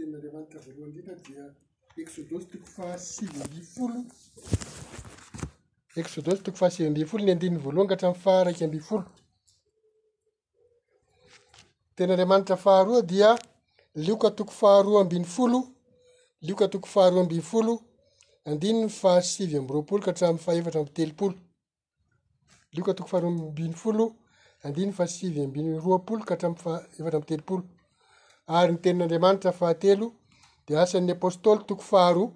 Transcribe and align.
too 0.00 0.08
ahaamboloeoosy 0.08 2.24
toko 2.50 2.66
fahasivy 6.54 6.84
amby 6.86 7.02
folo 7.04 7.22
ny 7.24 7.30
andinnny 7.34 7.58
voalohany 7.64 7.88
ka 7.90 7.94
atramiy 7.96 8.20
faraiky 8.24 8.62
ambi 8.66 8.80
folo 8.88 9.04
tenaandriamanitra 11.96 12.56
faharoa 12.64 13.02
dia 13.12 13.30
lioka 14.04 14.28
toko 14.38 14.52
faharoa 14.60 15.00
ambi'ny 15.04 15.24
folo 15.34 15.60
lioka 16.46 16.66
toko 16.72 16.86
faharoaambiy 16.94 17.40
folo 17.50 17.74
andiny 18.50 18.80
fahasivy 19.00 19.54
ambroapolo 19.60 20.02
kaatram 20.06 20.36
faefatra 20.44 20.80
mbtelopolo 20.84 21.34
lioka 22.72 22.94
toko 22.94 23.08
faharoambiny 23.12 23.74
folo 23.82 24.04
andiny 24.62 24.92
fahasivy 24.92 25.42
ambiny 25.44 25.78
roapolo 25.84 26.24
ka 26.24 26.34
hatramyfa 26.34 26.72
efatra 26.98 27.16
ambi 27.18 27.26
telopolo 27.32 27.62
ary 28.58 28.72
ny 28.72 28.78
tenin'andriamanitra 28.82 29.52
fahatelo 29.52 30.06
di 30.66 30.72
asan'ny 30.84 31.10
apostôly 31.18 31.64
toko 31.68 31.84
faharoa 31.90 32.30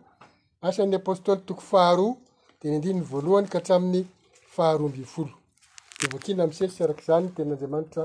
asan'ny 0.68 0.94
apostôly 1.02 1.40
toko 1.48 1.60
faharoa 1.72 2.14
di 2.60 2.64
ny 2.68 2.74
andininy 2.76 3.02
voalohany 3.12 3.48
ka 3.52 3.58
hatramin'ny 3.58 4.02
faharoambifolo 4.54 5.34
de 5.98 6.04
vokina 6.12 6.46
msei 6.46 6.68
sy 6.72 6.80
arak' 6.84 7.02
izany 7.04 7.24
n 7.26 7.34
tenin'andriamanitra 7.34 8.02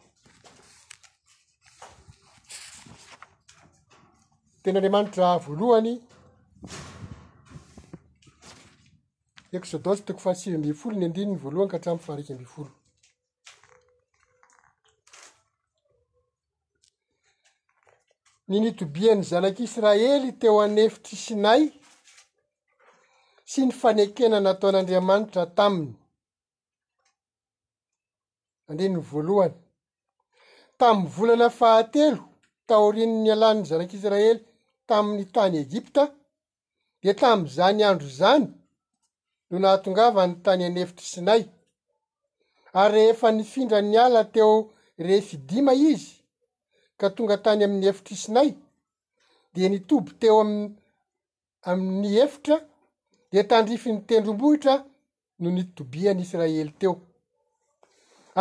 tenandriamanitra 4.63 5.25
voalohany 5.45 5.91
exodosy 9.57 10.01
toko 10.07 10.19
fahasivy 10.25 10.57
mbifolo 10.57 10.95
ny 10.97 11.05
andininy 11.05 11.35
voalohany 11.43 11.69
ka 11.71 11.77
hatramin'ny 11.77 12.05
faharika 12.07 12.33
ambyfolo 12.35 12.71
ny 18.49 18.57
nidobian'ny 18.65 19.23
zanak'israely 19.29 20.31
teo 20.39 20.57
anefitry 20.65 21.17
sinay 21.25 21.63
sy 23.51 23.65
ny 23.65 23.71
fanekena 23.79 24.39
nataon'andriamanitra 24.45 25.43
taminy 25.57 25.93
andrinyny 28.69 28.99
voalohany 29.09 29.55
tamn'ny 30.79 31.09
volana 31.15 31.49
fahatelo 31.59 32.23
taorin' 32.69 33.15
ny 33.23 33.29
alany 33.35 33.61
zanak'isiraely 33.69 34.39
tamin'ny 34.89 35.23
tany 35.35 35.55
egipta 35.65 36.03
de 37.03 37.11
tam'izany 37.21 37.81
andro 37.89 38.09
zany 38.19 38.45
no 39.49 39.55
nahatongava 39.61 40.27
ny 40.27 40.35
tany 40.45 40.63
anefitry 40.69 41.05
sinay 41.13 41.43
ary 42.81 42.93
rehefa 42.95 43.27
nifindra 43.31 43.79
ny 43.81 43.95
ala 44.05 44.21
teo 44.33 44.53
rehfidima 45.07 45.73
izy 45.91 46.09
ka 46.99 47.07
tonga 47.15 47.37
tany 47.43 47.63
amin'ny 47.65 47.87
efitra 47.91 48.13
isinay 48.17 48.49
de 49.55 49.63
nitoby 49.71 50.11
teo 50.19 50.39
am 50.43 50.51
amin'ny 51.69 52.17
efitra 52.25 52.55
de 53.33 53.39
tandrify 53.51 53.91
ny 53.93 54.01
tendrombohitra 54.09 54.73
no 55.41 55.47
nitobianyisraely 55.55 56.73
teo 56.79 56.93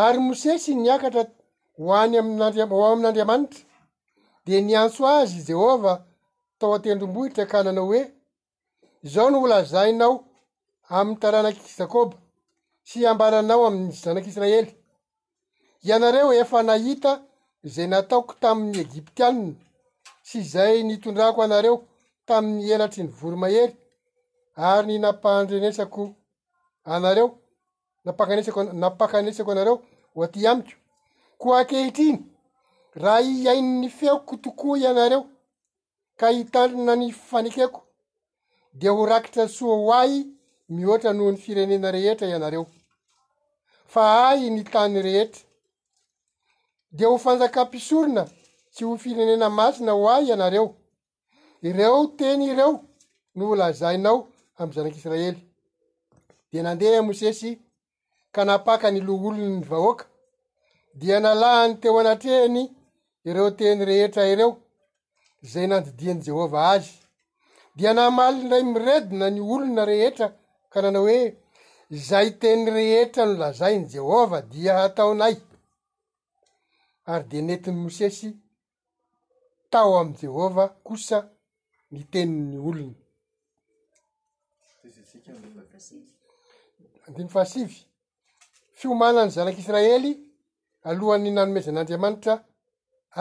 ary 0.04 0.18
mose 0.26 0.52
sy 0.64 0.72
niakatra 0.76 1.22
hoany 1.78 2.14
aminandia 2.20 2.64
ho 2.70 2.76
ao 2.84 2.92
amin'andriamanitra 2.94 3.60
de 4.46 4.54
niantso 4.66 5.02
azy 5.18 5.38
jehova 5.48 5.92
tao 6.58 6.72
atendrombohitra 6.76 7.44
ka 7.50 7.58
nanao 7.64 7.86
hoe 7.90 8.02
izao 9.06 9.28
no 9.30 9.38
olazainao 9.44 10.14
amin'ny 10.96 11.20
taranaky 11.22 11.62
zakôba 11.78 12.16
sy 12.88 13.06
ambananao 13.12 13.62
amin'ny 13.68 13.92
zanak'israely 14.02 14.72
ianareo 15.88 16.30
efa 16.42 16.58
nahita 16.68 17.12
zay 17.64 17.86
nataoko 17.86 18.34
tamin'ny 18.40 18.78
egiptianna 18.80 19.52
sy 20.28 20.38
zay 20.52 20.82
nitondrako 20.82 21.40
anareo 21.42 21.76
tamin'ny 22.26 22.70
elatry 22.74 23.02
ny 23.02 23.10
voromahery 23.18 23.76
ary 24.56 24.86
ny 24.86 24.98
napandrenesako 24.98 26.10
anareo 26.84 27.28
napakanesako 28.04 28.62
napakanesako 28.64 29.50
anareo 29.52 29.76
o 30.16 30.22
aty 30.24 30.46
amiko 30.48 30.70
ko 31.40 31.54
akehitriny 31.54 32.18
raha 32.94 33.20
iainyny 33.20 33.88
feoko 33.88 34.36
tokoa 34.36 34.78
ianareo 34.78 35.26
ka 36.16 36.28
hitandrona 36.30 36.96
ny 36.96 37.10
fanekeko 37.12 37.82
de 38.74 38.88
ho 38.88 39.06
rakitra 39.06 39.48
soa 39.48 39.76
ho 39.76 39.92
ahy 39.94 40.24
mioatra 40.68 41.12
noho 41.12 41.30
ny 41.32 41.38
firenena 41.38 41.90
rehetra 41.90 42.28
ianareo 42.28 42.66
fa 43.86 44.28
ahy 44.28 44.50
ny 44.50 44.62
tany 44.64 45.02
rehetra 45.02 45.47
dia 46.92 47.08
ho 47.08 47.18
fanjakampisolona 47.18 48.24
tsy 48.72 48.84
ho 48.84 48.96
firenena 48.96 49.48
masina 49.58 49.92
ho 49.92 50.08
ahy 50.10 50.26
ianareo 50.30 50.66
ireo 51.62 52.06
teny 52.18 52.42
ireo 52.52 52.80
no 53.34 53.54
lazainao 53.56 54.28
amy 54.58 54.72
zanak'isiraely 54.74 55.36
dia 56.50 56.62
nandeha 56.62 57.02
mosesy 57.02 57.60
ka 58.32 58.44
napaka 58.44 58.90
ny 58.90 59.00
lo 59.00 59.14
olony 59.26 59.48
ny 59.56 59.64
vahoaka 59.68 60.04
dia 60.94 61.20
nalàany 61.20 61.74
teo 61.80 61.98
anatrehany 61.98 62.64
ireo 63.24 63.50
teny 63.50 63.84
rehetra 63.84 64.24
ireo 64.32 64.56
zay 65.42 65.66
nandidiany 65.66 66.20
jehova 66.24 66.70
azy 66.74 66.88
dia 67.76 67.92
namali 67.94 68.42
ndray 68.44 68.62
miredina 68.64 69.30
ny 69.30 69.40
olona 69.40 69.84
rehetra 69.84 70.26
ka 70.72 70.78
nanao 70.82 71.04
hoe 71.04 71.36
zay 71.90 72.30
teny 72.40 72.70
rehetra 72.76 73.26
no 73.26 73.32
lazainy 73.32 73.86
jehovah 73.92 74.42
dia 74.50 74.72
hataonay 74.78 75.36
ary 77.10 77.26
de 77.30 77.38
netiny 77.46 77.74
mosesy 77.82 78.28
tao 79.70 79.92
am' 80.00 80.12
jehovah 80.20 80.70
kosa 80.86 81.18
ny 81.92 82.00
teni'ny 82.12 82.56
olona 82.68 82.98
andiy 87.06 87.28
fahasivy 87.34 87.76
fiomanany 88.78 89.30
zanak'israely 89.36 90.10
alohan'ny 90.88 91.30
nanomezan'andriamanitra 91.36 92.34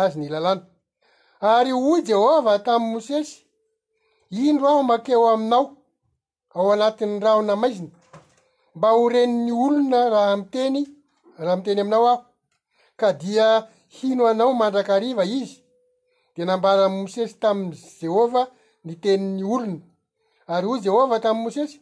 azy 0.01 0.15
ny 0.21 0.27
lalàna 0.33 0.63
ary 1.55 1.71
oy 1.91 1.99
jehovah 2.09 2.57
tamin'y 2.65 2.91
mosesy 2.95 3.33
indro 4.49 4.67
aho 4.71 4.81
makeo 4.89 5.23
aminao 5.33 5.63
ao 6.55 6.67
anatin'ny 6.73 7.19
raho 7.25 7.41
na 7.47 7.53
maiziny 7.61 7.91
mba 8.75 8.87
ho 8.95 9.01
reninny 9.13 9.51
olona 9.65 9.99
raha 10.13 10.33
miteny 10.41 10.81
raha 11.45 11.55
mteny 11.59 11.79
aminao 11.81 12.05
aho 12.11 12.19
ka 12.99 13.09
dia 13.21 13.47
hino 13.87 14.27
anao 14.27 14.53
mandrakariva 14.53 15.23
izy 15.25 15.55
de 16.35 16.45
nambara 16.45 16.85
a 16.85 16.89
mosesy 16.95 17.35
taminny 17.41 17.75
jehovah 18.01 18.47
ny 18.85 18.93
teniny 19.01 19.43
olona 19.53 19.83
ary 20.53 20.67
hoy 20.67 20.79
jehovah 20.85 21.21
tamin'y 21.23 21.43
mosesy 21.45 21.75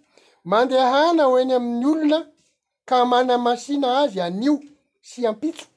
mandehana 0.51 1.23
hoeny 1.31 1.53
amin'ny 1.57 1.85
olona 1.93 2.19
ka 2.89 2.97
mana 3.11 3.35
masina 3.45 3.87
azy 4.03 4.19
anio 4.27 4.53
sy 5.09 5.19
ampitso 5.31 5.67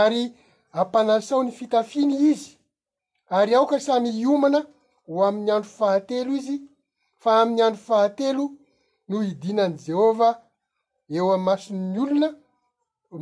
ary 0.00 0.22
ampanasao 0.80 1.40
ny 1.44 1.50
fitafiny 1.58 2.12
izy 2.30 2.50
ary 3.38 3.52
aoka 3.58 3.76
samy 3.86 4.08
iomana 4.22 4.60
ho 5.10 5.18
amin'ny 5.28 5.50
andro 5.54 5.70
fahatelo 5.78 6.30
izy 6.40 6.56
fa 7.22 7.30
amin'ny 7.40 7.62
andro 7.66 7.82
fahatelo 7.88 8.44
noo 9.08 9.22
hidinan' 9.28 9.76
jehovah 9.86 10.34
eo 11.14 11.26
an 11.34 11.40
masony 11.48 11.98
olona 12.02 12.28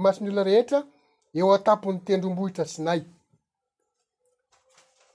maso'ny 0.05 0.29
olona 0.31 0.45
rehetra 0.51 0.81
eo 1.39 1.49
atapony 1.57 1.99
tendroombohitra 2.07 2.65
si 2.73 2.81
nay 2.87 3.01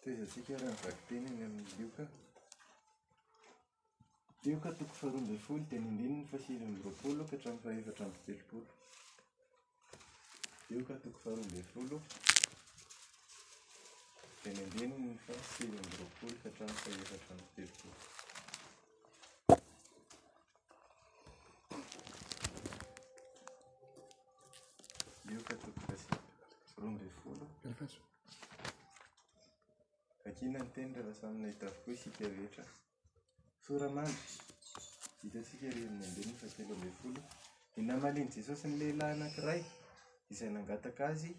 tozatsika 0.04 0.54
raha 0.62 0.72
ny 0.74 0.78
zaky 0.84 1.02
teny 1.10 1.26
ny 1.38 1.42
aminny 1.46 1.72
lioka 1.78 2.04
ioka 4.50 4.70
toko 4.78 4.94
faharoambyy 5.00 5.40
folo 5.46 5.62
di 5.70 5.78
ni 5.80 5.90
ndrino 5.90 6.22
ny 6.22 6.24
faasily 6.26 6.76
roapolo 6.84 7.22
ka 7.30 7.36
hatrany 7.50 7.70
faefatra 7.74 8.06
nitelopolo 8.14 8.62
ioka 10.72 10.94
toko 11.04 11.18
faharoambe 11.24 11.62
folo 11.72 11.98
di 14.42 14.50
nindino 14.58 14.96
ny 15.04 15.14
fasilyny 15.26 15.90
roakolo 16.00 16.34
ka 16.44 16.50
hatranyfaefatra 16.50 17.34
mitelopolo 17.46 17.96
ioka 25.34 25.56
lombe 26.82 27.10
folo 27.24 27.46
akinany 30.26 30.70
tenyra 30.72 31.02
lasamina 31.04 31.48
hitavokoa 31.48 31.94
isika 31.94 32.26
rehetra 32.28 32.66
soramany 33.66 34.16
hitasika 35.24 35.68
re 35.76 35.82
ami'nyandinny 35.90 36.34
fatelomby 36.42 36.92
folo 37.02 37.22
ny 37.78 37.82
namaliny 37.88 38.30
jesosy 38.36 38.68
ny 38.68 38.76
lehilahy 38.82 39.14
anakiray 39.16 39.62
izay 40.32 40.50
nangataka 40.56 41.04
azy 41.10 41.32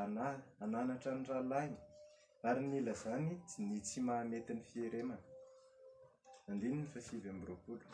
ana 0.00 0.26
ananatra 0.60 1.12
ny 1.18 1.24
rahalainy 1.28 1.76
ary 2.48 2.66
nila 2.68 2.92
zany 2.92 3.30
ny 3.58 3.78
tsy 3.80 4.00
mahametyn'ny 4.08 4.62
fieremaa 4.70 5.20
andinny 6.48 6.84
fasivy 6.94 7.28
am'yroaolo 7.32 7.86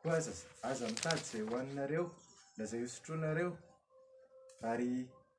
ko 0.00 0.06
az 0.10 0.26
aza 0.70 0.86
mitady 0.92 1.22
zay 1.30 1.42
hohaninareo 1.50 2.04
lazay 2.56 2.82
osotroanareo 2.86 3.52
ay 4.70 5.06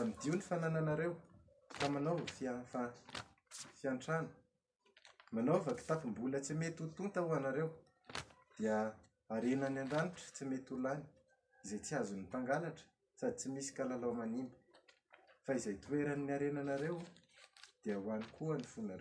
am 0.00 0.14
dio 0.22 0.32
ny 0.34 0.40
fanananareo 0.40 1.16
fa 1.78 1.88
manaovafiaafiantrano 1.88 4.28
manaovakitapimbola 5.32 6.40
tsy 6.44 6.54
mety 6.60 6.82
ho 6.82 6.86
tonta 6.96 7.20
ho 7.20 7.34
anareo 7.38 7.68
dia 8.58 8.76
arenany 9.34 9.78
andranitra 9.80 10.24
tsy 10.34 10.44
mety 10.44 10.70
holany 10.74 11.02
izay 11.64 11.80
tsy 11.84 11.92
azon'ny 12.00 12.26
tangalatra 12.32 12.84
sady 13.18 13.34
tsy 13.36 13.46
misy 13.54 13.70
ka 13.76 13.82
lalaomanimba 13.90 14.56
izayoeny 15.58 16.30
aenaaneo 16.32 16.98
hon'yony 17.84 19.00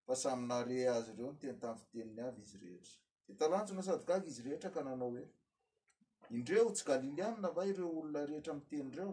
fa 0.06 0.14
samynare 0.22 0.76
azy 0.96 1.08
ireo 1.12 1.30
nteny 1.34 1.56
taminny 1.62 1.80
fiteniny 1.88 2.20
avy 2.28 2.42
izy 2.42 2.56
rehetra 2.62 2.96
de 3.26 3.32
talanjona 3.40 3.82
sadykay 3.88 4.20
izy 4.30 4.42
rehetra 4.46 4.70
ka 4.74 4.80
nanao 4.86 5.10
e 5.22 5.24
indreo 6.36 6.66
tsy 6.74 6.84
galilianna 6.90 7.48
va 7.56 7.62
ireo 7.70 7.88
olona 7.98 8.20
rehetra 8.30 8.52
miteny 8.58 8.88
reo 8.98 9.12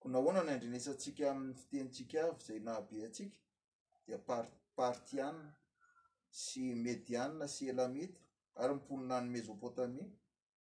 ko 0.00 0.06
nahoananaindrenesatsika 0.12 1.22
ami'ny 1.32 1.54
fitenitsika 1.60 2.16
avy 2.26 2.40
zay 2.48 2.60
nahabe 2.68 2.96
atsika 3.06 3.36
dea 4.06 4.18
partiana 4.78 5.44
sy 6.42 6.62
media 6.86 7.22
sy 7.54 7.62
elamita 7.72 8.18
ary 8.62 8.74
mponinany 8.78 9.26
mesopotami 9.34 10.04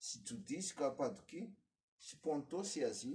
sy 0.06 0.16
jodis 0.26 0.66
kapadoki 0.78 1.42
sy 2.06 2.14
ponto 2.22 2.58
sy 2.72 2.80
azi 2.90 3.14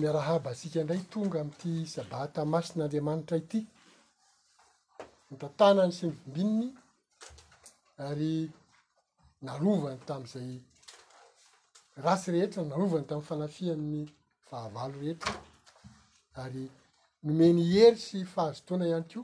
mirahaba 0.00 0.50
sika 0.60 0.80
ndray 0.84 1.02
tonga 1.12 1.38
amty 1.44 1.72
sabata 1.94 2.40
masin'anriamanitra 2.52 3.36
ity 3.42 3.60
nytantanany 5.30 5.92
symivimbiny 5.98 6.58
ary 8.08 8.32
narovany 9.46 9.98
tam'zay 10.08 10.50
rasy 12.04 12.26
rehetra 12.34 12.62
narovany 12.70 13.04
tam'y 13.08 13.26
fanafiany 13.28 14.02
fahavalo 14.50 14.98
rehetra 15.00 15.32
ary 16.42 16.62
nomeny 17.26 17.58
heri 17.72 18.00
sy 18.06 18.18
fahazotaoana 18.34 18.86
ihany 19.00 19.04
kio 19.12 19.22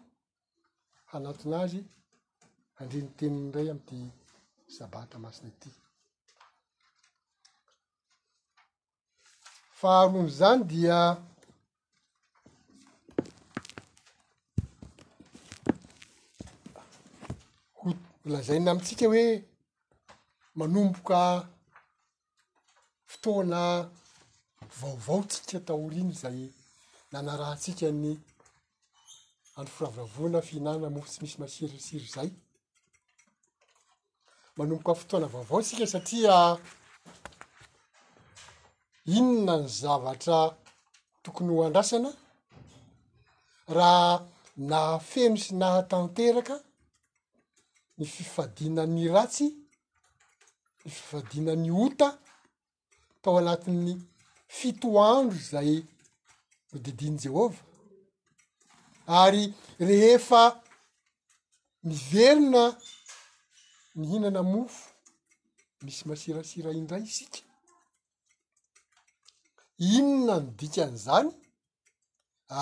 hanatonazy 1.11 1.81
handriniteniny 2.78 3.50
dray 3.52 3.68
amty 3.73 3.99
sabata 4.76 5.16
masina 5.25 5.50
ty 5.61 5.68
faharonro 9.80 10.30
zany 10.40 10.62
dia 10.71 10.99
holazai 18.23 18.61
na 18.62 18.71
amitsika 18.71 19.04
hoe 19.12 19.26
manomboka 20.59 21.21
fotoana 23.11 23.61
vaovaotsika 24.78 25.61
tahor 25.61 25.92
iny 25.94 26.12
zay 26.12 26.49
nanarahantsika 27.12 27.90
ny 27.92 28.16
andro 29.58 29.73
firavoravoana 29.76 30.40
fihinanana 30.42 30.88
mofo 30.94 31.08
tsy 31.12 31.20
misy 31.23 31.37
mahasirysiry 31.40 32.06
zay 32.14 32.30
manomboka 34.56 34.92
n 34.92 34.99
fotoana 35.00 35.26
vaovaontsika 35.35 35.87
satria 35.92 36.37
inona 39.16 39.54
ny 39.62 39.66
zavatra 39.80 40.38
tokony 41.23 41.50
ho 41.54 41.62
andrasana 41.66 42.11
raha 43.76 44.26
nahafeno 44.68 45.37
sy 45.44 45.52
nahatanteraka 45.61 46.54
ny 47.99 48.04
fifadinany 48.04 49.06
ratsy 49.14 49.46
ny 50.85 50.90
fifadinany 50.96 51.70
ota 51.85 52.08
tao 53.23 53.38
anati'ny 53.38 53.94
fito 54.49 54.88
andro 55.12 55.38
zay 55.50 55.73
nodidiany 56.73 57.19
jehova 57.25 57.61
ary 59.21 59.43
rehefa 59.88 60.43
miverona 61.87 62.65
ny 63.99 64.05
hinana 64.11 64.43
mofo 64.53 64.85
misy 65.83 66.03
masirasira 66.09 66.71
indray 66.81 67.07
sika 67.17 67.41
inona 69.97 70.37
no 70.41 70.49
dikan'zany 70.59 71.31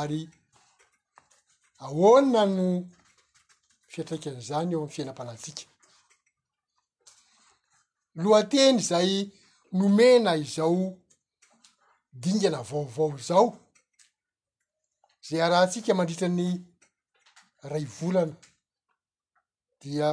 ary 0.01 0.21
ahoaina 1.85 2.43
no 2.57 2.67
fiatraiky 3.93 4.29
an'izany 4.31 4.71
eo 4.75 4.81
am'yfiainam-palatsika 4.85 5.65
lohateny 8.23 8.79
zay 8.91 9.11
nomena 9.79 10.31
izao 10.45 10.75
dingana 12.23 12.61
vaovao 12.63 13.19
zao 13.29 13.49
zay 15.27 15.41
arahantsika 15.47 15.93
mandritrany 15.99 16.51
ray 17.73 17.85
volana 18.01 18.33
dia 19.81 20.09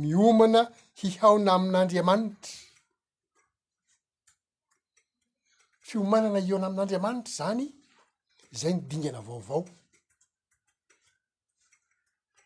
miomana 0.00 0.60
hihaona 0.98 1.50
amin'andriamanitra 1.56 2.54
fiomanana 5.86 6.38
eo 6.48 6.58
na 6.58 6.66
amin'andriamanitra 6.70 7.34
zany 7.38 7.66
zay 8.60 8.72
ny 8.74 8.80
dingana 8.90 9.20
vaovao 9.28 9.60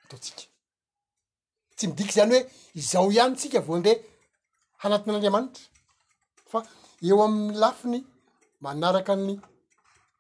ataotsika 0.05 0.43
tsy 1.77 1.85
midiky 1.89 2.13
zany 2.19 2.27
hoe 2.35 2.41
izaho 2.81 3.09
ihany 3.17 3.35
tsika 3.39 3.59
vo 3.67 3.73
ande 3.79 3.93
hanatin'andriamanitra 4.83 5.65
fa 6.51 6.59
eo 7.09 7.19
amin'ny 7.27 7.57
lafiny 7.65 8.01
manaraka 8.61 9.15
ny 9.17 9.35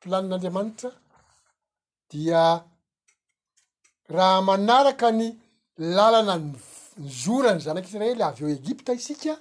planin'andriamanitra 0.02 0.90
dia 2.10 2.42
raha 4.16 4.40
manaraka 4.48 5.08
ny 5.20 5.26
lalana 5.96 6.36
n 6.42 6.46
ny 7.02 7.08
zorany 7.22 7.60
zanak'isiraely 7.66 8.22
avy 8.28 8.40
eo 8.44 8.54
egypta 8.60 8.92
isika 8.98 9.34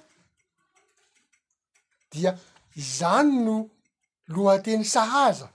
dia 2.12 2.30
izany 2.82 3.32
no 3.46 3.56
lohateny 4.34 4.84
sahaza 4.94 5.48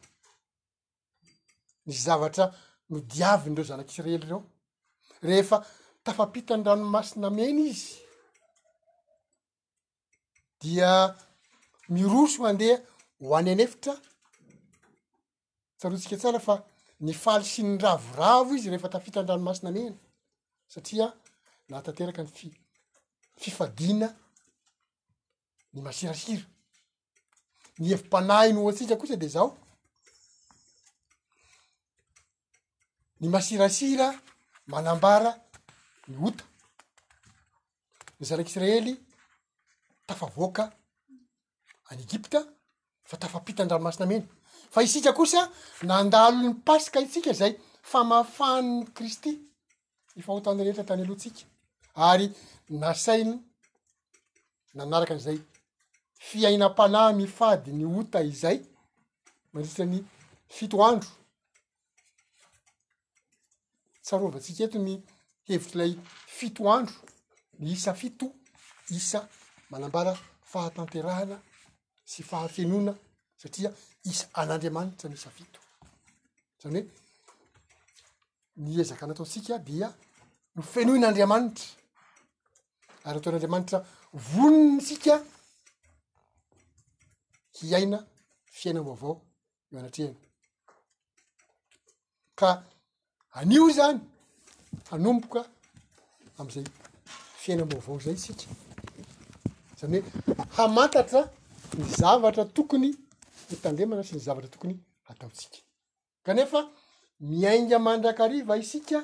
nyy 1.85 1.97
zavatra 2.05 2.45
no 2.89 2.97
diavindreo 3.11 3.65
zanak'isiraely 3.71 4.17
reo 4.27 4.39
rehefa 5.27 5.57
tafapitany 6.05 6.63
ranomasina 6.67 7.29
mena 7.37 7.63
izy 7.71 7.91
dia 10.61 10.91
miroso 11.95 12.39
handeha 12.47 12.77
hoany 13.19 13.49
anefitra 13.51 13.95
tsarotsika 15.77 16.17
tsara 16.17 16.39
fa 16.39 16.55
ny 16.99 17.13
faly 17.13 17.45
sy 17.45 17.61
ny 17.63 17.77
ravoravo 17.81 18.55
izy 18.55 18.69
rehefa 18.69 18.89
tafita 18.89 19.19
an-dranomasina 19.19 19.69
any 19.69 19.81
ena 19.87 19.97
satria 20.73 21.05
nahatanteraky 21.69 22.21
ny 22.23 22.29
fi 22.39 22.47
fifadina 23.41 24.07
ny 25.73 25.79
masirasira 25.85 26.45
ny 27.79 27.83
hevim-panay 27.89 28.49
no 28.53 28.59
oatsika 28.65 28.95
kosa 29.01 29.15
de 29.21 29.27
zao 29.33 29.47
ny 33.19 33.27
masirasira 33.33 34.07
malambara 34.71 35.31
ny 36.09 36.15
ota 36.27 36.45
ny 38.17 38.23
zarak'isiraely 38.29 38.93
tafavoaka 40.07 40.63
any 41.89 42.01
egipta 42.03 42.39
fa 43.09 43.17
tafapita 43.17 43.63
n-dranomasina 43.63 44.05
meny 44.07 44.23
fa 44.73 44.79
isika 44.87 45.11
kosa 45.17 45.41
nandalo 45.89 46.37
'ny 46.41 46.53
paska 46.67 46.97
itsika 47.05 47.31
zay 47.39 47.53
famafanyny 47.89 48.77
kristy 48.97 49.31
ny 50.15 50.19
fahotany 50.25 50.61
rehetra 50.65 50.87
tany 50.89 51.03
alohatsika 51.03 51.41
ary 52.09 52.27
nasainy 52.81 53.33
manaraka 54.77 55.13
an'izay 55.15 55.39
fiainam-pana 56.27 56.99
mifady 57.19 57.71
ny 57.79 57.83
ota 57.99 58.19
izay 58.31 58.57
mandritrany 59.51 59.97
fito 60.55 60.77
andro 60.89 61.11
tsarovatsika 64.05 64.61
eto 64.67 64.77
ny 64.87 64.93
hevitrylay 65.47 65.91
fito 66.37 66.61
andro 66.77 66.97
ny 67.61 67.67
isa 67.75 67.91
fito 68.01 68.25
isa 68.97 69.19
malambara 69.71 70.13
fahatanterahana 70.51 71.37
sy 72.05 72.23
fahafenoina 72.23 72.93
satria 73.37 73.71
isa 74.03 74.27
an'andriamanitra 74.41 75.09
misy 75.09 75.27
avito 75.27 75.59
zany 76.61 76.77
hoe 76.77 76.85
niezaka 78.63 79.05
anataotsika 79.05 79.57
dia 79.67 79.87
no 80.55 80.61
fenoin'andriamanitra 80.73 81.65
ary 83.05 83.17
ataon'anramanitra 83.19 83.77
vononysika 84.33 85.13
hiaina 87.57 87.97
fiaina 88.57 88.81
moavao 88.87 89.15
eo 89.71 89.79
anatrehna 89.79 90.17
ka 92.39 92.49
anio 93.39 93.63
zany 93.77 93.99
hanomboka 94.89 95.41
am'izay 96.37 96.65
fiaina 97.41 97.65
moavao 97.71 97.99
zay 98.05 98.17
sika 98.25 98.45
zany 99.79 99.97
hoe 100.05 100.05
hamantatra 100.57 101.21
ny 101.77 101.83
zavatra 101.89 102.45
tokony 102.47 102.91
etandremana 103.53 104.03
sy 104.05 104.15
ny 104.17 104.23
zavatra 104.23 104.49
tokony 104.53 104.75
hataotsika 105.09 105.57
kanefa 106.25 106.61
miainga 107.29 107.79
mandrakariva 107.81 108.55
isika 108.63 108.99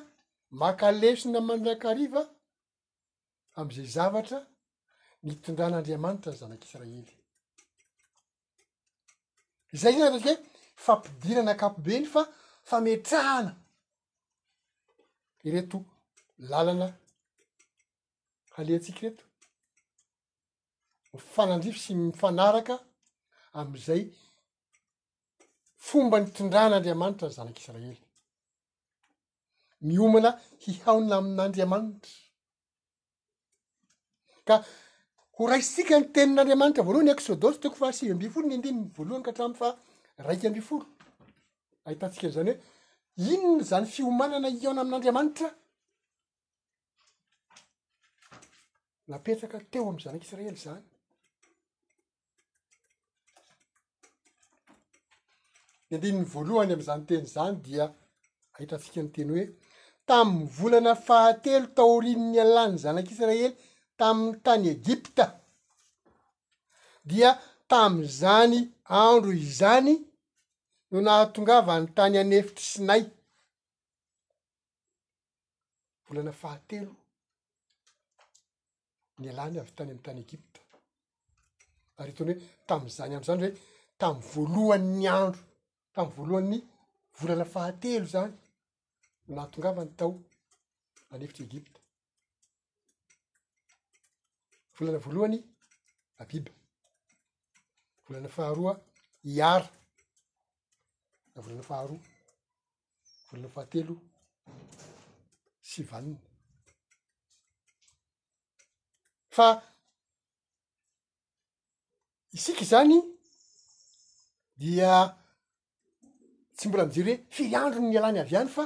makalesina 0.61 1.41
mandrakariva 1.49 2.21
am'izay 3.61 3.89
zavatra 3.95 4.37
mihitondran'andriamanitra 5.25 6.31
zanak'isiraely 6.41 7.01
zay 9.81 9.93
zany 9.99 10.03
zatsika 10.05 10.35
hoe 10.35 10.73
fampidirana 10.85 11.51
ankapobeny 11.57 12.05
fa 12.13 12.21
fametrahana 12.69 13.51
ireto 15.49 15.77
lalana 16.51 16.87
haleatsika 18.57 19.01
reto 19.07 19.25
nyfanandrifo 21.13 21.79
sy 21.79 21.93
mifanaraka 21.95 22.75
am'izay 23.59 24.03
fomba 25.87 26.17
nitrindrahan'andriamanitra 26.21 27.27
n 27.29 27.33
zanak'isiraely 27.37 27.99
miomana 29.87 30.31
hihaona 30.63 31.15
amin'andriamanitra 31.19 32.13
ka 34.47 34.55
ho 35.35 35.41
rasika 35.51 35.95
ny 35.99 36.05
tenin'andriamanitra 36.15 36.83
voalohany 36.87 37.11
ekxôdosy 37.13 37.57
teoko 37.61 37.77
fa 37.81 37.87
asivy 37.91 38.11
amby 38.13 38.29
folo 38.33 38.45
ny 38.49 38.55
indinyny 38.57 38.81
voalohany 38.97 39.23
ka 39.25 39.31
hatramiy 39.31 39.57
fa 39.61 39.67
raika 40.27 40.45
ambifolo 40.49 40.83
ahitantsika 41.85 42.27
'zany 42.35 42.53
hoe 43.23 43.33
inyny 43.33 43.61
zany 43.71 43.85
fiomanana 43.95 44.47
iona 44.63 44.81
amin'n'andriamanitra 44.81 45.49
napetraka 49.11 49.57
teo 49.71 49.83
ami'y 49.89 50.03
zanak'isiraely 50.05 50.61
zany 50.65 50.83
ny 55.91 55.95
andininy 55.97 56.25
voalohany 56.33 56.73
am'zanyteny 56.73 57.25
zany 57.35 57.55
dia 57.65 57.85
ahita 58.55 58.75
antsika 58.75 58.99
ny 59.03 59.11
teny 59.13 59.29
hoe 59.33 59.45
tamy 60.09 60.35
volana 60.57 60.93
fahatelo 61.07 61.67
taorinyny 61.77 62.37
alany 62.43 62.75
zanak'isiraely 62.83 63.49
tamiy 64.01 64.33
tany 64.45 64.67
egipta 64.75 65.25
dia 67.09 67.31
tamzany 67.71 68.59
andro 69.01 69.31
izany 69.47 69.93
no 70.91 70.97
nahatongava 71.05 71.73
ny 71.81 71.87
tany 71.97 72.15
anefitry 72.23 72.65
sinay 72.71 73.03
volana 76.07 76.31
fahatelo 76.41 76.93
ny 79.19 79.27
alany 79.31 79.55
avy 79.61 79.71
tany 79.77 79.91
amy 79.93 80.03
tany 80.07 80.19
egipta 80.25 80.59
ary 81.99 82.11
itony 82.15 82.31
hoe 82.33 82.41
tam'zany 82.69 83.13
andro 83.15 83.27
zany 83.31 83.41
rhoe 83.43 83.51
tamy 84.01 84.19
voalohanyny 84.31 85.07
andro 85.17 85.48
tamn' 85.93 86.13
voalohan 86.15 86.45
ny 86.51 86.57
volana 87.17 87.45
fahatelo 87.53 88.05
zany 88.13 88.33
nahatongavany 89.35 89.91
tao 89.99 90.11
anevitry 91.11 91.43
egypta 91.49 91.79
volana 94.75 94.99
voalohany 95.05 95.37
abiby 96.21 96.51
volana 98.05 98.29
faharoa 98.37 98.73
iara 99.31 99.69
da 101.33 101.37
volana 101.43 101.63
faharoa 101.69 101.99
volana 103.27 103.49
fahatelo 103.55 103.93
syvanina 105.69 106.25
fa 109.35 109.45
isika 112.35 112.65
zany 112.71 112.95
dia 114.61 114.91
tsy 116.59 116.65
mbola 116.67 116.83
amijery 116.83 117.13
hoe 117.35 117.45
fiandrony 117.49 117.87
ny 117.89 117.95
alany 117.99 118.19
avy 118.21 118.35
hany 118.35 118.51
fa 118.55 118.65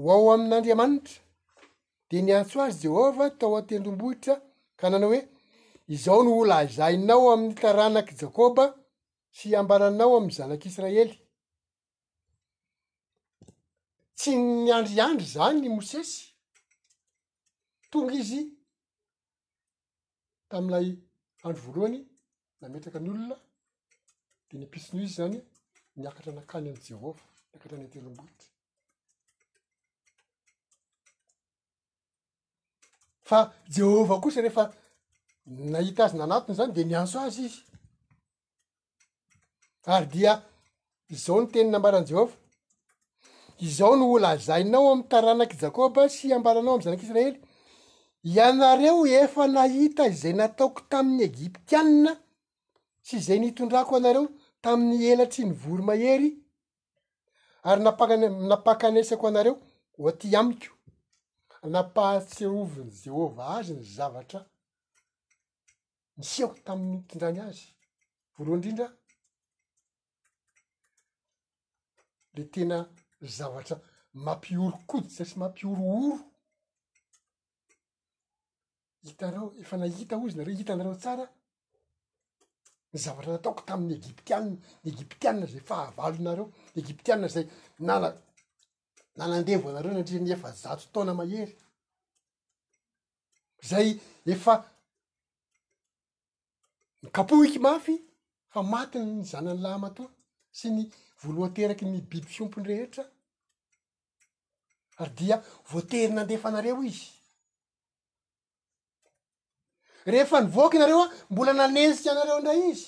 hoao 0.01 0.27
amin'n'andriamanitra 0.33 1.17
de 2.09 2.17
ny 2.25 2.31
antso 2.39 2.57
azy 2.65 2.77
jehovah 2.85 3.31
tao 3.39 3.53
atendrombohitra 3.59 4.33
ka 4.79 4.85
nanao 4.91 5.09
hoe 5.13 5.21
izaho 5.93 6.21
no 6.25 6.31
olazainao 6.41 7.23
amin'y 7.33 7.55
taranak' 7.61 8.13
jakôba 8.21 8.63
tsy 9.33 9.55
ambalanao 9.55 10.17
am'y 10.17 10.31
zanak'israely 10.37 11.11
tsy 14.17 14.31
nyandriandry 14.65 15.25
zany 15.35 15.69
mosesy 15.77 16.13
tonga 17.91 18.13
izy 18.21 18.41
tam'ilay 20.51 20.87
andro 21.45 21.61
voalohany 21.65 21.99
nametraka 22.61 22.99
ny 23.03 23.09
olona 23.13 23.37
de 24.49 24.53
nipisinyo 24.57 25.01
izy 25.03 25.15
zany 25.19 25.37
niakatra 25.99 26.31
nakany 26.37 26.67
amiy 26.71 26.83
jehova 26.87 27.21
niakatra 27.51 27.75
anyntelomboty 27.77 28.45
fa 33.29 33.39
jehovah 33.75 34.19
kosa 34.23 34.41
rehefa 34.43 34.63
nahita 35.73 36.01
azy 36.05 36.15
nanatiny 36.19 36.55
zany 36.59 36.71
de 36.75 36.81
nyantso 36.91 37.17
azy 37.27 37.41
izy 37.49 37.68
ary 39.85 40.05
dia 40.05 40.41
izao 41.09 41.41
no 41.41 41.47
teniny 41.47 41.75
ambarany 41.77 42.05
jehova 42.07 42.33
izao 43.59 43.95
no 43.95 44.05
olazainao 44.13 44.91
am'y 44.91 45.07
taranak' 45.09 45.55
jakôba 45.61 46.09
sy 46.09 46.33
ambaranao 46.33 46.75
amy 46.75 46.83
zanak'isiraely 46.83 47.39
ianareo 48.23 49.05
efa 49.21 49.43
nahita 49.47 50.03
zay 50.09 50.33
nataoko 50.33 50.81
tamin'ny 50.91 51.23
egiptiania 51.31 52.13
sy 53.07 53.17
zay 53.25 53.39
niitondrako 53.39 53.95
anareo 53.95 54.25
tamin'ny 54.63 55.05
elatsy 55.13 55.41
ny 55.45 55.53
vory 55.61 55.83
mahery 55.87 56.29
ary 57.69 57.81
nampaka- 57.85 58.37
napakanesako 58.51 59.25
anareo 59.27 59.55
oaty 60.01 60.27
amiko 60.39 60.71
napahatseoviny 61.73 62.91
jehova 63.03 63.43
azy 63.57 63.71
ny 63.73 63.83
zavatra 63.95 64.39
misiako 66.17 66.55
taminny 66.67 66.99
itondrany 67.03 67.39
azy 67.49 67.65
voroa 68.35 68.55
indrindra 68.57 68.87
tena 72.45 72.89
zavatra 73.21 73.79
mampioro 74.13 74.77
kody 74.87 75.09
satsy 75.09 75.39
mampiorooro 75.39 76.17
hitareo 79.03 79.53
efa 79.61 79.77
nahita 79.77 80.15
ozy 80.17 80.37
nareo 80.37 80.55
hitanareo 80.57 80.95
tsara 80.95 81.25
ny 82.91 82.97
zavatra 82.99 83.31
nataoko 83.33 83.61
tamin'ny 83.67 83.95
egiptianina 83.95 84.57
ny 84.83 84.89
egiptianna 84.91 85.45
zay 85.47 85.59
fahabalonareo 85.69 86.45
ny 86.75 86.79
egiptianna 86.83 87.27
zay 87.33 87.45
nana 87.87 88.09
nanandevo 89.17 89.69
anareo 89.69 89.93
naindrira 89.93 90.23
ny 90.23 90.31
efa 90.33 90.49
zato 90.61 90.83
taona 90.93 91.13
mahery 91.19 91.55
zay 93.69 93.89
efa 94.33 94.53
ny 97.01 97.07
kapohiky 97.15 97.59
mafy 97.59 97.95
fa 98.53 98.59
matiny 98.63 99.11
ny 99.17 99.23
zanany 99.23 99.61
lama 99.61 99.89
toa 99.95 100.09
sy 100.51 100.69
ny 100.73 100.89
voaloateraky 101.23 101.85
mibiby 101.85 102.27
fiompony 102.27 102.67
rehetra 102.69 103.03
ary 105.03 105.11
dia 105.19 105.37
voaterynandefanareo 105.71 106.81
izy 106.83 107.07
rehefa 110.11 110.41
nivoky 110.41 110.77
anareo 110.77 111.01
a 111.03 111.07
mbola 111.29 111.51
nanenjika 111.53 112.11
anareo 112.11 112.39
ndray 112.41 112.61
izy 112.71 112.87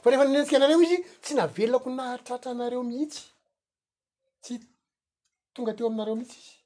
fa 0.00 0.06
rehefa 0.10 0.24
nanenrika 0.26 0.56
anareo 0.56 0.78
izy 0.86 0.98
tsy 1.22 1.32
naveloako 1.34 1.88
nahatratra 1.98 2.50
anareo 2.52 2.82
mihitsy 2.90 3.22
tsy 4.42 4.54
tonga 5.54 5.72
teo 5.76 5.86
aminareo 5.88 6.16
mihitsy 6.20 6.38
izy 6.38 6.56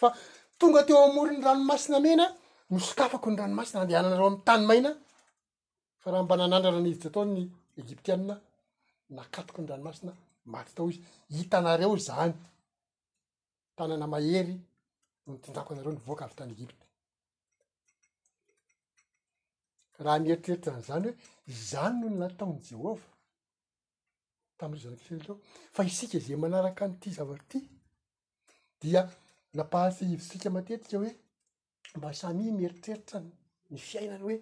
fa 0.00 0.08
tonga 0.58 0.82
teo 0.86 0.98
amory 1.06 1.32
ny 1.36 1.42
ranomasina 1.46 1.98
mena 2.06 2.24
nosokafako 2.70 3.28
ny 3.30 3.36
ranomasina 3.40 3.78
nandehana 3.80 4.08
anareo 4.08 4.26
amny 4.28 4.40
tany 4.48 4.64
maina 4.70 4.90
fa 6.06 6.12
raha 6.12 6.24
mba 6.26 6.34
nanandrana 6.40 6.80
nizi 6.84 6.98
tsy 7.00 7.08
atao 7.10 7.24
ny 7.34 7.40
egiptianina 7.82 8.34
nakatoko 9.16 9.58
ny 9.60 9.66
ranomasina 9.70 10.12
maty 10.52 10.72
tao 10.76 10.86
izy 10.92 11.02
hita 11.36 11.56
anareo 11.60 11.94
zany 12.08 12.32
tanana 13.76 14.06
mahery 14.12 14.54
noho 15.24 15.30
nytindrako 15.34 15.70
anareo 15.72 15.92
nyvoaka 15.96 16.22
avy 16.28 16.34
tany 16.38 16.52
egypta 16.56 16.84
raha 20.04 20.18
mieritreritra 20.22 20.70
ny 20.78 20.84
zany 20.88 21.06
hoe 21.08 21.14
zany 21.70 21.94
noho 22.00 22.10
ny 22.12 22.18
lataony 22.22 22.58
jehova 22.70 23.06
tami'ireo 24.58 24.92
zanaka 24.92 25.08
setao 25.08 25.34
fa 25.74 25.80
isika 25.90 26.18
zay 26.26 26.36
manaraka 26.42 26.82
n'ity 26.90 27.08
zavatry 27.18 27.58
ity 27.60 27.68
dia 28.80 29.00
napahasy 29.56 30.02
hivytsika 30.10 30.48
matetika 30.56 30.96
hoe 31.00 31.10
mba 31.98 32.08
sami 32.20 32.44
mieritreritra 32.58 33.18
ny 33.70 33.78
fiainany 33.88 34.24
hoe 34.26 34.36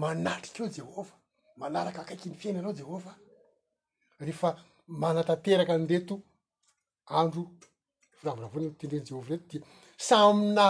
manatrikaeo 0.00 0.68
jehova 0.76 1.14
manaraka 1.62 1.98
akaiky 2.02 2.26
ny 2.30 2.36
fiainanao 2.40 2.74
jehova 2.80 3.12
rehefa 4.28 4.48
manatanteraka 5.02 5.74
ny 5.80 5.86
teto 5.92 6.14
andro 7.18 7.42
fravoravoany 8.20 8.66
ntendreny 8.74 9.04
jehova 9.10 9.26
reto 9.30 9.46
di 9.52 9.58
samyna 10.08 10.66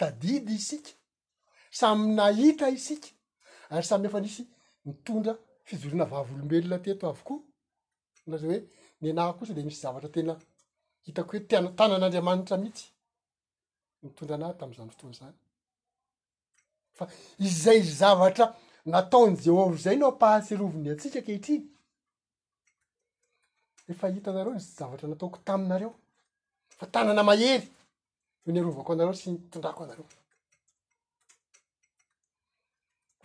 tadidy 0.00 0.54
isika 0.60 0.90
samyna 1.80 2.24
hita 2.38 2.66
isika 2.78 3.08
ary 3.74 3.84
samyefa 3.90 4.18
nisy 4.24 4.42
mitondra 4.86 5.32
fijorina 5.68 6.04
vavyolombelona 6.12 6.78
teto 6.86 7.04
avokoa 7.12 7.38
lazay 8.30 8.48
hoe 8.50 8.60
ny 9.00 9.06
anahy 9.12 9.32
kosa 9.38 9.52
de 9.56 9.62
misy 9.66 9.80
zavatra 9.84 10.08
tena 10.14 10.34
hitako 11.04 11.30
hoe 11.32 11.40
tian 11.48 11.66
tanan'andriamanitra 11.78 12.54
mihitsy 12.62 12.86
mitondra 14.02 14.34
anahyy 14.38 14.56
tam'zan 14.60 14.88
rotoana 14.92 15.16
zany 15.20 15.36
fa 16.98 17.08
izay 17.38 17.82
zavatra 17.82 18.46
nataony 18.92 19.34
jehova 19.44 19.76
zay 19.84 19.96
no 19.96 20.06
ampahatsy 20.12 20.52
rovony 20.56 20.88
atsika 20.90 21.20
kehitriny 21.26 21.64
efa 23.90 24.08
hita 24.12 24.30
anareo 24.30 24.58
zy 24.58 24.70
zavatra 24.78 25.06
nataoko 25.08 25.38
taminareo 25.46 25.92
fa 26.78 26.86
tanana 26.94 27.22
mahery 27.28 27.68
ny 28.52 28.58
arovoko 28.60 28.92
anareo 28.92 29.14
sy 29.20 29.28
tondrako 29.50 29.80
anareo 29.84 30.06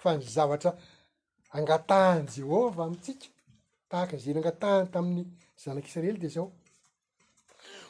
fa 0.01 0.09
n 0.17 0.21
zavatra 0.35 0.71
angatahany 1.57 2.27
jehova 2.35 2.83
amtsika 2.85 3.27
tahaky 3.89 4.15
azeny 4.15 4.39
angatahany 4.39 4.87
tami'ny 4.93 5.25
zanak'isrely 5.63 6.19
de 6.23 6.27
zao 6.35 6.49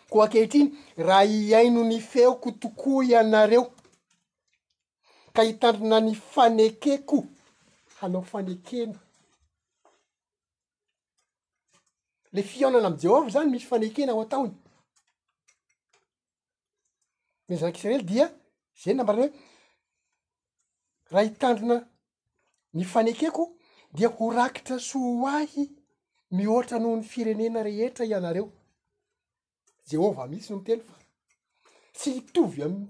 koa 0.09 0.25
akehitriny 0.25 0.69
raha 1.07 1.23
iaino 1.37 1.81
ny 1.89 1.97
feoko 2.11 2.49
toko 2.61 2.91
anareo 3.21 3.65
ka 5.35 5.41
hitandrina 5.49 5.97
ny 6.01 6.13
fanekeko 6.33 7.19
hanao 7.99 8.23
fanekena 8.31 8.99
le 12.33 12.41
fiaonana 12.49 12.87
am' 12.89 12.99
jehova 13.01 13.29
zany 13.33 13.49
misy 13.51 13.67
fanekena 13.71 14.11
ho 14.15 14.21
ataony 14.25 14.53
iny 17.47 17.57
zanak'israely 17.61 18.03
dia 18.11 18.25
zany 18.83 18.95
nambarana 18.97 19.25
hoe 19.27 19.35
raha 21.11 21.27
hitandrina 21.29 21.77
ny 22.77 22.83
fanekeko 22.93 23.43
dia 23.95 24.07
ho 24.15 24.23
rakitra 24.37 24.77
soahy 24.89 25.63
mihoatra 26.35 26.77
noho 26.79 26.95
ny 26.99 27.03
firenena 27.11 27.59
rehetra 27.67 28.03
ianareo 28.05 28.47
jehovah 29.89 30.27
mihitsy 30.29 30.49
nohony 30.49 30.65
telo 30.67 30.83
fa 30.89 30.95
tsy 31.95 32.09
hitovy 32.17 32.59
amnny 32.65 32.87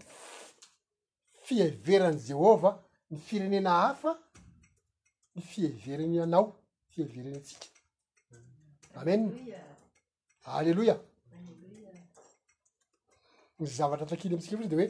fieverany 1.52 2.20
jehova 2.28 2.70
ny 3.12 3.18
firenena 3.28 3.72
hafa 3.82 4.12
ny 5.36 5.42
fiheverany 5.52 6.18
anao 6.24 6.48
fiheveriny 6.92 7.36
atsika 7.40 7.68
amen 9.00 9.22
alleloia 10.56 10.96
ny 13.60 13.66
zavatra 13.78 14.06
atrakily 14.06 14.34
mitsika 14.36 14.58
foy 14.58 14.70
de 14.72 14.76
hoe 14.80 14.88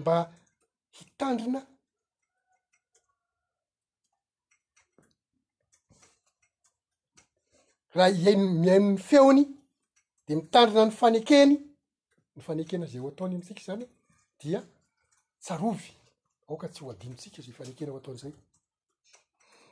mba 0.00 0.14
hitandrina 0.96 1.60
raha 7.96 8.08
ih 8.14 8.24
mihainon'ny 8.24 8.92
feony 9.08 9.44
di 10.26 10.32
mitandrina 10.38 10.84
ny 10.86 10.90
fanekeny 10.98 11.54
nyfanekena 12.40 12.86
zay 12.86 13.00
ho 13.00 13.08
ataony 13.08 13.34
amitsika 13.34 13.60
zany 13.62 13.86
dia 14.40 14.64
tsarovy 15.40 15.92
aoka 16.48 16.68
tsy 16.68 16.84
ho 16.84 16.90
adinotsika 16.90 17.42
zay 17.42 17.52
fanekena 17.54 17.92
ho 17.92 17.98
ataon'izay 17.98 18.32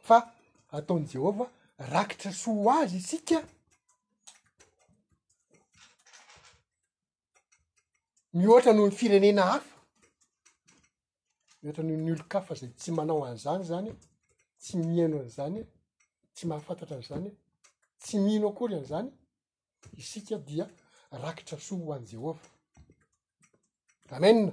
fa 0.02 0.34
ataony 0.72 1.06
jehova 1.06 1.46
rakitra 1.78 2.32
soa 2.32 2.80
azy 2.82 2.96
isika 2.96 3.44
mihoatra 8.34 8.72
noho 8.72 8.88
nyfirenena 8.88 9.42
hafa 9.42 9.70
mihoatranoho 11.62 12.02
ny 12.04 12.12
olo 12.12 12.24
kafa 12.28 12.54
zay 12.54 12.68
tsy 12.70 12.90
manao 12.92 13.24
anyizany 13.24 13.64
zany 13.64 13.90
tsy 14.58 14.76
miaino 14.76 15.20
an'izany 15.20 15.66
tsy 16.34 16.46
mahafantatra 16.46 16.96
an'zany 16.96 17.30
tsy 17.98 18.18
miino 18.18 18.48
akory 18.48 18.74
an'izany 18.74 19.10
isika 19.96 20.38
dia 20.38 20.68
rakitra 21.10 21.60
soa 21.60 21.78
ho 21.84 21.92
an' 21.92 22.06
jehova 22.06 22.40
ramenna 24.10 24.52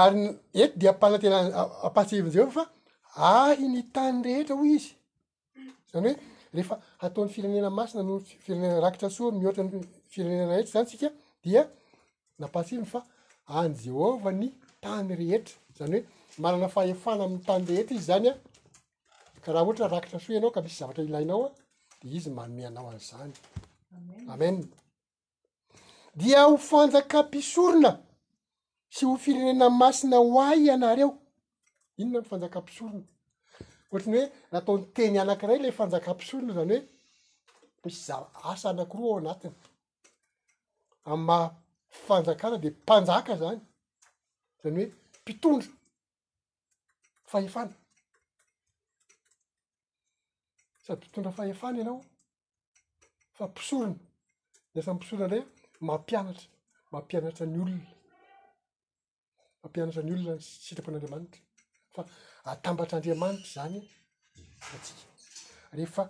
ary 0.00 0.22
ety 0.62 0.74
dea 0.80 0.90
ampala 0.92 1.16
tena 1.22 1.38
ampahatsiviny 1.86 2.30
jehova 2.34 2.52
fa 2.58 2.64
ahy 3.30 3.64
ny 3.74 3.80
tany 3.94 4.16
rehetra 4.26 4.54
oy 4.62 4.70
izy 4.78 4.90
zany 5.92 6.08
hoe 6.08 6.14
rehefa 6.54 6.74
ataon'ny 7.04 7.32
firenena 7.34 7.70
masina 7.78 8.02
no 8.08 8.14
firenena 8.44 8.76
rakitra 8.84 9.08
soa 9.16 9.30
mihoatra 9.38 9.62
ny 9.64 9.70
firenena 10.12 10.54
etr 10.60 10.70
zany 10.74 10.86
tsika 10.88 11.08
dia 11.44 11.62
napatsiviny 12.40 12.86
fa 12.92 13.00
any 13.58 13.74
jehova 13.84 14.30
ny 14.40 14.48
tany 14.84 15.08
rehetra 15.22 15.56
zany 15.78 15.98
hoe 16.00 16.06
manana 16.42 16.68
fahefana 16.74 17.22
amin'ny 17.24 17.44
tany 17.48 17.64
rehetra 17.70 17.94
izy 17.96 18.04
zany 18.10 18.26
a 18.32 18.34
karaha 19.42 19.64
ohatra 19.64 19.88
rakitra 19.94 20.18
soa 20.24 20.34
ianao 20.34 20.50
ka 20.54 20.60
misy 20.64 20.76
zavatra 20.80 21.04
ilainao 21.08 21.40
a 21.48 21.50
de 22.02 22.06
izy 22.16 22.30
maomeanao 22.38 22.88
an'zany 22.90 23.32
amen 24.32 24.56
dia 26.18 26.40
ho 26.48 26.56
fanjakampisorona 26.70 27.92
sy 28.94 29.02
ho 29.08 29.14
firenena 29.24 29.66
masina 29.80 30.16
hoay 30.26 30.58
ianareo 30.68 31.10
inona 32.00 32.20
m' 32.22 32.28
fanjakampisorona 32.30 33.02
ohatrany 33.90 34.16
hoe 34.18 34.26
nataony 34.52 34.84
teny 34.96 35.16
anankiray 35.22 35.58
lay 35.62 35.72
fanjakampisorona 35.78 36.52
zany 36.58 36.76
hoe 37.80 37.90
sza 37.96 38.14
asa 38.50 38.66
anakiroa 38.70 39.10
ao 39.10 39.18
anatiny 39.22 39.54
am' 41.10 41.24
maha 41.28 41.46
fanjakana 42.06 42.56
de 42.64 42.68
mpanjaka 42.74 43.32
zany 43.42 43.60
zany 44.62 44.76
hoe 44.82 44.86
mpitondro 45.22 45.72
fahefana 47.30 47.72
sady 50.86 50.96
mpitondra 50.98 51.32
fahefaany 51.32 51.78
ianao 51.78 52.00
fa 53.38 53.48
pisorona 53.56 53.94
ny 54.72 54.78
asa'n'y 54.80 55.00
pisorona 55.02 55.26
ray 55.32 55.42
mampianatra 55.88 56.46
mampianatra 56.92 57.44
ny 57.46 57.56
olona 57.62 57.94
mampianatra 59.62 60.02
ny 60.04 60.12
olona 60.14 60.34
ny 60.36 60.42
sitrapon'anriamanitra 60.64 61.40
fa 61.94 62.02
atambatr'andriamanitra 62.52 63.46
zany 63.54 63.76
satia 64.68 65.06
rehefa 65.76 66.04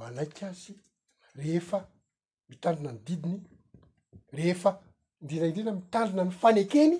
manaika 0.00 0.42
azy 0.52 0.72
rehefa 1.40 1.78
mitandrona 2.50 2.90
ny 2.94 3.00
didiny 3.06 3.36
rehefa 4.36 4.70
indridina 5.22 5.46
indridina 5.48 5.72
mitandrona 5.80 6.22
ny 6.28 6.32
fanekeny 6.42 6.92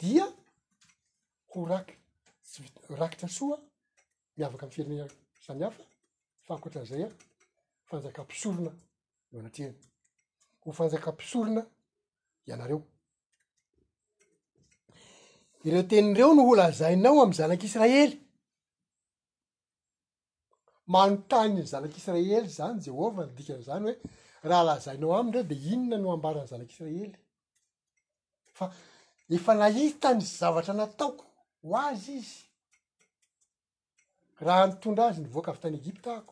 dia 0.00 0.24
ho 1.52 1.58
raki 1.72 1.94
sy- 2.50 2.80
rakitra 3.00 3.28
soa 3.38 3.56
miavaka 4.36 4.62
ami'ny 4.64 4.72
firenena 4.76 5.06
sany 5.44 5.62
hafa 5.66 5.84
ankoatra'zay 6.54 7.02
a 7.06 7.08
fanjakam-pisorona 7.90 8.72
eo 9.32 9.38
anatriay 9.42 9.72
ho 10.64 10.70
fanjakampisorona 10.78 11.62
ianareo 12.48 12.80
ireo 15.68 15.84
tenyireo 15.90 16.30
no 16.36 16.42
ho 16.48 16.54
lazainao 16.60 17.16
am'y 17.24 17.36
zanak'israely 17.40 18.12
manontanyny 20.94 21.64
zanak'israely 21.72 22.48
zany 22.58 22.78
jehova 22.86 23.22
nodikan' 23.28 23.64
zany 23.68 23.82
hoe 23.90 23.96
raha 24.50 24.64
lazainao 24.70 25.12
ami 25.18 25.30
dreo 25.32 25.48
de 25.50 25.56
inona 25.72 25.96
no 26.02 26.08
ambarany 26.16 26.48
zanak'isiraely 26.52 27.12
fa 28.58 28.64
efa 29.36 29.52
nahitaany 29.62 30.22
y 30.24 30.28
zavatra 30.38 30.74
nataoko 30.80 31.24
ho 31.64 31.70
azy 31.88 32.14
izy 32.20 32.38
raha 34.46 34.62
nitondra 34.68 35.02
azy 35.10 35.18
ny 35.22 35.30
voaka 35.34 35.50
avy 35.52 35.60
tany 35.64 35.76
egypta 35.82 36.08
ahko 36.18 36.31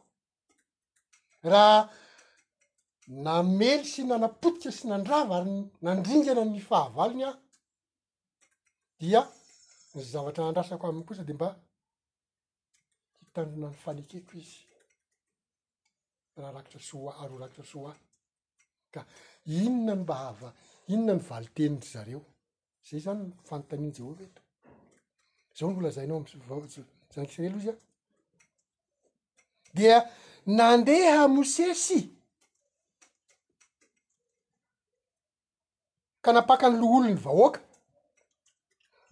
raha 1.45 1.89
namely 3.09 3.85
sy 3.93 4.03
nanapotika 4.05 4.71
sy 4.73 4.89
nandrava 4.93 5.37
ary 5.41 5.55
nandringana 5.85 6.45
ny 6.45 6.61
fahavaliny 6.71 7.25
ah 7.31 7.37
dia 9.01 9.23
ny 9.95 10.03
zavatra 10.13 10.45
nandrasako 10.45 10.85
aminy 10.89 11.05
kosa 11.09 11.25
de 11.29 11.33
mba 11.37 11.49
hitandrona 13.21 13.69
ny 13.73 13.77
fanekeko 13.85 14.33
izy 14.43 14.55
raha 16.41 16.53
rakitra 16.57 16.81
sohoa 16.89 17.13
ary 17.21 17.33
o 17.35 17.39
rakitra 17.43 17.65
sohoay 17.73 17.99
ka 18.95 19.01
inona 19.59 19.95
ny 19.97 20.03
mba 20.05 20.15
hava 20.25 20.49
inona 20.93 21.13
nivaliteniry 21.19 21.91
zareo 21.95 22.23
zay 22.89 23.01
zanynfanotaniany 23.07 23.93
jeoava 23.97 24.23
eto 24.27 24.43
zao 25.59 25.69
no 25.71 25.79
olazayinao 25.81 26.17
am 26.21 26.27
zanakisy 27.15 27.41
relo 27.43 27.59
izy 27.61 27.71
a 27.75 27.77
dia 29.79 29.97
nandeha 30.47 31.29
mosesy 31.29 32.09
ka 36.23 36.33
napaka 36.33 36.71
ny 36.71 36.79
loolo 36.81 37.07
ny 37.09 37.15
vahoaka 37.25 37.61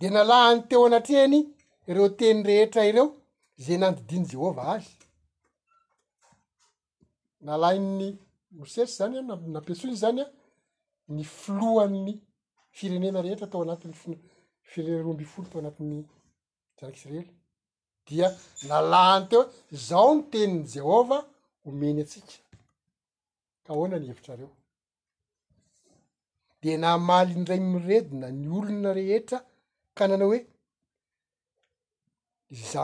de 0.00 0.08
nalany 0.10 0.62
teo 0.68 0.86
anatrehany 0.86 1.40
ireo 1.88 2.08
teny 2.18 2.42
rehetra 2.48 2.86
ireo 2.86 3.16
zay 3.56 3.78
nandidiny 3.78 4.26
jehova 4.30 4.62
azy 4.74 4.88
nalain'ny 7.40 8.10
mosesy 8.58 8.94
zany 8.98 9.16
a 9.18 9.22
nampisoiny 9.36 9.96
zany 9.96 10.20
a 10.22 10.26
ny 11.14 11.24
filohan'ny 11.24 12.14
firenena 12.76 13.22
rehetra 13.22 13.46
tao 13.50 13.62
anatin'ny 13.62 13.94
f- 14.00 14.16
fireeroambyfolo 14.70 15.48
tao 15.48 15.58
anatin'ny 15.60 15.98
jarakyisraely 16.78 17.37
dia 18.10 18.28
nalahny 18.68 19.24
teo 19.30 19.40
hoe 19.40 19.48
izaho 19.76 20.10
no 20.16 20.22
teniny 20.32 20.62
jehova 20.74 21.18
homeny 21.64 22.00
atsika 22.04 22.36
ka 23.64 23.70
hoana 23.76 23.96
ny 24.00 24.06
hevitrareo 24.10 24.50
de 26.62 26.70
naamaly 26.82 27.34
ndray 27.42 27.60
miredina 27.72 28.26
ny 28.40 28.46
olona 28.58 28.90
rehetra 28.98 29.38
ka 29.96 30.02
nanao 30.08 30.28
hoe 30.30 30.40
iza 32.56 32.82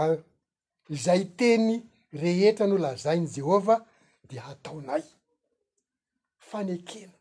izay 0.95 1.23
teny 1.39 1.69
rehetra 2.23 2.65
no 2.71 2.77
lazainy 2.85 3.27
jehova 3.37 3.77
de 4.31 4.37
hataonay 4.47 5.05
fanekena 6.49 7.17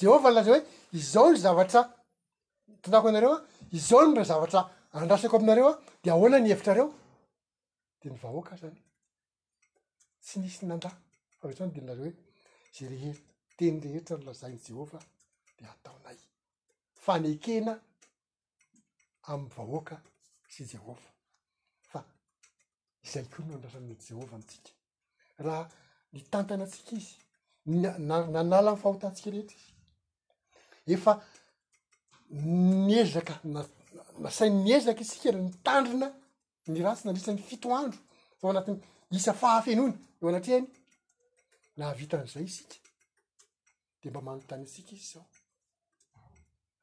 jehova 0.00 0.28
laza 0.34 0.50
hoe 0.52 0.60
izao 0.98 1.28
ny 1.32 1.38
zavatra 1.44 1.80
tantako 2.82 3.06
anareo 3.12 3.34
a 3.38 3.40
izao 3.78 4.02
ny 4.06 4.14
ra 4.18 4.24
zavatra 4.32 4.60
andrasako 5.00 5.36
aminareoa 5.36 5.74
de 6.04 6.08
ahoana 6.10 6.38
nyhevitrareo 6.42 6.88
de 8.00 8.04
ny 8.10 8.18
vahoaka 8.24 8.54
zany 8.62 8.80
tsy 10.24 10.34
nisy 10.42 10.62
nanda 10.70 10.90
fa 11.38 11.44
vehetrany 11.48 11.72
di 11.74 11.80
lareo 11.86 12.04
hoe 12.04 12.14
za 12.76 12.84
reheta 12.92 13.22
teny 13.58 13.76
reheitra 13.84 14.16
nylazainy 14.18 14.58
jehova 14.68 14.98
de 15.58 15.62
ataonay 15.74 16.18
fa 17.04 17.12
nekena 17.24 17.72
am'ny 19.32 19.48
vahoaka 19.56 19.96
sy 20.54 20.62
jehova 20.72 21.08
fa 21.90 22.00
izay 23.06 23.26
koa 23.32 23.44
no 23.46 23.52
andrasany 23.54 23.92
jehovah 24.06 24.34
amitsika 24.36 24.70
raha 25.46 25.64
nitantanatsika 26.12 26.92
izy 27.00 27.14
nna- 27.72 27.98
nanala 28.34 28.70
nfahotantsika 28.76 29.28
rehetra 29.34 29.56
izy 29.60 29.74
efa 30.94 31.12
nyezaka 32.88 33.34
na 33.54 33.60
lasainy 34.22 34.58
niezaky 34.64 35.02
isika 35.02 35.28
le 35.34 35.40
ny 35.42 35.50
tandrina 35.66 36.08
ny 36.72 36.78
ratsyna 36.84 37.10
ndritsany 37.12 37.40
fito 37.48 37.68
andro 37.80 38.00
eo 38.40 38.46
anatin'ny 38.50 38.80
isa 39.18 39.32
fahafenoina 39.40 39.96
eo 40.20 40.26
anatria 40.30 40.56
eny 40.60 40.68
nahavitan'zay 41.78 42.44
isika 42.50 42.76
de 44.00 44.06
mba 44.10 44.20
manontany 44.26 44.62
isika 44.64 44.92
izy 44.96 45.06
zao 45.12 45.26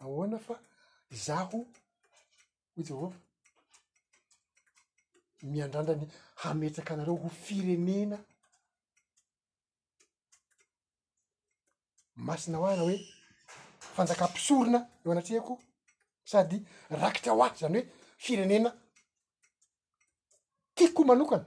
ahoana 0.03 0.37
fa 0.47 0.55
zaho 1.25 1.59
hoy 2.73 2.83
jevofa 2.87 3.19
miandrandra 5.51 5.93
ny 5.99 6.05
hametsaka 6.41 6.91
anareo 6.93 7.21
ho 7.23 7.29
firenena 7.43 8.17
masina 12.27 12.57
ho 12.61 12.65
aana 12.67 12.83
hoe 12.87 12.97
fanjakam-pisorona 13.95 14.79
eo 15.03 15.11
anatriako 15.13 15.53
sady 16.25 16.57
rakitra 16.89 17.33
ho 17.33 17.43
ahy 17.43 17.57
zany 17.59 17.79
hoe 17.81 17.87
firenena 18.23 18.69
tiako 20.75 21.03
manokana 21.07 21.45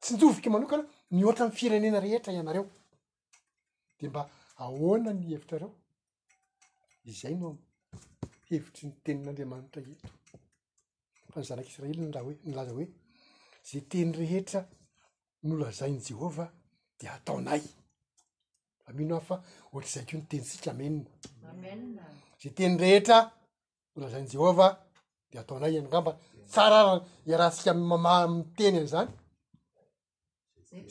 tsy 0.00 0.10
njovoky 0.14 0.48
manokana 0.50 0.84
ny 1.10 1.22
oatra 1.24 1.46
n'y 1.46 1.56
firenena 1.58 2.00
rehetra 2.00 2.32
ianareo 2.32 2.66
de 3.98 4.08
mba 4.08 4.20
ahoana 4.62 5.10
ny 5.12 5.24
hevitrareo 5.30 5.70
izay 7.10 7.34
no 7.36 7.48
hevitry 8.48 8.84
ny 8.88 8.94
tenin'andriamanitra 9.04 9.80
eto 9.92 10.08
fa 11.32 11.36
ny 11.40 11.46
zanak'israely 11.48 12.00
o 12.00 12.32
ny 12.44 12.52
laza 12.56 12.72
hoe 12.76 12.86
zay 13.68 13.82
teny 13.90 14.12
rehetra 14.20 14.60
nolazainy 15.46 16.00
jehovah 16.06 16.50
de 17.00 17.04
ataonay 17.16 17.62
fa 18.84 18.92
mino 18.96 19.14
ah 19.16 19.26
fa 19.28 19.36
ohatraizaykeo 19.72 20.18
noteny 20.20 20.44
sika 20.50 20.70
amenina 20.70 22.04
za 22.42 22.48
teny 22.58 22.76
rehetra 22.84 23.37
olazainy 23.98 24.28
jehovah 24.34 24.72
de 25.32 25.36
ataonay 25.42 25.72
enyngamba 25.78 26.12
tsara 26.52 26.78
arahansika 27.32 27.72
mama 27.90 28.12
amy 28.24 28.40
teny 28.56 28.76
an' 28.80 28.90
zany 28.94 29.10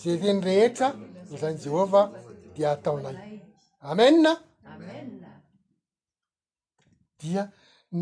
za 0.02 0.10
teniy 0.22 0.41
rehetra 0.48 0.88
olazainy 1.32 1.60
jehova 1.65 2.02
dia 2.56 2.67
ataonaya 2.76 3.22
amena 3.91 4.32
dia 7.22 7.41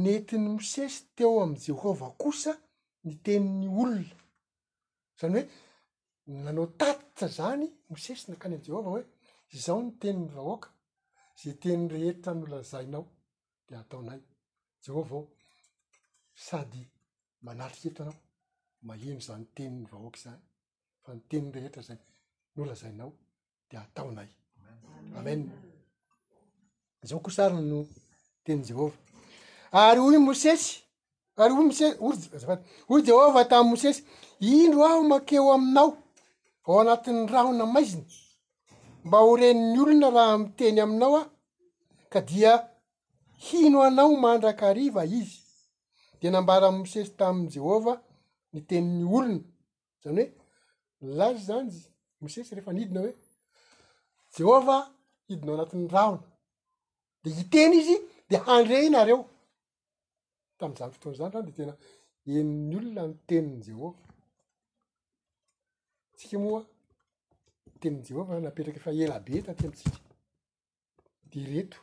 nentin'ny 0.03 0.49
mosesy 0.55 0.97
teo 1.17 1.33
am'y 1.45 1.59
jehova 1.67 2.07
kosa 2.21 2.53
ny 3.05 3.13
teninnny 3.25 3.67
olona 3.81 4.15
zany 5.19 5.33
hoe 5.37 5.47
nanao 6.45 6.65
tatitra 6.79 7.27
zany 7.37 7.65
mosesy 7.91 8.23
nankany 8.29 8.55
an' 8.57 8.65
jehovah 8.67 8.91
hoe 8.93 9.03
izaho 9.55 9.79
ny 9.85 9.91
teniny 10.01 10.29
vahoaka 10.35 10.69
zay 11.41 11.53
teniy 11.61 11.87
rehetra 11.93 12.31
nolazainao 12.39 13.05
de 13.69 13.73
ataonay 13.83 14.21
jehova 14.87 15.15
ao 15.17 15.27
sady 16.47 16.81
manatriry 17.45 17.87
eto 17.91 18.01
anao 18.03 18.19
mahino 18.87 19.19
zany 19.27 19.45
teniny 19.55 19.85
vahoaky 19.91 20.19
zany 20.25 20.39
fa 21.03 21.09
ni 21.15 21.21
tenirehetra 21.29 21.81
zay 21.87 21.99
nolazainao 22.55 23.11
de 23.69 23.75
ataonay 23.77 24.29
amen 25.19 25.41
zao 27.09 27.19
ko 27.23 27.29
sari 27.37 27.55
no 27.71 27.77
teny 28.45 28.61
jehova 28.67 28.97
ary 29.79 29.99
oy 30.07 30.17
mosesy 30.27 30.67
ary 31.41 31.53
oy 31.55 31.65
mosesy 31.69 31.95
orya 32.07 32.55
oy 32.91 33.01
jehovah 33.07 33.45
tamy 33.49 33.67
mosesy 33.69 33.99
indro 34.51 34.81
aho 34.87 34.99
makeo 35.11 35.47
aminao 35.55 35.89
ao 36.65 36.79
anatin'ny 36.81 37.21
raho 37.33 37.51
na 37.57 37.63
maiziny 37.73 38.07
mba 39.05 39.17
horeniny 39.25 39.79
olona 39.83 40.07
raha 40.15 40.37
miteny 40.41 40.77
aminao 40.83 41.13
ao 41.19 41.25
ka 42.11 42.19
dia 42.29 42.51
hino 43.43 43.79
anao 43.87 44.13
mandrak'riva 44.23 45.03
izy 45.19 45.35
de 46.21 46.27
nambaran 46.31 46.75
mosesy 46.81 47.11
tamin'y 47.19 47.49
jehovah 47.55 47.97
nytenin'ny 48.53 49.05
olona 49.17 49.39
zany 50.03 50.19
hoe 50.19 50.25
lazy 51.17 51.41
zany 51.49 51.69
zy 51.77 51.81
mosesy 52.21 52.51
rehefa 52.55 52.71
niidina 52.73 52.99
hoe 53.05 53.13
jehova 54.37 54.77
idinao 55.31 55.55
anatin'ny 55.57 55.87
rahona 55.95 56.25
de 57.23 57.29
hiteny 57.37 57.73
izy 57.81 57.97
de 58.29 58.35
handre 58.45 58.77
nareo 58.93 59.19
tam'zany 60.59 60.91
fotoan'zany 60.95 61.29
zany 61.33 61.45
de 61.47 61.51
tena 61.59 61.73
eni'ny 62.35 62.75
olona 62.79 63.03
nyteninny 63.11 63.59
jehova 63.67 63.91
tsika 66.17 66.37
moa 66.43 66.61
teniny 67.81 68.01
jehova 68.07 68.33
napetraky 68.45 68.79
efa 68.81 68.91
ela 69.03 69.17
be 69.25 69.35
taty 69.45 69.65
mtsika 69.69 69.99
de 71.31 71.39
reto 71.53 71.79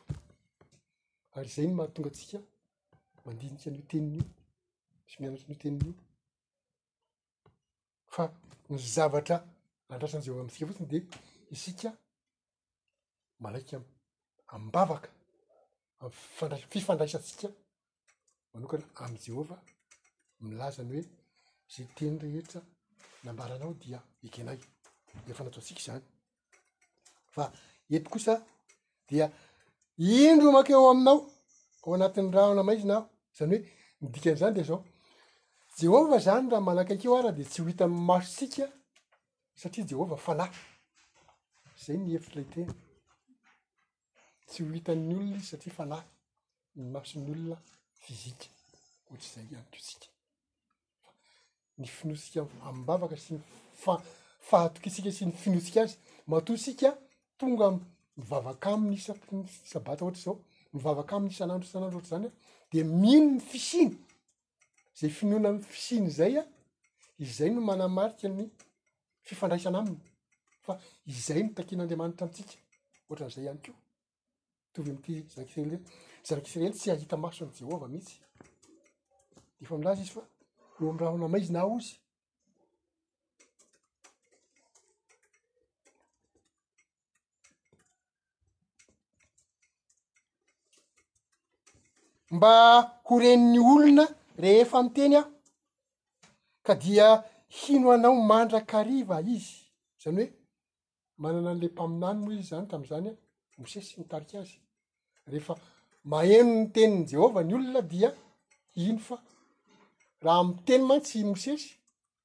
ary 1.35 1.49
zay 1.55 1.63
iny 1.65 1.73
mahatonga 1.77 2.09
ntsika 2.13 2.37
mandinika 3.25 3.65
an'io 3.69 3.83
tenin'io 3.91 4.25
msy 5.03 5.15
mianatra 5.19 5.45
n'io 5.47 5.59
teninyio 5.63 5.93
fa 8.13 8.23
ny 8.71 8.77
zavatra 8.95 9.35
andraisany 9.93 10.23
jehovah 10.25 10.43
amiitsika 10.43 10.67
fotsiny 10.77 10.89
di 10.91 10.99
isika 11.55 11.89
malaika 13.45 13.75
ambavaka 14.55 15.09
amfifadra- 16.03 16.67
fifandraisatsika 16.73 17.47
manokana 18.51 18.85
am' 19.05 19.17
jehovah 19.25 19.59
milazany 20.45 20.89
hoe 20.95 21.03
zay 21.73 21.85
tenyy 21.97 22.17
rehetra 22.23 22.59
nambaranao 23.25 23.73
dia 23.81 23.99
ekenay 24.27 24.59
efa 25.31 25.43
natoantsika 25.43 25.81
zany 25.87 26.03
fa 27.35 27.43
eto 27.95 28.09
kosa 28.13 28.33
dia 29.09 29.25
indro 29.97 30.51
makeo 30.51 30.89
aminao 30.89 31.29
o 31.85 31.93
anatin'ny 31.93 32.31
raha 32.33 32.51
o 32.51 32.55
namaizi 32.55 32.87
na 32.87 32.95
ho 32.97 33.09
zany 33.37 33.57
hoe 33.59 33.65
midikan'zany 34.01 34.53
de 34.55 34.63
zao 34.63 34.83
jehova 35.77 36.19
zany 36.19 36.49
raha 36.51 36.61
malakaikeo 36.61 37.17
araha 37.17 37.31
de 37.37 37.43
tsy 37.43 37.61
ho 37.61 37.69
itan 37.69 37.87
masotsika 37.91 38.67
satria 39.55 39.85
jehova 39.87 40.17
fanahy 40.25 40.51
zay 41.85 41.97
nihevitrolay 41.97 42.47
tena 42.53 42.73
tsy 44.47 44.63
ho 44.63 44.73
itanny 44.79 45.13
olona 45.15 45.37
y 45.37 45.43
satria 45.51 45.73
fanahy 45.77 46.05
ny 46.75 46.85
masony 46.93 47.29
olona 47.33 47.57
fizika 48.03 48.47
ohtayaoan 49.11 49.63
finotsika 51.97 52.39
ambavaka 52.69 53.15
syafahatokytsika 53.25 55.11
sy 55.17 55.25
ny 55.25 55.31
finotsika 55.43 55.79
azy 55.83 55.95
matosika 56.31 56.89
tonga 57.39 57.65
am 57.71 57.77
mivavaka 58.17 58.77
miny 58.77 58.97
say 58.97 59.15
sabata 59.65 60.05
ohatra 60.05 60.21
zao 60.23 60.39
mivavaka 60.73 61.13
aminy 61.15 61.31
sanandro 61.39 61.67
sanandro 61.73 61.97
oha 61.99 62.05
zany 62.11 62.27
de 62.71 62.79
mihino 62.99 63.27
ny 63.33 63.39
fisiny 63.49 63.93
zay 64.97 65.09
finoina 65.17 65.49
mny 65.53 65.61
fisiny 65.71 66.09
zay 66.17 66.33
a 66.37 66.43
izay 67.23 67.49
no 67.53 67.61
manamarika 67.69 68.27
ny 68.37 68.43
fifandraisana 69.27 69.77
aminy 69.81 69.99
fa 70.65 70.73
izay 71.11 71.41
mitakin'andriamanitra 71.43 72.23
amitsika 72.25 72.55
oatrany'zay 73.09 73.43
ihany 73.45 73.61
ko 73.65 73.71
itovy 74.69 74.91
mty 74.97 75.11
zarakirely 75.35 75.77
zarakisraely 76.27 76.73
tsy 76.77 76.91
ahita 76.93 77.15
maso 77.25 77.41
an' 77.45 77.53
jehova 77.59 77.87
mihitsy 77.93 78.15
de 79.57 79.63
efa 79.63 79.75
milaza 79.77 80.01
izy 80.05 80.11
fa 80.15 80.23
eo 80.81 80.89
am 80.89 80.99
raho 81.01 81.17
namaizi 81.17 81.51
nao 81.53 81.77
izy 81.81 81.97
mba 92.35 92.51
ho 93.07 93.13
reniny 93.21 93.59
olona 93.73 94.05
rehefa 94.43 94.79
mteny 94.85 95.15
aho 95.19 95.29
ka 96.65 96.73
dia 96.83 97.07
hino 97.57 97.87
anao 97.95 98.15
mandrakariva 98.29 99.17
izy 99.35 99.49
zany 100.01 100.19
hoe 100.19 100.29
manana 101.21 101.49
an'la 101.53 101.67
mpaminany 101.73 102.19
moa 102.23 102.33
izy 102.37 102.47
zany 102.51 102.65
tam'zany 102.71 103.09
a 103.53 103.55
mosesy 103.61 103.93
mitarik 103.99 104.31
azy 104.41 104.55
rehefa 105.31 105.53
maheno 106.11 106.51
ny 106.61 106.67
teniny 106.75 107.03
jehova 107.11 107.39
ny 107.47 107.53
olona 107.57 107.81
dia 107.91 108.09
ino 108.87 108.99
fa 109.07 109.17
raha 110.25 110.41
my 110.47 110.53
teny 110.67 110.83
mantsy 110.89 111.17
mosesy 111.31 111.67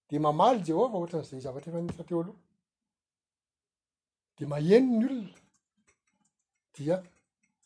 de 0.08 0.16
mamaly 0.24 0.60
jehova 0.68 0.94
ohatran'zay 0.98 1.40
zavatra 1.46 1.70
efa 1.72 1.82
msateo 1.90 2.20
aloha 2.22 2.40
de 4.36 4.44
maheno 4.52 4.90
ny 5.00 5.04
olona 5.10 5.36
dia 6.74 6.96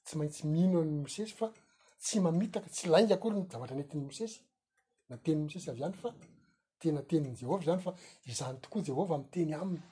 tsy 0.04 0.12
maintsy 0.18 0.42
miino 0.52 0.78
an 0.84 0.90
mosesy 1.04 1.34
fa 1.40 1.48
tsy 2.02 2.18
mamitaka 2.20 2.66
tsy 2.68 2.88
laingakory 2.88 3.36
zavatra 3.50 3.74
anetiny 3.76 4.04
mosesy 4.04 4.40
na 5.08 5.16
teny 5.24 5.40
mosesy 5.44 5.70
avy 5.70 5.82
hany 5.82 5.94
fa 6.02 6.08
tena 6.80 7.02
teniny 7.02 7.36
jehova 7.40 7.62
zany 7.66 7.80
fa 7.82 7.92
izany 8.30 8.58
tokoa 8.62 8.82
jehova 8.86 9.14
amteny 9.16 9.52
aminy 9.54 9.82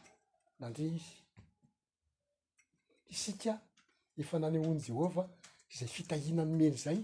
nandre 0.60 0.84
izy 0.96 1.10
isika 3.12 3.52
efa 4.20 4.38
nanyony 4.38 4.80
jehova 4.86 5.24
zay 5.78 5.88
fitahina 5.94 6.42
nymely 6.44 6.76
zay 6.84 6.98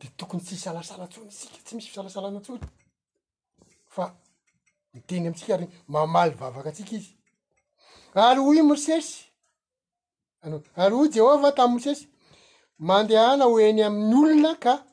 de 0.00 0.06
tokony 0.18 0.42
tsy 0.44 0.54
hisalasala 0.56 1.06
tsony 1.12 1.28
isika 1.34 1.58
tsy 1.64 1.72
misy 1.76 1.88
fisalasalana 1.90 2.40
tsony 2.40 2.60
fa 3.94 4.04
niteny 4.94 5.26
amtsika 5.28 5.52
ary 5.54 5.66
mamaly 5.92 6.34
vavaka 6.40 6.68
atsika 6.70 6.94
izy 6.98 7.12
ary 8.28 8.40
oy 8.48 8.60
mosesy 8.70 9.12
n 10.50 10.58
ary 10.82 10.94
oy 11.00 11.08
jehova 11.14 11.50
tam' 11.54 11.74
mosesy 11.78 12.11
mandeha 12.82 13.32
ana 13.32 13.44
hoeny 13.44 13.82
amin'ny 13.82 14.14
olona 14.16 14.54
ka 14.60 14.84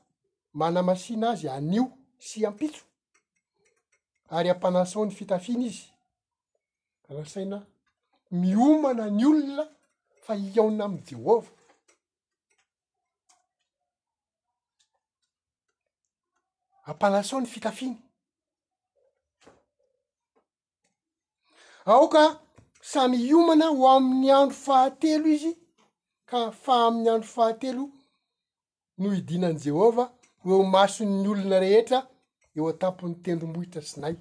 mana 0.53 0.81
masiana 0.83 1.29
azy 1.31 1.47
anio 1.49 1.85
sy 2.27 2.45
ampitso 2.45 2.83
ary 4.29 4.49
ampanasao 4.49 5.05
ny 5.05 5.11
fitafiany 5.11 5.65
izy 5.67 5.83
alasaina 7.09 7.65
miomana 8.31 9.05
ny 9.17 9.25
olona 9.27 9.65
fa 10.23 10.33
hiaona 10.35 10.83
amn'y 10.85 11.01
jehova 11.07 11.51
ampanasao 16.85 17.39
ny 17.41 17.47
fitafiny 17.47 17.95
aoka 21.85 22.21
samy 22.91 23.17
iomana 23.29 23.65
ho 23.75 23.83
amin'ny 23.95 24.29
andro 24.31 24.57
fahatelo 24.65 25.27
izy 25.33 25.58
ka 26.29 26.51
fa 26.63 26.73
ami'ny 26.87 27.09
andro 27.15 27.27
fahatelo 27.35 27.83
no 28.99 29.07
idinan' 29.19 29.57
jehôva 29.63 30.03
oe 30.51 30.57
masonny 30.75 31.27
olona 31.31 31.57
rehetra 31.65 31.99
eo 32.55 32.63
atapon'ny 32.73 33.15
tendromohitra 33.25 33.81
sinay 33.91 34.15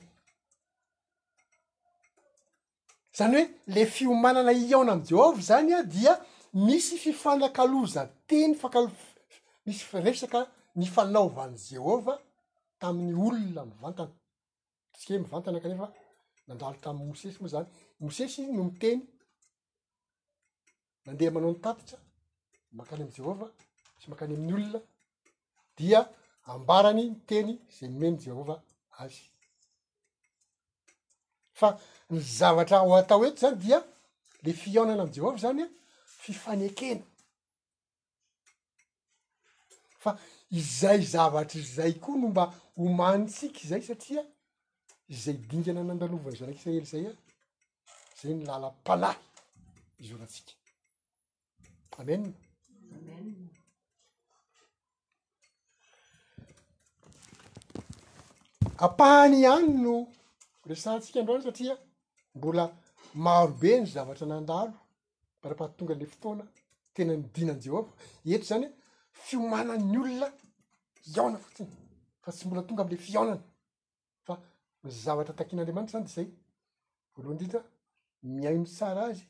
zany 3.17 3.35
hoe 3.37 3.45
le 3.75 3.83
fiomanana 3.95 4.53
iaona 4.71 4.93
am 4.95 5.03
jehova 5.09 5.39
zany 5.49 5.71
a 5.79 5.81
dia 5.95 6.13
misy 6.67 6.95
fifanakaloza 7.05 8.03
teny 8.29 8.53
fakal 8.63 8.87
misy 9.67 9.83
resaka 10.07 10.41
ny 10.79 10.85
fanaovan' 10.95 11.57
jehova 11.71 12.15
tamin'ny 12.81 13.15
olona 13.29 13.63
mivantana 13.71 14.13
itsika 14.95 15.15
ho 15.17 15.21
mivantana 15.25 15.59
kanefa 15.65 15.87
nandalo 16.47 16.77
tam'y 16.85 17.03
mosesy 17.11 17.39
moa 17.43 17.53
zany 17.55 17.69
mosesy 18.03 18.41
no 18.57 18.63
miteny 18.71 19.01
nandeha 21.09 21.31
manao 21.33 21.51
nytatitra 21.53 21.99
makany 22.79 23.03
am 23.07 23.11
jehova 23.17 23.47
sy 24.01 24.07
makany 24.11 24.33
amin'ny 24.35 24.53
olona 24.57 24.81
dia 25.79 26.01
ambarany 26.53 27.03
nyteny 27.15 27.53
zay 27.79 27.89
nomeny 27.91 28.17
jehova 28.25 28.55
azy 29.03 29.23
fa 31.59 31.69
ny 32.11 32.19
zavatra 32.39 32.79
ho 32.87 32.93
atao 33.01 33.25
eto 33.27 33.41
zany 33.43 33.57
dia 33.63 33.79
le 34.45 34.53
fiaonana 34.61 35.03
am 35.05 35.13
jehovah 35.15 35.41
zany 35.45 35.63
a 35.65 35.69
fifanekena 36.23 37.05
fa 40.03 40.11
izay 40.61 41.01
zavatra 41.15 41.59
izay 41.65 41.93
koa 42.03 42.17
no 42.21 42.27
mba 42.33 42.45
homanytsiky 42.81 43.63
zay 43.71 43.83
satria 43.89 44.23
izay 45.15 45.37
dingana 45.51 45.83
nandalovany 45.87 46.37
zanaiky 46.39 46.61
isaely 46.69 46.87
zay 46.93 47.05
a 47.11 47.13
zay 48.23 48.33
ny 48.35 48.43
lala 48.51 48.69
mpalahy 48.75 49.21
izonatsika 50.05 50.53
amenamen 51.97 52.35
ampahany 58.85 59.37
iany 59.45 59.67
no 59.85 59.95
resantsika 60.71 61.19
ambrano 61.21 61.43
satria 61.47 61.75
mbola 62.37 62.65
marobe 63.25 63.71
ny 63.81 63.87
zavatra 63.95 64.27
nandalo 64.29 64.73
barapahaty 65.43 65.75
tonga 65.79 65.93
an'lay 65.95 66.09
fotoana 66.13 66.45
tena 66.95 67.13
ny 67.17 67.23
dinan 67.35 67.59
jehova 67.65 67.91
etra 68.33 68.45
zany 68.51 68.67
hoe 68.69 68.75
fiomanany 69.25 69.85
olona 70.01 70.29
fioona 71.07 71.39
fotsiny 71.45 71.71
fa 72.25 72.31
tsy 72.35 72.43
mbola 72.47 72.63
tonga 72.69 72.83
am'lay 72.85 73.01
fionana 73.07 73.35
fa 74.27 74.35
ny 74.85 74.91
zavatra 75.05 75.35
takian'andriamanitra 75.39 75.97
zany 75.99 76.07
d 76.09 76.13
zay 76.17 76.29
voalohaindindra 77.13 77.61
miaino 78.35 78.65
tsara 78.75 79.03
azy 79.11 79.25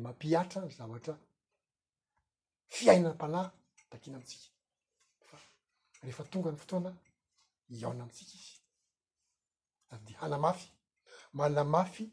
mampiatra 0.00 0.62
nyzavatra 0.66 1.14
fiaina 2.74 3.08
ny 3.08 3.14
mpanahy 3.14 3.50
dakina 3.90 4.16
amitsika 4.16 4.48
fa 5.28 5.36
rehefa 6.02 6.24
tonga 6.32 6.50
ny 6.50 6.56
fotoana 6.58 6.90
iaona 7.72 8.02
amitsik 8.02 8.30
izy 8.34 8.52
ayde 9.92 10.12
hanamafy 10.20 10.68
manamafy 11.36 12.04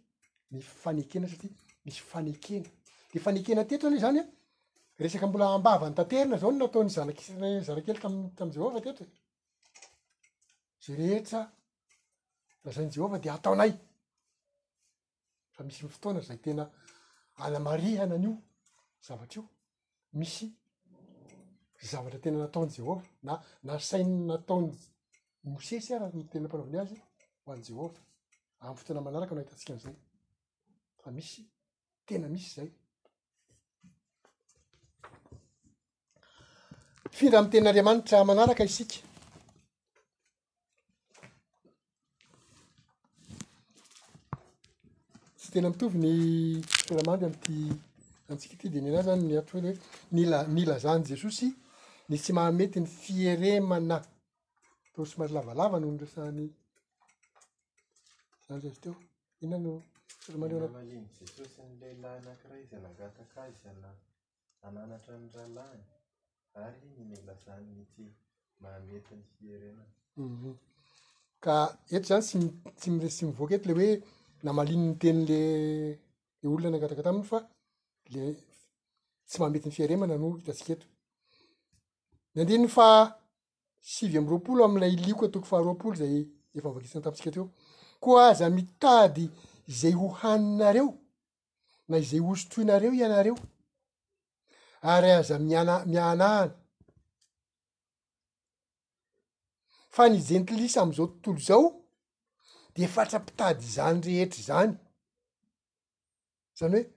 ny 0.51 0.61
fanekena 0.61 1.27
satria 1.29 1.51
misy 1.85 2.01
fanekena 2.11 2.69
de 3.13 3.19
fanekena 3.19 3.65
tetra 3.69 3.87
ano 3.89 3.99
zany 4.03 4.19
a 4.21 4.25
resaka 5.03 5.27
mbola 5.27 5.45
ambava 5.49 5.89
ny 5.89 5.95
tanterina 5.95 6.37
zao 6.37 6.51
no 6.51 6.59
nataony 6.65 6.89
a 6.97 7.63
zarakely 7.67 7.99
tam' 8.35 8.51
jehovah 8.53 8.81
tetra 8.85 9.05
e. 9.05 9.15
zay 10.85 10.95
rehetra 10.99 11.39
lazainy 12.63 12.91
jehovah 12.93 13.19
de 13.21 13.29
ataonay 13.29 13.71
fa 15.55 15.63
misy 15.63 15.79
ny 15.83 15.89
fotoana 15.89 16.19
zay 16.21 16.37
tena 16.45 16.63
anamarihana 17.37 18.15
an'io 18.15 18.35
zavatra 19.05 19.41
io 19.41 19.49
misy 20.19 20.47
zavatra 21.91 22.19
tena 22.19 22.37
nataony 22.37 22.69
jehova 22.69 23.01
na 23.23 23.41
na 23.63 23.79
sainy 23.79 24.13
nataony 24.31 24.69
mosesy 25.43 25.93
ara 25.93 26.09
m 26.13 26.23
tenin 26.29 26.47
mpaoviny 26.47 26.79
azy 26.79 26.97
ho 27.45 27.51
any 27.51 27.63
jehova 27.63 27.93
amy 28.59 28.75
fotona 28.77 29.01
manaraka 29.01 29.35
nahitantsika 29.35 29.73
an'izay 29.73 29.95
fa 31.01 31.11
misy 31.11 31.41
tena 32.05 32.27
misy 32.27 32.49
zay 32.55 32.69
findra 37.17 37.39
am 37.39 37.49
tenin'anriamanitra 37.49 38.23
manaraka 38.25 38.63
isika 38.63 39.04
tena 45.55 45.69
mitovy 45.71 45.97
ny 46.03 46.11
firamandry 46.67 47.25
amty 47.27 47.55
antsika 48.29 48.55
ty 48.59 48.67
de 48.71 48.81
ny 48.81 48.89
anay 48.91 49.03
zany 49.07 49.21
ny 49.23 49.35
aitro 49.39 49.59
oleoe 49.61 49.73
n- 50.15 50.47
nilazany 50.55 51.03
jesosy 51.09 51.47
ny 52.09 52.17
tsy 52.19 52.33
mahametyny 52.35 52.85
fieremana 52.99 53.97
to 54.93 55.05
sy 55.09 55.15
mah 55.19 55.29
lavalava 55.35 55.79
nohonoresahny 55.79 56.47
zayezy 58.47 58.81
teo 58.83 58.95
inona 59.43 59.63
no 59.65 59.73
framandryn 60.25 60.67
mhm. 70.17 70.55
ka 71.39 71.55
eta 71.95 72.21
zany 72.27 72.45
tsysy 72.77 73.23
mivoaka 73.25 73.55
eto 73.57 73.67
le 73.69 73.73
oe 73.83 73.95
na 74.43 74.53
maliny 74.53 74.87
ny 74.89 74.95
teny 75.01 75.19
lle 75.29 75.41
olona 76.49 76.69
nangataka 76.71 77.03
taminy 77.03 77.23
fa 77.31 77.39
le 78.13 78.25
tsy 79.27 79.37
mamety 79.41 79.67
ny 79.69 79.75
fiaremana 79.77 80.17
no 80.21 80.27
hitantsiketo 80.37 80.85
ny 82.33 82.41
andriny 82.41 82.67
fa 82.75 82.87
sivy 83.91 84.17
am' 84.19 84.29
roapolo 84.31 84.61
aminay 84.65 84.93
ilioko 84.97 85.25
e 85.25 85.29
toko 85.33 85.45
faharoapolo 85.51 85.95
zay 86.01 86.15
le 86.53 86.59
fa 86.61 86.67
mivakitsina 86.69 87.03
tamitsiketo 87.03 87.39
eo 87.39 87.49
koa 88.03 88.21
aza 88.31 88.47
mitady 88.57 89.25
zay 89.79 89.93
ho 89.99 90.07
haninareo 90.19 90.89
na 91.89 91.95
zay 92.09 92.19
hosotoinareo 92.27 92.93
ianareo 92.99 93.37
ary 94.93 95.11
aza 95.19 95.35
miana- 95.45 95.85
mianahana 95.91 96.29
fa 99.95 100.03
nijentilisa 100.11 100.79
am'zao 100.81 101.07
tontolo 101.07 101.39
zao 101.49 101.67
de 102.77 102.87
fatrampitady 102.87 103.61
zany 103.73 104.01
rehetra 104.05 104.43
zany 104.49 104.77
zany 106.59 106.77
hoe 106.77 106.91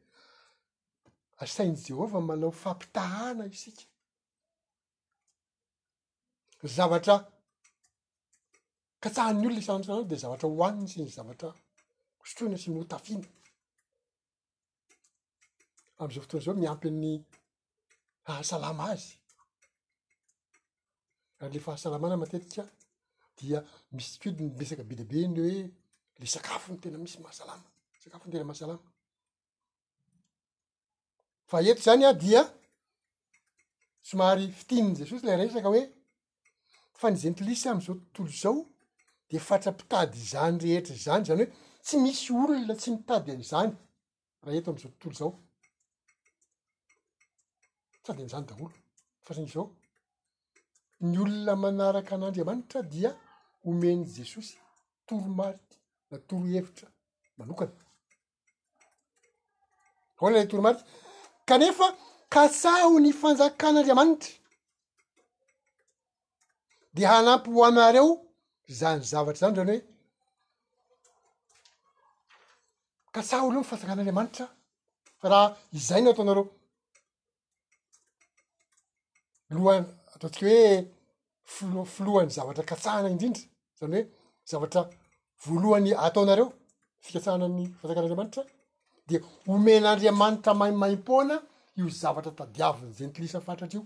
asainy 1.43 1.79
jehova 1.87 2.21
manao 2.29 2.53
fampitahana 2.63 3.45
isika 3.55 3.83
zavatra 6.77 7.17
katsahan'ny 9.03 9.45
olona 9.47 9.61
isansanay 9.63 10.05
de 10.11 10.17
zavatra 10.23 10.49
hoaniny 10.59 10.89
sy 10.93 10.99
ny 11.03 11.11
zavatra 11.19 11.49
osotroina 12.23 12.59
sy 12.63 12.69
mihotafiana 12.75 13.29
am'izao 16.01 16.23
fotoanyizao 16.25 16.55
miampyny 16.63 17.11
hahasalama 18.27 18.85
azy 18.95 19.11
ary 21.41 21.53
lefa 21.55 21.71
hahasalamana 21.71 22.17
matetika 22.23 22.65
dia 23.41 23.65
misy 23.95 24.31
dy 24.39 24.47
resaka 24.59 24.85
be 24.89 24.95
dibeny 25.01 25.37
oe 25.47 25.55
le 26.21 26.27
sakafo 26.35 26.73
ntena 26.75 26.99
misy 27.03 27.19
mahasalama 27.25 27.67
sakafon 28.05 28.31
tena 28.33 28.45
mahasalama 28.51 28.85
fa 31.51 31.59
eto 31.71 31.83
zany 31.87 32.05
a 32.09 32.13
dia 32.23 32.43
somary 34.09 34.45
fitininy 34.61 34.95
jesosy 34.99 35.25
le 35.27 35.37
resaka 35.41 35.69
hoe 35.75 35.83
fa 37.01 37.07
nigentilisa 37.11 37.69
amizao 37.73 37.97
tontolo 38.15 38.37
zao 38.43 38.57
de 39.31 39.37
fatrampitady 39.49 40.19
zany 40.33 40.57
rehetra 40.65 40.95
zany 41.07 41.25
zany 41.29 41.39
hoe 41.43 41.53
tsy 41.87 41.95
misy 42.05 42.25
olona 42.41 42.75
tsy 42.81 42.89
mitady 42.95 43.31
an'zany 43.35 43.73
raha 44.45 44.57
eto 44.59 44.69
amzao 44.73 44.91
tontolo 44.99 45.17
zao 45.21 45.31
mitady 47.93 48.21
an'izany 48.23 48.47
daolo 48.49 48.73
fa 49.27 49.33
sa 49.37 49.41
ny 49.43 49.47
zao 49.57 49.67
ny 51.09 51.17
olona 51.25 51.53
manaraka 51.63 52.13
an'andry 52.17 52.43
amanitra 52.45 52.81
dia 52.95 53.11
homeny 53.69 54.07
jesosy 54.19 54.57
toromariky 55.07 55.77
na 56.11 56.17
toro 56.19 56.45
hevitra 56.53 56.89
manokany 57.39 57.75
aoana 60.19 60.33
lay 60.37 60.47
toromariky 60.51 60.85
kanefa 61.49 61.87
katsaho 62.35 62.95
ny 63.05 63.11
fanjakan'andriamanitra 63.21 64.33
de 66.95 67.03
hanampy 67.11 67.49
hoamiareo 67.57 68.09
zany 68.79 69.03
zavatra 69.11 69.39
zany 69.43 69.55
raany 69.59 69.75
hoe 69.75 69.87
katsaho 73.15 73.45
aloha 73.49 73.63
myfanjakan'andriamanitra 73.65 74.47
fa 75.21 75.27
raha 75.33 75.47
izainao 75.79 76.13
ataonareo 76.15 76.45
lohan 79.57 79.85
ataontsika 80.15 80.51
hoe 80.51 80.65
fl- 81.55 81.89
filohan'ny 81.95 82.33
zavatra 82.39 82.63
katsahana 82.71 83.09
indrindra 83.15 83.45
zany 83.81 83.99
hoe 84.03 84.09
zavatra 84.51 84.81
voalohany 85.45 85.93
ataonareo 86.07 86.47
fikatsahanany 87.07 87.65
fanjakan'anramanitra 87.81 88.43
de 89.09 89.17
omen'andriamanitra 89.55 90.53
maimaim-poana 90.63 91.37
io 91.81 91.87
zavatra 92.03 92.33
tadiaviny 92.41 92.91
zey 92.99 93.09
tlisa 93.17 93.41
fatratra 93.47 93.69
io 93.79 93.83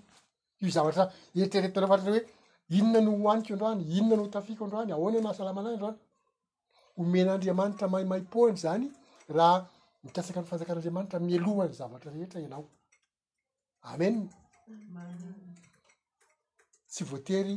io 0.62 0.68
zavatra 0.76 1.04
etrretafatrar 1.44 2.12
oe 2.16 2.22
inona 2.78 3.00
no 3.06 3.12
aniko 3.32 3.50
andrany 3.54 3.80
inona 3.98 4.16
no 4.22 4.24
tafiko 4.36 4.62
androany 4.66 4.90
aoana 4.96 5.16
hoe 5.18 5.20
mahasalamanay 5.26 5.74
ndroany 5.78 5.98
homenaandriamanitra 6.98 7.86
mahimaim-pony 7.94 8.56
zany 8.64 8.84
raha 9.36 9.56
mikasaka 10.04 10.38
ny 10.42 10.46
fanjakan'andriamanitra 10.50 11.16
mialohany 11.26 11.72
zavatra 11.80 12.08
rehetra 12.14 12.38
ianao 12.44 12.64
amen 13.92 14.14
tsy 16.92 17.02
voatery 17.10 17.56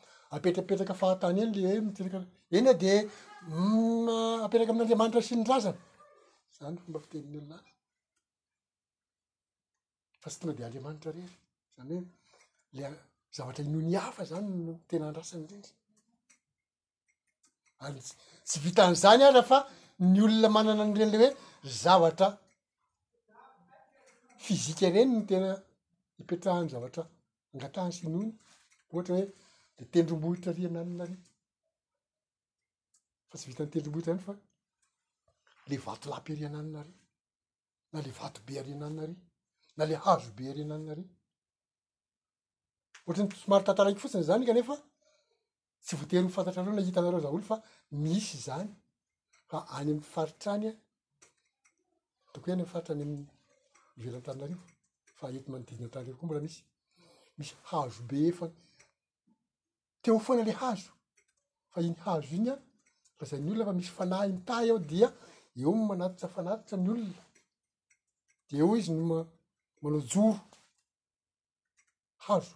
apetrapetraka 0.37 0.95
fahatany 1.01 1.39
eny 1.43 1.53
leenm 1.55 1.87
ena 2.57 2.71
e, 2.77 2.79
de 2.83 2.93
apetraka 4.45 4.69
amin'ny 4.71 4.83
andriamanitra 4.85 5.21
synindrasany 5.29 5.77
zany 6.57 6.75
fomba 6.83 6.99
fiterin'ny 7.03 7.37
olonaay 7.41 7.65
fa 10.21 10.27
tsy 10.31 10.37
tonga 10.39 10.55
de 10.59 10.63
andriamanitra 10.67 11.09
reny 11.17 11.31
zany 11.75 11.91
hoe 11.91 12.03
la 12.81 12.87
zavatra 13.37 13.61
inony 13.69 13.93
hafa 14.05 14.23
zany 14.31 14.49
tena 14.89 15.05
andrasany 15.09 15.43
renry 15.51 15.69
ay 17.85 17.93
tsy 18.49 18.57
vitanyzany 18.65 19.21
ah 19.27 19.31
rah 19.37 19.45
fa 19.51 19.57
ny 20.11 20.17
olona 20.27 20.49
manana 20.57 20.83
n'renyle 20.91 21.27
hoe 21.27 21.33
zavatra 21.83 22.27
fizika 24.45 24.85
reny 24.95 25.11
no 25.15 25.21
tena 25.31 25.49
hipetrahany 26.17 26.67
zavatra 26.75 27.03
angatahan 27.53 27.91
sy 27.97 28.01
inony 28.09 28.29
ohatra 28.93 29.13
hoe 29.19 29.27
tendrombohitra 29.89 30.51
rianannary 30.53 31.15
fa 33.29 33.37
tsy 33.37 33.47
vitan'ny 33.49 33.71
tendrombohtra 33.73 34.11
any 34.13 34.23
fa 34.27 34.33
le 35.69 35.77
vato 35.85 36.07
lapyrnannar 36.11 36.87
na 37.93 37.99
le 38.05 38.11
vatobe 38.19 38.53
arnanna 38.61 39.05
na 39.77 39.83
le 39.89 39.95
hazobe 40.03 40.43
arnannar 40.51 40.99
ohatra'ny 43.07 43.29
somaro 43.43 43.63
tatraraiky 43.67 44.01
fotsiny 44.03 44.23
zany 44.29 44.43
kanefa 44.49 44.75
tsy 45.85 45.93
votery 45.99 46.21
nyfantatra 46.23 46.61
reo 46.65 46.73
na 46.77 46.83
hita 46.87 47.01
nareo 47.01 47.19
za 47.25 47.29
olo 47.37 47.45
fa 47.51 47.57
misy 48.03 48.37
zany 48.47 48.69
fa 49.49 49.57
any 49.77 49.89
amy 49.91 50.03
faritraanya 50.13 50.71
toko 52.33 52.45
ho 52.47 52.53
any 52.55 52.65
faritrany 52.71 53.01
amyivelantanar 53.05 54.51
faety 55.19 55.47
manodiintan 55.53 56.03
koa 56.17 56.27
mboamis 56.27 56.55
misy 57.37 57.53
hazobe 57.69 58.19
efa 58.29 58.45
teo 60.01 60.19
foana 60.19 60.43
le 60.47 60.51
hazo 60.61 60.91
fa 61.71 61.77
iny 61.85 61.95
hazo 62.05 62.27
iny 62.37 62.47
a 62.53 62.55
fa 63.17 63.23
za 63.29 63.35
ny 63.37 63.49
olona 63.51 63.67
fa 63.69 63.73
misy 63.77 63.91
fanahy 63.97 64.29
mitahy 64.33 64.67
ao 64.71 64.79
dia 64.91 65.07
eo 65.59 65.71
manatitsa 65.89 66.27
fanatitra 66.35 66.75
ny 66.79 66.87
olona 66.93 67.21
de 68.47 68.53
eo 68.61 68.69
izy 68.79 68.91
nmanao 68.93 70.01
joro 70.11 70.41
hazo 72.25 72.55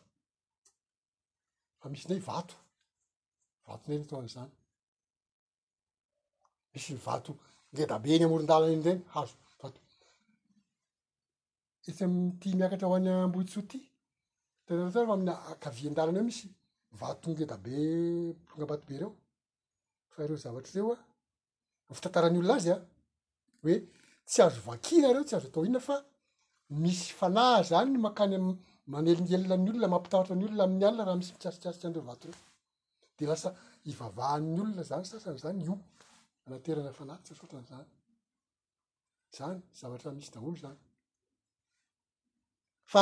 fa 1.80 1.86
misy 1.92 2.06
ndray 2.06 2.22
vatoatodray 2.30 4.00
atozanyisy 4.04 6.92
vaedabe 7.06 8.10
ny 8.18 8.26
amorondala 8.26 8.66
iry 8.74 8.94
hazoy 9.14 9.42
amty 12.06 12.48
miakatra 12.60 12.88
hoany 12.92 13.10
mbohitsy 13.30 13.62
ty 13.70 13.78
ttfamiykavin-dalany 14.68 16.20
eo 16.22 16.26
misy 16.30 16.48
vatonge 17.02 17.46
da 17.52 17.56
be 17.66 17.76
longa 18.50 18.64
abaty 18.68 18.86
be 18.90 18.96
reo 19.02 19.12
fa 20.14 20.18
ireo 20.26 20.38
zavatra 20.46 20.72
reo 20.78 20.88
a 21.90 21.92
fitantarany 21.98 22.38
olona 22.42 22.56
azy 22.60 22.70
a 22.76 22.78
oe 23.66 23.76
tsy 24.30 24.40
azo 24.46 24.60
vakina 24.70 25.08
reo 25.16 25.24
tsy 25.28 25.36
azo 25.38 25.48
atao 25.50 25.64
iona 25.68 25.82
fa 25.90 25.96
misy 26.84 27.08
fanahy 27.20 27.64
zany 27.72 27.94
makany 28.08 28.34
a 28.38 28.40
manelelina 28.94 29.56
ny 29.64 29.70
olona 29.74 29.88
mampitaratra 29.94 30.36
ny 30.40 30.46
olona 30.48 30.66
mialna 30.78 31.02
raha 31.08 31.20
misy 31.20 31.32
mitasitasitranreo 31.36 32.04
vato 32.10 32.26
reo 32.32 32.42
de 33.18 33.24
lasa 33.30 33.50
ivavahanny 33.92 34.58
olona 34.64 34.84
zany 34.92 35.06
sasany 35.12 35.38
zany 35.46 35.58
io 35.68 35.76
anaterana 36.46 36.92
fanahy 37.00 37.20
tsy 37.24 37.32
asotan 37.36 37.66
zany 37.72 37.90
zany 39.38 39.58
zavatra 39.80 40.10
misy 40.18 40.32
daolo 40.36 40.58
zany 40.66 40.78
fa 42.92 43.02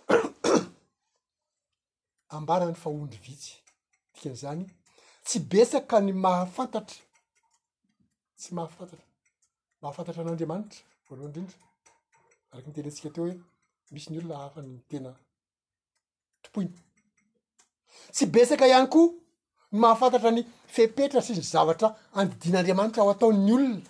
ambanany 2.36 2.74
faondry 2.82 3.18
vitsy 3.26 3.52
tikan'zany 4.14 4.66
tsy 5.28 5.38
besaka 5.52 6.00
ny 6.00 6.12
mahafantatra 6.24 6.96
tsy 8.38 8.50
mahafantatra 8.56 9.04
mahafantatra 9.82 10.22
an'andriamanitra 10.24 10.80
oalao 11.10 11.26
indrindra 11.28 11.58
araky 12.52 12.68
nitelentsika 12.68 13.10
teo 13.14 13.24
hoe 13.26 13.36
misy 13.92 14.08
ny 14.10 14.18
olona 14.20 14.34
ahafanytena 14.40 15.10
topoina 16.42 16.72
tsy 18.14 18.24
besaka 18.34 18.64
ihany 18.72 18.88
koa 18.94 19.06
ny 19.72 19.76
mahafantatra 19.84 20.30
ny 20.36 20.42
fepetratry 20.74 21.34
ny 21.36 21.44
zavatra 21.52 21.88
andidian'andriamanitra 22.20 23.02
ao 23.04 23.10
ataon'ny 23.14 23.50
olona 23.58 23.80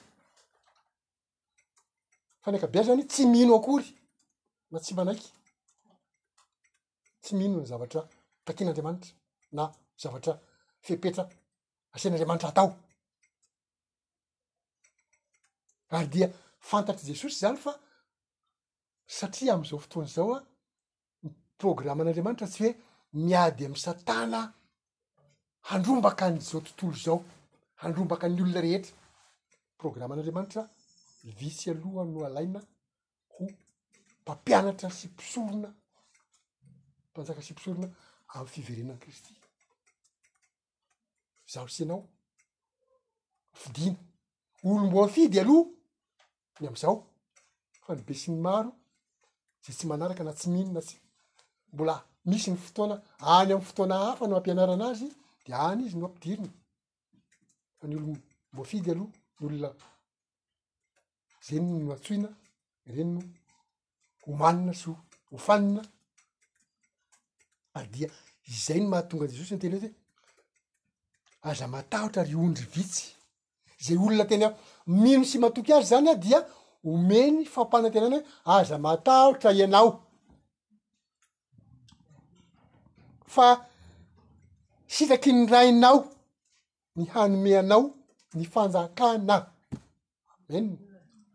fana 2.42 2.56
aka 2.60 2.66
bera 2.72 2.86
zany 2.90 3.04
tsy 3.12 3.22
miino 3.34 3.52
akory 3.58 3.86
na 4.72 4.78
tsy 4.84 4.92
manaiky 4.98 5.30
tsy 7.22 7.32
mihino 7.38 7.56
ny 7.60 7.66
zavatra 7.72 8.02
takian'andriamanitra 8.46 9.10
na 9.56 9.64
zavatra 10.04 10.34
fepetra 10.86 11.28
asean'andriamanitra 11.94 12.48
atao 12.50 12.68
ary 15.96 16.08
dia 16.14 16.28
fantatry 16.70 17.04
jesosy 17.10 17.38
zany 17.42 17.58
fa 17.64 17.72
satria 19.18 19.52
am'izao 19.54 19.78
fotoan' 19.84 20.10
zao 20.16 20.30
a 20.36 20.40
ny 21.26 21.30
programmaan'andriamanitra 21.62 22.46
tsy 22.50 22.62
hoe 22.64 22.74
miady 23.26 23.64
am' 23.68 23.78
satana 23.84 24.40
handrombaka 25.70 26.24
an'zao 26.30 26.60
tontolo 26.66 26.96
zao 27.06 27.18
handrombaka 27.82 28.26
ny 28.28 28.38
olona 28.44 28.60
rehetra 28.66 28.94
programmaan'anriamanitra 29.80 30.62
visy 31.38 31.64
aloha 31.72 32.02
no 32.12 32.20
alaina 32.28 32.60
ho 33.36 33.44
mpampianatra 34.22 34.88
sympisorona 35.00 35.70
mmpanjaka 37.08 37.42
sympisorona 37.48 37.86
am'y 38.36 38.50
fiverenan' 38.56 39.02
kristy 39.04 39.37
zaho 41.52 41.68
syanao 41.74 42.00
fidina 43.62 43.96
olomboafidy 44.64 45.36
aloha 45.42 45.70
ny 46.60 46.64
am'izao 46.68 46.96
fa 47.84 47.90
nibe 47.96 48.14
syny 48.22 48.38
maro 48.46 48.70
zay 49.64 49.74
tsy 49.76 49.84
manaraka 49.90 50.22
na 50.24 50.32
tsy 50.38 50.46
mihinona 50.52 50.82
tsy 50.88 50.96
mbola 51.72 51.94
misy 52.28 52.48
ny 52.50 52.58
fotoana 52.64 52.94
any 53.34 53.50
amny 53.52 53.64
fotoana 53.68 53.94
hafa 54.04 54.24
no 54.28 54.34
ampianaranazy 54.36 55.08
de 55.44 55.50
any 55.68 55.82
izy 55.84 55.96
no 55.98 56.04
ampidirina 56.08 56.50
fa 57.78 57.84
ny 57.86 57.94
olomboafidy 57.98 58.88
aloha 58.92 59.10
ny 59.36 59.44
olona 59.46 59.70
zeny 61.46 61.66
no 61.86 61.90
atsoina 61.96 62.28
renyno 62.94 63.20
homanina 64.24 64.72
so 64.82 64.90
hofanina 65.30 65.82
a 67.76 67.78
dia 67.92 68.08
zay 68.66 68.78
ny 68.80 68.86
mahatonga 68.92 69.24
an 69.26 69.30
jesosy 69.32 69.54
nyteny 69.56 69.76
oety 69.76 69.90
e 69.92 69.96
aza 71.42 71.68
matahotra 71.68 72.22
ry 72.26 72.36
ondry 72.36 72.66
vitsy 72.74 73.12
zay 73.82 73.96
olona 73.96 74.24
teny 74.28 74.44
mino 74.86 75.24
sy 75.24 75.38
matoky 75.38 75.72
azy 75.72 75.88
zany 75.90 76.08
a 76.10 76.14
dia 76.22 76.40
omeny 76.82 77.44
fampanatena 77.46 78.06
any 78.06 78.14
hoe 78.18 78.26
aza 78.60 78.78
matahotra 78.78 79.52
ianao 79.52 79.90
fa 83.34 83.46
sitaky 84.94 85.30
ny 85.32 85.46
rainao 85.52 85.98
ny 86.96 87.04
hanome 87.14 87.52
anao 87.58 87.82
ny 88.34 88.44
fanjakana 88.54 89.36
amen 90.44 90.66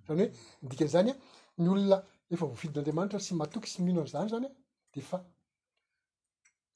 zany 0.08 0.20
hoe 0.26 0.32
nidikan' 0.62 0.94
zany 0.96 1.12
a 1.12 1.18
ny 1.62 1.70
olona 1.72 1.98
efa 2.34 2.46
voafidin'andriamanitra 2.50 3.20
sy 3.20 3.34
matoky 3.40 3.70
sy 3.70 3.80
mino 3.82 4.02
any 4.02 4.12
zany 4.14 4.30
zany 4.34 4.48
a 4.50 4.54
de 4.96 5.02
fa 5.02 5.18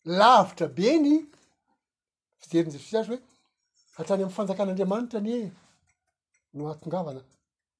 lavitra 0.05 0.67
be 0.75 0.97
ny 1.01 1.15
fijerinjesosy 2.45 2.97
azy 2.97 3.09
hoe 3.13 3.21
hatrany 3.97 4.23
am' 4.23 4.35
fanjakan'andriamanitra 4.35 5.19
n 5.21 5.27
e 5.33 5.35
no 6.55 6.63
atongavana 6.73 7.21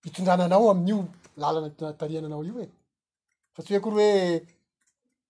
hitondrananao 0.06 0.66
amin'io 0.74 1.00
lalana 1.42 1.70
tariananao 2.00 2.44
io 2.48 2.58
e 2.66 2.68
fa 3.54 3.60
tsy 3.64 3.72
hoe 3.74 3.84
koary 3.86 4.00
oe 4.02 4.16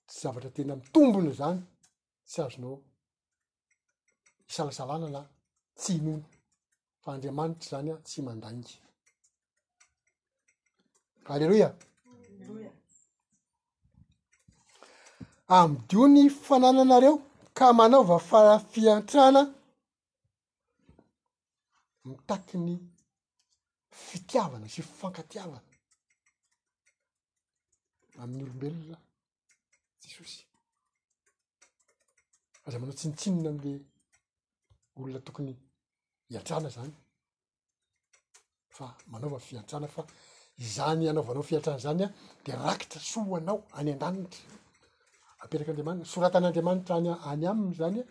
tsy 0.06 0.16
zavatra 0.22 0.50
tena 0.56 0.76
mitombona 0.78 1.32
zany 1.40 1.58
tsy 2.28 2.38
azonao 2.44 2.74
isalasalanana 4.48 5.20
tsinona 5.78 6.28
fa 7.02 7.08
andriamanitra 7.12 7.68
zany 7.70 7.90
a 7.94 7.96
tsy 8.06 8.18
mandangy 8.26 8.70
aleloia 11.32 11.70
amn 15.58 15.74
dio 15.88 16.04
ny 16.14 16.24
fanananareo 16.44 17.14
ka 17.56 17.66
manaova 17.78 18.16
faa 18.28 18.54
fiantrana 18.72 19.40
mitaki 22.08 22.56
ny 22.66 22.72
fitiavana 24.08 24.66
sy 24.72 24.80
fifankatiavana 24.86 25.70
amin'ny 28.20 28.42
olombelona 28.44 28.96
jesosy 30.02 30.40
azay 32.64 32.78
manao 32.80 32.96
tsy 32.98 33.06
nitsinona 33.08 33.50
n'oe 33.56 33.74
olona 34.96 35.20
tokony 35.26 35.52
hiatrana 36.32 36.68
zany 36.76 36.92
fa 38.76 38.86
manaova 39.12 39.38
fiantrana 39.48 39.86
fa 39.96 40.02
izany 40.66 41.04
anaovanao 41.12 41.42
fiatrana 41.50 41.78
zany 41.86 42.02
a 42.04 42.08
de 42.46 42.52
rakitra 42.66 43.00
soaoanao 43.12 43.58
any 43.78 43.90
an-danitra 43.94 44.40
apetraky 45.42 45.70
'andriamanina 45.70 46.06
soratan'andriamanitra 46.14 46.96
ny 47.04 47.10
any 47.30 47.44
aminy 47.52 47.74
zany 47.80 47.96
a 48.02 48.04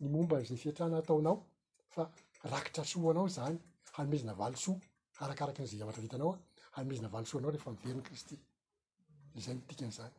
ny 0.00 0.06
momban'zay 0.14 0.58
fiatrana 0.64 0.96
ataonao 1.02 1.36
fa 1.94 2.02
rakitra 2.52 2.82
soahoanao 2.92 3.26
zany 3.38 3.56
hanomezina 3.96 4.32
valosoa 4.40 4.78
arakaraky 5.24 5.58
n'izay 5.62 5.78
zavatra 5.80 6.02
vitanao 6.06 6.32
a 6.36 6.38
hanomezina 6.76 7.08
valosoa 7.14 7.38
anao 7.40 7.52
rehefa 7.54 7.70
miveriny 7.76 8.02
kristy 8.08 8.36
izay 9.40 9.54
mitikan'zany 9.60 10.14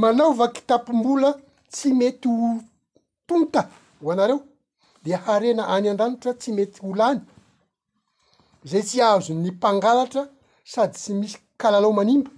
manaovakitapom-bola 0.00 1.30
tsy 1.72 1.88
mety 1.98 2.28
ho 2.28 2.48
tonta 3.28 3.60
ho 4.02 4.06
anareo 4.12 4.38
de 5.04 5.12
harena 5.24 5.62
any 5.74 5.86
andranitra 5.92 6.32
tsy 6.40 6.50
mety 6.58 6.78
holany 6.86 7.20
zay 8.70 8.84
tsy 8.88 8.96
ahazo 9.06 9.32
ny 9.34 9.50
mpangalatra 9.54 10.22
sady 10.72 10.92
tsy 11.00 11.12
misy 11.20 11.38
kalalao 11.60 11.92
manimba 11.98 12.30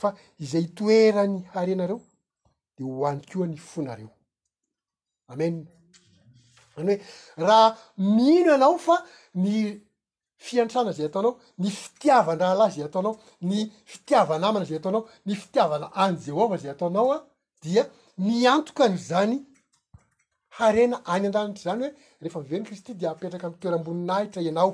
fa 0.00 0.08
izay 0.44 0.66
toerany 0.76 1.36
harenareo 1.52 1.98
de 2.76 2.82
hoany 2.92 3.20
koa 3.30 3.46
ny 3.50 3.56
fonareo 3.70 4.10
amen 5.32 5.54
any 6.78 6.86
hoe 6.94 6.94
raha 7.48 7.68
mino 8.16 8.50
ianao 8.54 8.76
fa 8.86 8.94
ny 9.42 9.48
fiantrana 10.46 10.92
zay 10.96 11.06
ataonao 11.08 11.32
ny 11.62 11.68
fitiavan-draha 11.82 12.54
lahy 12.60 12.72
zay 12.76 12.84
ataonao 12.88 13.16
ny 13.48 13.60
fitiavana 13.92 14.42
amana 14.48 14.64
zay 14.68 14.76
ataonao 14.78 15.04
ny 15.26 15.32
fitiavana 15.42 15.86
any 16.02 16.16
jehova 16.26 16.56
zay 16.62 16.70
ataonao 16.74 17.08
a 17.16 17.18
dia 17.64 17.82
miantokany 18.26 18.96
zany 19.10 19.36
harena 20.58 20.96
any 21.14 21.26
an-danitry 21.28 21.64
zany 21.68 21.82
hoe 21.86 21.92
rehefa 22.22 22.40
miveriny 22.42 22.66
kristy 22.68 22.92
de 23.00 23.06
apetraka 23.12 23.46
amy 23.48 23.56
toera 23.60 23.76
amboninahitra 23.80 24.40
ianao 24.46 24.72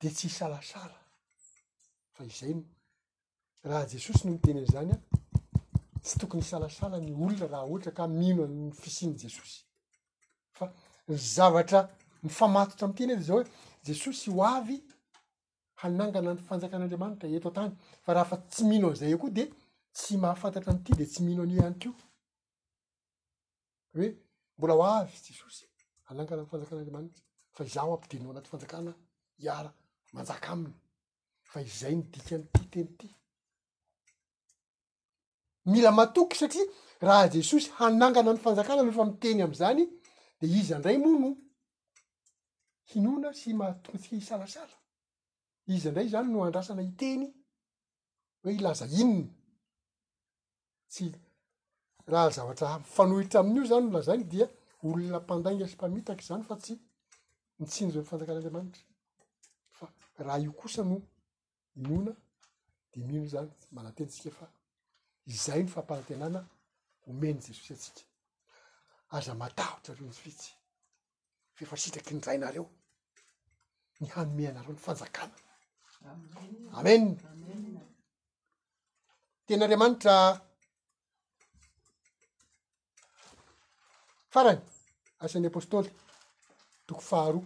de 0.00 0.08
tsy 0.16 0.24
hisalasala 0.30 0.96
fa 2.16 2.22
izay 2.30 2.54
o 3.62 3.64
raha 3.70 3.86
jesosy 3.92 4.22
no 4.24 4.30
mitenyn' 4.36 4.70
zany 4.74 4.92
a 4.94 4.98
tsy 6.04 6.14
tokony 6.20 6.42
isalasala 6.46 6.96
ny 7.04 7.12
olona 7.22 7.46
raha 7.52 7.64
ohatra 7.70 7.90
ka 7.98 8.02
mino 8.20 8.40
ay 8.46 8.54
fisiny 8.80 9.14
jesosy 9.22 9.58
fa 10.56 10.64
ny 11.08 11.16
zavatra 11.34 11.80
nyfamatotra 12.22 12.86
amty 12.88 13.06
ny 13.06 13.12
evy 13.14 13.22
zao 13.22 13.36
hoe 13.38 13.50
jesosy 13.86 14.30
ho 14.30 14.42
avy 14.44 14.80
hanangana 15.82 16.34
ny 16.34 16.42
fanjakan'andriamanitra 16.48 17.28
eto 17.30 17.50
tany 17.54 17.70
fa 18.04 18.14
raha 18.16 18.24
fa 18.30 18.36
tsy 18.42 18.64
mino 18.66 18.90
a 18.90 18.94
zay 18.98 19.12
eo 19.12 19.18
koa 19.22 19.30
de 19.36 19.44
tsy 19.92 20.16
mahafantatra 20.24 20.72
amity 20.74 20.94
de 20.98 21.06
tsy 21.06 21.22
mino 21.24 21.42
an 21.46 21.54
any 21.68 21.80
koolaeoaaa 30.14 31.64
zay 31.64 31.94
ndikaamtytenyty 31.96 33.08
mila 35.66 35.90
matoky 35.96 36.36
satria 36.38 36.64
raha 37.00 37.28
jesosy 37.34 37.70
hanangana 37.78 38.32
ny 38.36 38.40
fanjakana 38.44 38.82
nofa 38.84 39.04
miteny 39.08 39.40
am'zany 39.42 39.86
de 40.40 40.46
iza 40.58 40.78
ndray 40.78 40.98
mono 40.98 41.30
inona 42.94 43.34
sy 43.34 43.52
mahatongatsika 43.54 44.16
hisalasala 44.16 44.72
izy 45.66 45.88
ndray 45.90 46.08
zany 46.08 46.28
no 46.32 46.44
andrasana 46.44 46.82
iteny 46.82 47.34
hoe 48.42 48.54
ilaza 48.54 48.86
inony 48.86 49.30
tsy 50.88 51.04
raha 52.06 52.30
zavatra 52.30 52.78
fanohitra 52.80 53.40
amin'io 53.40 53.64
zany 53.70 53.84
nolazainy 53.86 54.24
dia 54.24 54.46
olona 54.82 55.20
mpandainga 55.20 55.66
sy 55.68 55.74
mpamitaky 55.76 56.24
zany 56.28 56.42
fa 56.48 56.56
tsy 56.56 56.74
nitsinydrao 57.58 58.02
mifanjakan'andriamanitra 58.02 58.82
fa 59.78 59.86
raha 60.24 60.38
io 60.38 60.52
kosa 60.52 60.82
no 60.82 60.96
inona 61.76 62.12
de 62.92 63.00
minoo 63.04 63.26
zany 63.26 63.50
manatentsika 63.72 64.30
faizay 64.38 65.62
nofmaenoenyjesosy 65.62 68.00
asaaza 69.16 69.44
aahotra 69.56 69.94
reonsyvitsy 69.94 70.50
feefa 71.54 71.76
sitraky 71.76 72.14
nyrainareo 72.14 72.66
ny 74.00 74.06
hanome 74.14 74.48
anareo 74.48 74.72
ny 74.74 74.80
fanjakana 74.86 75.36
amen 76.78 77.02
tena 79.46 79.62
andriamanitra 79.64 80.14
farany 84.34 84.60
asan'ny 85.24 85.48
apôstoly 85.50 85.90
toko 86.88 87.02
faharoa 87.10 87.44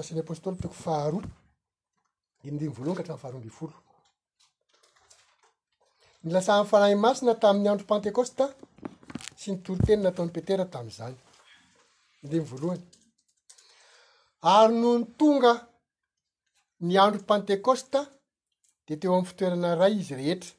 asan'ny 0.00 0.20
apôstôly 0.24 0.56
toko 0.64 0.76
faharoa 0.86 1.24
dinindimy 2.42 2.74
volohany 2.76 2.96
kahtramny 2.96 3.20
faharoanbe 3.22 3.56
folo 3.58 3.76
ny 6.24 6.32
lasany 6.34 6.64
fanahy 6.68 6.94
masina 6.98 7.34
tamin'ny 7.40 7.68
andro 7.70 7.86
pantekôsta 7.92 8.44
sy 9.40 9.48
nytoroteny 9.54 10.02
na 10.02 10.08
ataon'nypetera 10.12 10.64
tam'zany 10.74 11.14
indeny 12.22 12.44
voalohany 12.50 12.82
ary 14.58 14.74
noho 14.82 14.94
ny 15.00 15.04
tonga 15.20 15.52
ny 16.86 16.94
andro 17.04 17.20
pantekôsta 17.30 18.00
de 18.86 18.94
teo 19.00 19.12
amin'ny 19.14 19.28
fitoerana 19.30 19.70
ray 19.80 19.94
izy 20.00 20.14
rehetra 20.20 20.52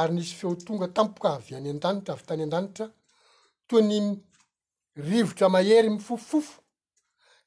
ary 0.00 0.12
nisy 0.14 0.34
feotonga 0.40 0.86
tampoka 0.96 1.30
avy 1.38 1.52
any 1.58 1.70
an-danitra 1.74 2.12
avy 2.16 2.26
tany 2.30 2.42
an-danitra 2.46 2.86
toynyny 3.68 4.08
rivotra 5.10 5.46
mahery 5.54 5.88
mifofofofo 5.94 6.54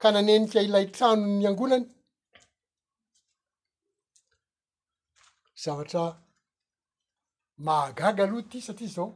ka 0.01 0.07
nanenika 0.13 0.59
ilay 0.67 0.85
trano 0.95 1.25
ny 1.39 1.45
angonany 1.51 1.85
zavatra 5.63 6.05
mahagaga 7.63 8.23
aloha 8.25 8.43
ty 8.51 8.59
satria 8.61 8.89
zao 8.95 9.11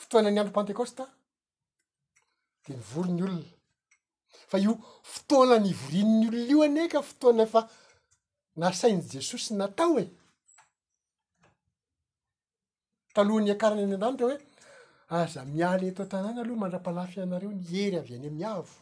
fotoana 0.00 0.30
ny 0.30 0.40
andro 0.40 0.52
pantekostaa 0.56 1.08
de 2.64 2.70
nivoro 2.76 3.08
ny 3.12 3.22
olona 3.22 3.48
fa 4.50 4.56
io 4.64 4.72
fotoana 5.14 5.56
ni 5.64 5.72
vorinny 5.80 6.26
olona 6.28 6.48
io 6.52 6.62
aneka 6.66 6.98
fotoana 7.10 7.44
fa 7.54 7.60
nasainy 8.60 9.02
jesosy 9.12 9.50
natao 9.60 9.94
e 10.02 10.04
talohany 13.14 13.50
ankarana 13.54 13.82
any 13.82 13.94
an-dranitra 13.94 14.24
ho 14.26 14.32
hoe 14.32 14.40
aza 15.16 15.40
miale 15.52 15.88
to 15.96 16.02
tanàna 16.12 16.40
aloha 16.42 16.60
mandra-palafy 16.62 17.18
anareo 17.24 17.52
ny 17.60 17.64
ery 17.84 17.96
avy 17.98 18.12
any 18.16 18.28
am'ny 18.30 18.44
avo 18.54 18.72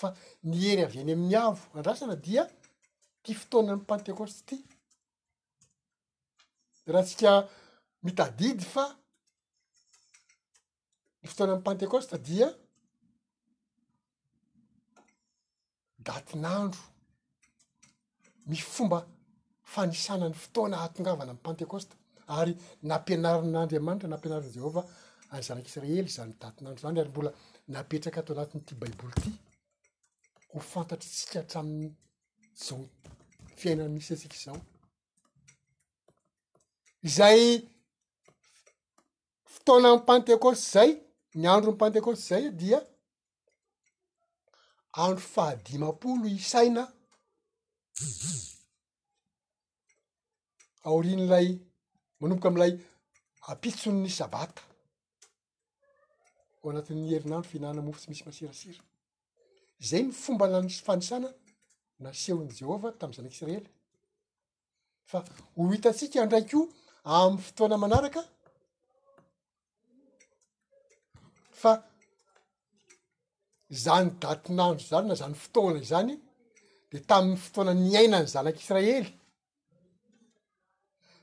fa 0.00 0.08
nyhery 0.50 0.82
avy 0.86 0.98
any 1.02 1.12
ami'ny 1.16 1.34
avo 1.46 1.62
andrasana 1.78 2.16
dia 2.24 2.42
ty 3.22 3.32
fotoana 3.40 3.72
y 3.76 3.84
pantekôsty 3.90 4.54
ity 4.62 4.75
raha 6.92 7.04
tsika 7.06 7.32
mitadidy 8.04 8.64
fa 8.74 8.84
ny 11.22 11.28
fotoana 11.28 11.52
my 11.56 11.62
pentekosta 11.66 12.16
dia 12.26 12.48
datinandro 16.06 16.80
miyfomba 18.50 18.98
fanisana 19.74 20.26
n'ny 20.28 20.38
fotoana 20.44 20.76
atongavana 20.86 21.30
am 21.34 21.40
pantekosta 21.46 21.94
ary 22.38 22.52
nampianarin'andriamanitra 22.90 24.08
nampianariny 24.12 24.54
jehovah 24.56 24.86
any 25.32 25.42
zanak'israely 25.48 26.10
zany 26.16 26.34
datinandro 26.42 26.80
zany 26.84 26.98
ary 27.00 27.10
mbola 27.12 27.30
napetraka 27.74 28.18
atao 28.20 28.34
anatin'n'ity 28.36 28.74
baiboly 28.82 29.14
ty 29.22 29.30
ho 30.52 30.58
fantatrytsika 30.72 31.34
hatraminy 31.40 31.88
zao 32.64 32.78
fiainana 33.58 33.90
misy 33.96 34.12
atsika 34.14 34.38
zao 34.44 34.60
zay 37.06 37.62
fotoana 39.44 39.94
ny 39.94 40.02
pantekosty 40.04 40.70
zay 40.72 40.90
ny 41.38 41.46
andro 41.48 41.72
ny 41.72 41.78
pantecosty 41.78 42.26
zay 42.28 42.44
dia 42.58 42.80
andro 45.04 45.22
fahadimapolo 45.34 46.26
isainavv 46.38 46.90
aorian'lay 50.90 51.48
manomboka 52.20 52.48
am'ilay 52.50 52.72
apitson'ny 53.52 54.10
sabata 54.18 54.62
o 56.62 56.70
anatin'niherinandro 56.70 57.48
fihinana 57.50 57.80
mofo 57.86 57.98
tsy 58.02 58.08
misy 58.10 58.22
mahasirasira 58.26 58.82
zay 59.90 60.02
ny 60.06 60.12
fomba 60.22 60.44
na 60.50 60.58
nysy 60.64 60.82
fanisana 60.86 61.28
nasehon' 62.02 62.50
jehovah 62.58 62.94
tam' 62.98 63.14
zanak'isiraely 63.16 63.70
fa 65.10 65.18
ho 65.54 65.62
itatsika 65.76 66.26
ndraikyio 66.26 66.62
amn'y 67.06 67.38
fotoana 67.46 67.76
manaraka 67.78 68.22
fa 71.60 71.72
zany 73.84 74.10
datinandro 74.22 74.84
zany 74.90 75.06
na 75.10 75.14
zany 75.22 75.34
fotoana 75.44 75.78
izany 75.86 76.14
de 76.90 76.98
tamin'ny 77.10 77.38
fotoana 77.44 77.72
nyaina 77.74 78.18
ny 78.22 78.26
zanak'israely 78.34 79.06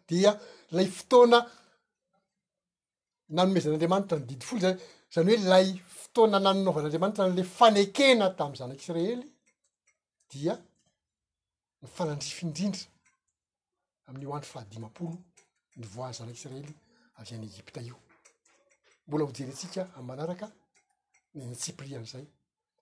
dia 0.09 0.31
lay 0.75 0.87
fotoana 0.99 1.39
nanomezan'andriamanitra 3.35 4.17
ny 4.21 4.25
didi 4.31 4.45
folo 4.47 4.61
za 4.65 4.71
zany 5.15 5.31
hoe 5.35 5.45
lay 5.53 5.67
fotoana 5.99 6.37
nanonaovan'andriamanitra 6.47 7.23
n'le 7.27 7.43
fanekena 7.57 8.27
tami'ny 8.39 8.59
zanak'isiraely 8.61 9.25
dia 10.31 10.53
nyfanandrifyindrindra 11.83 12.83
amin'ny 14.07 14.25
oandro 14.31 14.49
fahadimapolo 14.55 15.15
ny 15.77 15.85
voa 15.93 16.11
zanak'israely 16.13 16.69
avy 17.19 17.33
an'ny 17.35 17.45
egipta 17.47 17.81
io 17.87 17.95
mbola 19.07 19.23
hojerytsika 19.27 19.81
ay 19.95 20.03
manaraka 20.09 20.47
ntsiplian'izay 21.51 22.25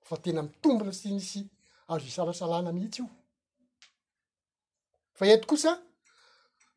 fa 0.07 0.15
tena 0.23 0.41
mitombona 0.47 0.93
sy 0.99 1.09
nisy 1.15 1.39
azo 1.91 2.05
isalasalana 2.11 2.71
mihitsy 2.75 3.01
io 3.01 3.07
fa 5.17 5.23
eto 5.35 5.45
kosa 5.51 5.71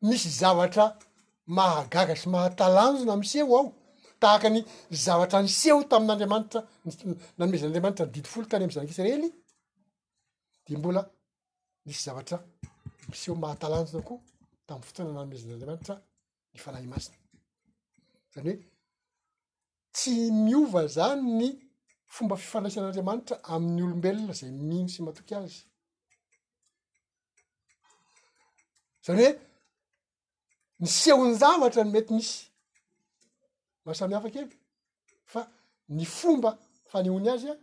misy 0.07 0.29
zavatra 0.41 0.85
mahagaga 1.57 2.15
sy 2.21 2.27
mahatalanjona 2.33 3.13
miseo 3.21 3.49
ao 3.59 3.65
tahaka 4.21 4.47
ny 4.55 4.59
zavatra 5.05 5.37
ny 5.43 5.49
seho 5.59 5.79
tamin'n'andriamanitra 5.91 6.59
nanomezin'anriamanitra 7.37 8.05
nididy 8.05 8.29
folo 8.33 8.45
tany 8.49 8.63
am' 8.65 8.73
zanak'israely 8.75 9.29
de 10.65 10.71
mbola 10.79 11.01
nisy 11.85 12.01
zavatra 12.07 12.37
miseho 13.09 13.35
mahatalanjona 13.43 14.03
koa 14.09 14.21
tamin'ny 14.67 14.85
fotoana 14.87 15.09
ananomezin'andriamanitra 15.13 15.95
ny 16.53 16.57
fanahy 16.65 16.87
masina 16.93 17.19
zany 18.33 18.45
hoe 18.47 18.57
tsy 19.95 20.13
miova 20.45 20.81
zany 20.97 21.21
ny 21.39 21.47
fomba 22.15 22.35
fifanaisian'andriamanitra 22.43 23.35
amin'ny 23.53 23.81
olombelona 23.87 24.33
zay 24.39 24.51
mihino 24.69 24.89
sy 24.95 25.01
matoky 25.07 25.33
azy 25.39 25.57
zany 29.05 29.17
hoe 29.23 29.33
ny 30.81 30.87
sehonzavatra 31.01 31.81
no 31.83 31.91
mety 31.95 32.11
misy 32.17 32.35
mahasamihafakely 33.83 34.51
fa 35.31 35.41
ny 35.97 36.03
fomba 36.17 36.51
fanehony 36.91 37.27
azy 37.35 37.47
a 37.53 37.55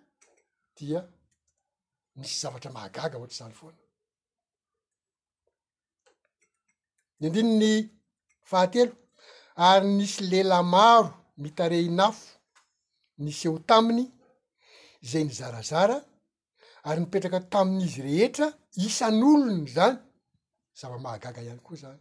dia 0.76 1.00
misy 2.20 2.36
zavatra 2.42 2.70
mahagaga 2.76 3.16
ohatr' 3.18 3.36
izany 3.38 3.56
foana 3.60 3.81
ny 7.22 7.28
andiny 7.28 7.50
ny 7.58 7.74
fahatelo 8.50 8.92
ary 9.68 9.86
nisy 9.98 10.18
lela 10.30 10.58
maro 10.74 11.08
mitareinafo 11.42 12.26
nisy 13.22 13.44
eo 13.48 13.58
taminy 13.68 14.04
zay 15.10 15.24
ny 15.26 15.32
zarazara 15.38 15.96
ary 16.88 16.98
mipetraka 17.02 17.38
tamin'izy 17.52 18.00
rehetra 18.08 18.46
isan'olony 18.86 19.60
zany 19.76 19.96
zava-mahagaga 20.78 21.40
ihany 21.46 21.62
koa 21.66 21.76
zany 21.82 22.00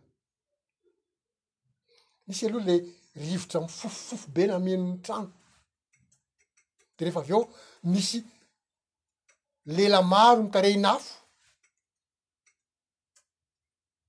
nisy 2.25 2.43
aloha 2.47 2.65
le 2.69 2.75
rivotra 3.25 3.57
m 3.63 3.67
fofofofo 3.77 4.27
be 4.35 4.43
nameno 4.51 4.85
ny 4.89 4.97
trano 5.05 5.29
de 6.95 6.99
rehefa 7.03 7.21
avy 7.23 7.33
eo 7.37 7.43
nisy 7.91 8.17
lela 9.75 9.99
maro 10.13 10.39
mitare 10.45 10.71
nafo 10.85 11.13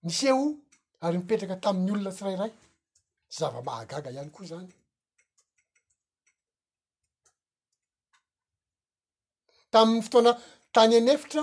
nisy 0.07 0.27
eo 0.35 0.41
ary 1.05 1.19
mipetraka 1.19 1.57
tamin'ny 1.65 1.91
olona 1.93 2.13
tsi 2.17 2.23
rairay 2.25 2.53
zava-mahagaga 3.37 4.11
ihany 4.15 4.31
koa 4.37 4.47
zany 4.51 4.69
taminy 9.73 10.03
fotoana 10.07 10.33
tany 10.75 10.93
anefitra 11.01 11.43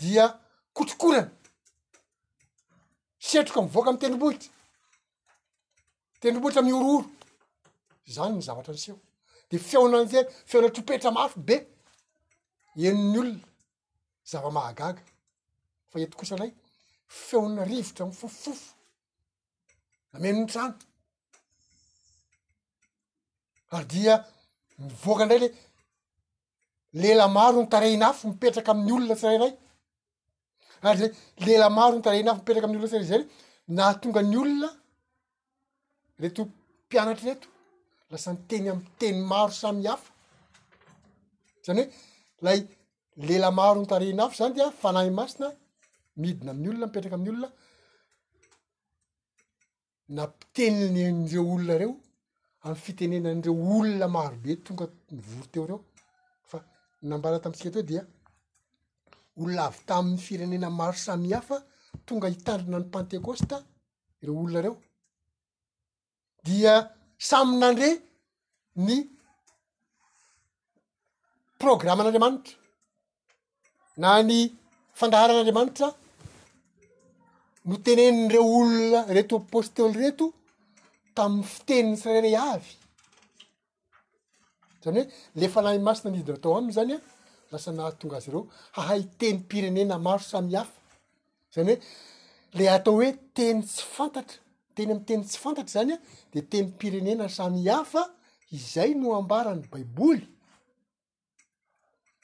dia 0.00 0.24
kotrokorana 0.76 1.24
setroka 3.28 3.60
mivoaka 3.64 3.88
amy 3.90 3.98
tendlrombohitra 4.02 4.50
tendrombolitra 6.20 6.60
amiy 6.62 6.76
orooro 6.80 7.06
zany 8.14 8.32
ny 8.38 8.42
zavatra 8.46 8.72
nyseho 8.76 8.98
de 9.50 9.56
feonanzay 9.68 10.24
fona 10.50 10.68
tropeitra 10.74 11.10
mafo 11.16 11.36
be 11.48 11.56
enin'ny 12.86 13.18
olona 13.24 13.40
zava-mahagaga 14.30 15.02
fa 15.90 15.96
etokosa 16.04 16.36
lay 16.42 16.52
feonna 17.06 17.64
rivotra 17.64 18.06
mfofofofo 18.06 18.74
a 20.14 20.18
meno 20.22 20.38
nytrano 20.40 20.74
ary 23.74 23.86
dia 23.94 24.14
mivoaka 24.78 25.24
ndray 25.26 25.40
le 25.44 25.48
lela 27.02 27.26
maro 27.36 27.58
nytarenaafo 27.62 28.22
mipetraka 28.30 28.70
amin'ny 28.72 28.92
olona 28.96 29.16
tsirairay 29.20 29.52
ary 30.88 30.98
zay 31.02 31.10
lela 31.46 31.68
maro 31.78 31.94
nytareinafo 31.98 32.38
mipetra 32.40 32.62
amiy 32.66 32.74
olona 32.76 32.90
tsi 32.90 32.96
ray 33.00 33.06
zay 33.10 33.22
re 33.22 33.26
naa 33.76 33.92
tonga 34.00 34.20
ny 34.30 34.36
olona 34.42 34.68
reto 36.22 36.40
mpianatry 36.86 37.24
reto 37.30 37.48
lasany 38.10 38.38
teny 38.50 38.66
amteny 38.72 39.16
maro 39.32 39.52
samy 39.60 39.82
hafa 39.90 40.10
zany 41.66 41.82
hoe 41.82 41.88
lay 42.46 42.60
lela 43.28 43.48
maro 43.58 43.78
nytareina 43.82 44.22
afo 44.24 44.34
zany 44.38 44.52
dia 44.56 44.66
fanahy 44.82 45.10
masina 45.18 45.48
miidina 46.22 46.50
amin'ny 46.52 46.70
olona 46.72 46.86
mipetraka 46.88 47.16
amin'ny 47.18 47.30
olona 47.36 47.50
na 50.16 50.22
mpitennen'reo 50.30 51.42
olona 51.56 51.74
reo 51.80 51.92
ami'y 52.66 52.80
fitenenan'ireo 52.86 53.54
olona 53.76 54.06
marobe 54.16 54.52
tonga 54.66 54.84
nivoro 55.16 55.44
teo 55.52 55.64
reo 55.70 55.78
fa 56.50 56.56
nambara 57.10 57.36
tamitsika 57.44 57.70
teo 57.74 57.84
dia 57.90 58.02
olona 59.40 59.62
avy 59.68 59.80
tamin'ny 59.90 60.20
firenena 60.26 60.68
maro 60.80 60.98
samyhafa 61.06 61.56
tonga 62.06 62.26
hitandrina 62.34 62.78
ny 62.80 62.86
pantecosta 62.94 63.56
ireo 64.22 64.34
olona 64.44 64.60
reo 64.64 64.74
dia 66.46 66.74
samynandre 67.30 67.88
ny 68.86 68.94
programma 71.62 72.00
an'andriamanitra 72.02 72.56
na 74.02 74.08
ny 74.30 74.38
fandaharan'andriamanitra 75.00 75.88
no 77.66 77.76
teneniny 77.82 78.28
reo 78.34 78.42
olona 78.60 79.00
reto 79.16 79.38
postely 79.52 79.92
reto 80.04 80.30
tam'y 81.16 81.42
fiteniny 81.52 81.96
syrre 81.98 82.30
avy 82.38 82.74
zany 84.84 85.00
hoe 85.02 85.06
lefanahy 85.42 85.80
masina 85.88 86.10
indidina 86.12 86.38
atao 86.38 86.54
am 86.60 86.68
zany 86.76 86.92
a 86.96 86.98
lasa 87.52 87.70
naha 87.78 87.90
tonga 88.00 88.16
azy 88.20 88.30
reo 88.34 88.42
hahay 88.76 89.02
teny 89.20 89.36
mpirenena 89.42 89.96
maro 90.06 90.24
samy 90.32 90.52
hafa 90.60 90.72
zany 91.54 91.70
hoe 91.72 91.78
le 92.58 92.64
atao 92.76 92.94
hoe 92.98 93.10
teny 93.36 93.58
tsy 93.70 93.80
fantatra 93.96 94.38
teny 94.76 94.90
amy 94.92 95.02
teny 95.08 95.22
tsy 95.28 95.36
fantatra 95.44 95.72
zany 95.76 95.92
a 95.94 95.98
de 96.32 96.40
teny 96.50 96.64
m-pirenena 96.68 97.26
samy 97.38 97.60
hafa 97.74 98.02
izay 98.58 98.90
no 99.00 99.08
ambarany 99.20 99.62
baiboly 99.72 100.24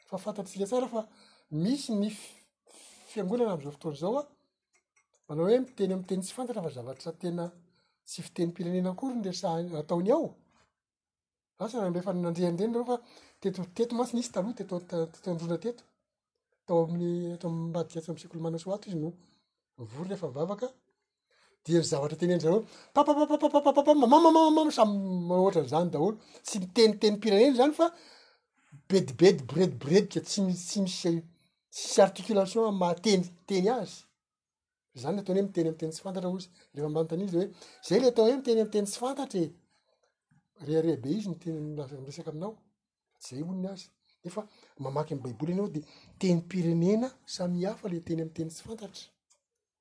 fa 0.09 0.16
fantatrytsika 0.24 0.66
tsara 0.70 0.86
fa 0.95 1.01
misy 1.62 1.88
ny 2.03 2.09
fiangonana 3.11 3.51
am'izao 3.55 3.74
fotoany 3.76 3.99
zaoa 4.05 4.22
ana 5.33 5.43
hoe 5.47 5.59
miteny 5.64 5.93
am 5.95 6.03
teny 6.09 6.22
tsy 6.24 6.33
fantatra 6.37 6.61
fa 6.66 6.70
zavatra 6.78 7.11
tena 7.22 7.45
tsy 8.09 8.18
fiteny 8.26 8.51
pirenenaakory 8.57 9.20
esa 9.35 9.49
ataony 9.83 10.11
ao 10.16 10.26
rasambefanandrendreny 11.61 12.72
rao 12.76 12.85
fatetoteto 12.91 13.93
mantsynisy 13.99 14.30
tao 14.35 14.51
ttndrona 14.59 15.59
tetoatoamy 15.64 17.09
atambadiktsy 17.37 18.11
amsikolomanasy 18.12 18.66
ato 18.76 18.87
izy 18.91 18.99
noory 19.05 20.14
zavatr 21.93 22.14
tenezny 22.20 22.57
papmaammama 22.97 24.62
samy 24.78 24.95
maoatra 25.28 25.62
zany 25.74 25.89
daolo 25.95 26.16
tsy 26.47 26.57
miteniteny 26.62 27.16
pireneny 27.22 27.55
zany 27.61 27.74
fa 27.80 27.87
bedibedy 28.89 29.41
bredibredka 29.51 30.16
sytsy 30.20 30.39
misya 30.85 31.11
ssy 31.78 31.99
articulation 32.09 32.64
mahateny 32.83 33.22
teny 33.51 33.68
azy 33.80 33.97
zany 34.95 35.16
nataony 35.16 35.38
he 35.40 35.45
miteny 35.47 35.68
amtey 35.70 35.90
tsy 35.90 36.03
fantatra 36.05 36.28
ozyrehefambanotaniny 36.36 37.26
oe 37.40 37.47
zay 37.88 37.99
le 38.01 38.07
atao 38.11 38.24
hoe 38.28 38.36
miteny 38.40 38.61
amteny 38.62 38.86
tsy 38.88 38.99
fantatrae 39.03 39.47
rearea 40.66 40.97
be 41.03 41.09
izy 41.18 41.28
noteny 41.32 41.61
resaka 42.09 42.30
aminao 42.32 42.53
ftsy 43.18 43.34
zay 43.36 43.43
oniny 43.51 43.68
azy 43.72 43.86
nefa 44.24 44.43
mamaky 44.84 45.12
amy 45.14 45.22
baiboly 45.24 45.53
ianao 45.53 45.68
de 45.74 45.80
teny 46.20 46.40
pirenena 46.51 47.09
samyafa 47.36 47.86
le 47.93 47.99
teny 48.07 48.20
am 48.24 48.30
teny 48.36 48.51
tsy 48.55 48.62
fantatra 48.66 49.05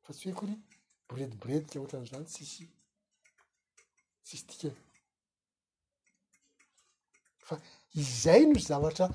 fa 0.04 0.12
tsy 0.16 0.24
hoe 0.30 0.34
koy 0.40 0.54
bredibredka 1.10 1.78
ohatranzany 1.80 2.26
tsisy 2.34 2.64
tsisy 4.26 4.44
tka 4.50 4.70
fa 7.48 7.56
izay 8.02 8.42
nozy 8.48 8.66
zavatra 8.70 9.06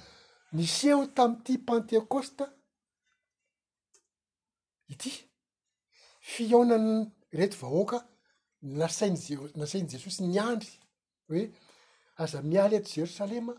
misy 0.56 0.86
eo 0.92 1.02
tamty 1.16 1.52
pentecôste 1.68 2.44
ity 4.92 5.12
fiaonany 6.32 6.94
reto 7.40 7.56
vahoaka 7.62 7.98
nasainasainy 8.80 9.88
jesosy 9.94 10.20
ny 10.24 10.38
andry 10.50 10.72
hoe 11.30 11.42
aza 12.22 12.38
mialy 12.50 12.74
eto 12.78 12.90
jerosalema 12.96 13.54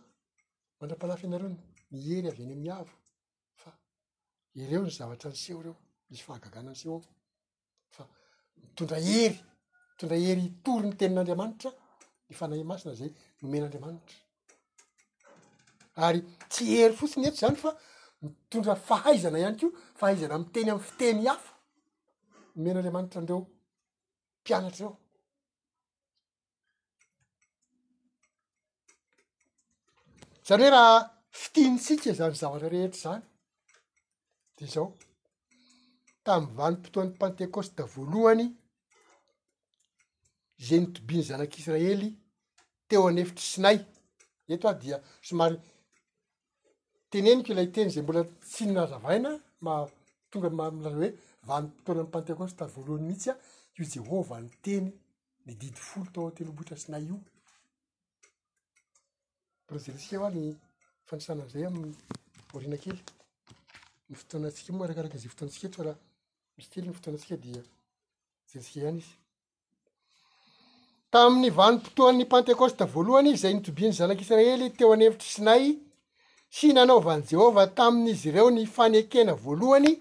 mandrapahlafy 0.79 1.25
anareo 1.29 1.51
mihery 1.95 2.27
avy 2.33 2.41
eny 2.43 2.53
ami'nyavo 2.53 2.93
fa 3.61 3.69
ireo 4.61 4.81
ny 4.85 4.91
zavatra 4.99 5.27
nyseho 5.33 5.59
reo 5.65 5.75
misy 6.09 6.23
fahagagana 6.27 6.69
any 6.73 6.79
seo 6.81 6.93
ao 6.97 7.05
fa 7.95 8.03
mitondra 8.63 8.97
hery 9.09 9.35
mitondra 9.89 10.17
hery 10.25 10.45
tory 10.65 10.85
ny 10.89 10.93
tenin'andriamanitra 11.01 11.71
ny 12.29 12.33
fanahy 12.39 12.63
masina 12.71 12.93
zay 12.99 13.09
nomen'andriamanitra 13.41 14.17
ary 16.05 16.19
tsy 16.51 16.63
hery 16.79 16.95
fotsiny 16.99 17.25
eto 17.31 17.39
zany 17.43 17.57
fa 17.65 17.71
mitondra 18.25 18.73
fahaizana 18.89 19.37
ihany 19.43 19.57
ko 19.61 19.67
fahaizana 19.99 20.35
mi 20.43 20.47
teny 20.55 20.69
am'ny 20.73 20.85
fiteny 20.89 21.23
afa 21.35 21.51
mena 22.63 22.77
andreamanitra 22.79 23.21
ndreo 23.21 23.39
mpianatra 24.41 24.75
zeo 24.77 24.93
zany 30.47 30.61
hoe 30.65 30.69
raha 30.75 30.95
fitianytsika 31.39 32.09
zany 32.19 32.35
zavatra 32.41 32.69
rehetra 32.73 33.01
zany 33.05 33.21
de 34.57 34.65
zao 34.73 34.87
tamy 36.25 36.47
vanympotoan'ny 36.59 37.13
pantekoste 37.21 37.75
da 37.77 37.83
voalohany 37.93 38.45
zay 40.65 40.79
nitobiany 40.81 41.23
zanak'israely 41.29 42.09
teo 42.87 43.01
anefitry 43.09 43.47
sinay 43.51 43.77
eto 44.53 44.65
ao 44.69 44.77
dia 44.81 44.97
somary 45.27 45.57
teneniko 47.11 47.49
ilay 47.51 47.69
teny 47.75 47.89
zay 47.93 48.03
mbola 48.03 48.21
tsi 48.49 48.61
nynazavaina 48.65 49.29
matonga 49.65 50.49
mamlaza 50.59 50.97
hoe 50.99 51.09
vanimpotoanany 51.49 52.09
pantekôsta 52.15 52.63
voalohany 52.73 53.05
mihitsy 53.07 53.29
a 53.31 53.35
io 53.77 53.83
jehova 53.93 54.35
ny 54.39 54.49
teny 54.65 54.87
nydidi 55.45 55.79
folo 55.89 56.09
taotebra 56.13 56.75
snayionyay 56.83 57.21
aoa 60.11 60.29
monaeyoonasadny 64.77 67.55
i 68.93 68.95
tamin'ny 71.13 71.49
vanimpotoany 71.59 72.25
pantekôsta 72.33 72.83
voalohany 72.93 73.31
zay 73.41 73.53
nitobinyy 73.53 73.95
zanaky 73.99 74.23
israely 74.25 74.67
teo 74.77 74.89
anevitry 74.93 75.29
synay 75.35 75.63
sy 76.55 76.65
inanaovany 76.71 77.23
jehova 77.31 77.63
tamin'izy 77.77 78.25
ireo 78.29 78.47
ny 78.51 78.63
fanekena 78.75 79.33
voalohany 79.43 79.93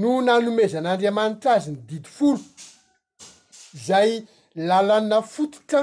no 0.00 0.12
nanomezan'andriamanitra 0.26 1.50
azy 1.58 1.68
ny 1.72 1.78
didi 1.88 2.08
folo 2.16 2.40
zay 3.86 4.10
lalàna 4.68 5.18
fototra 5.34 5.80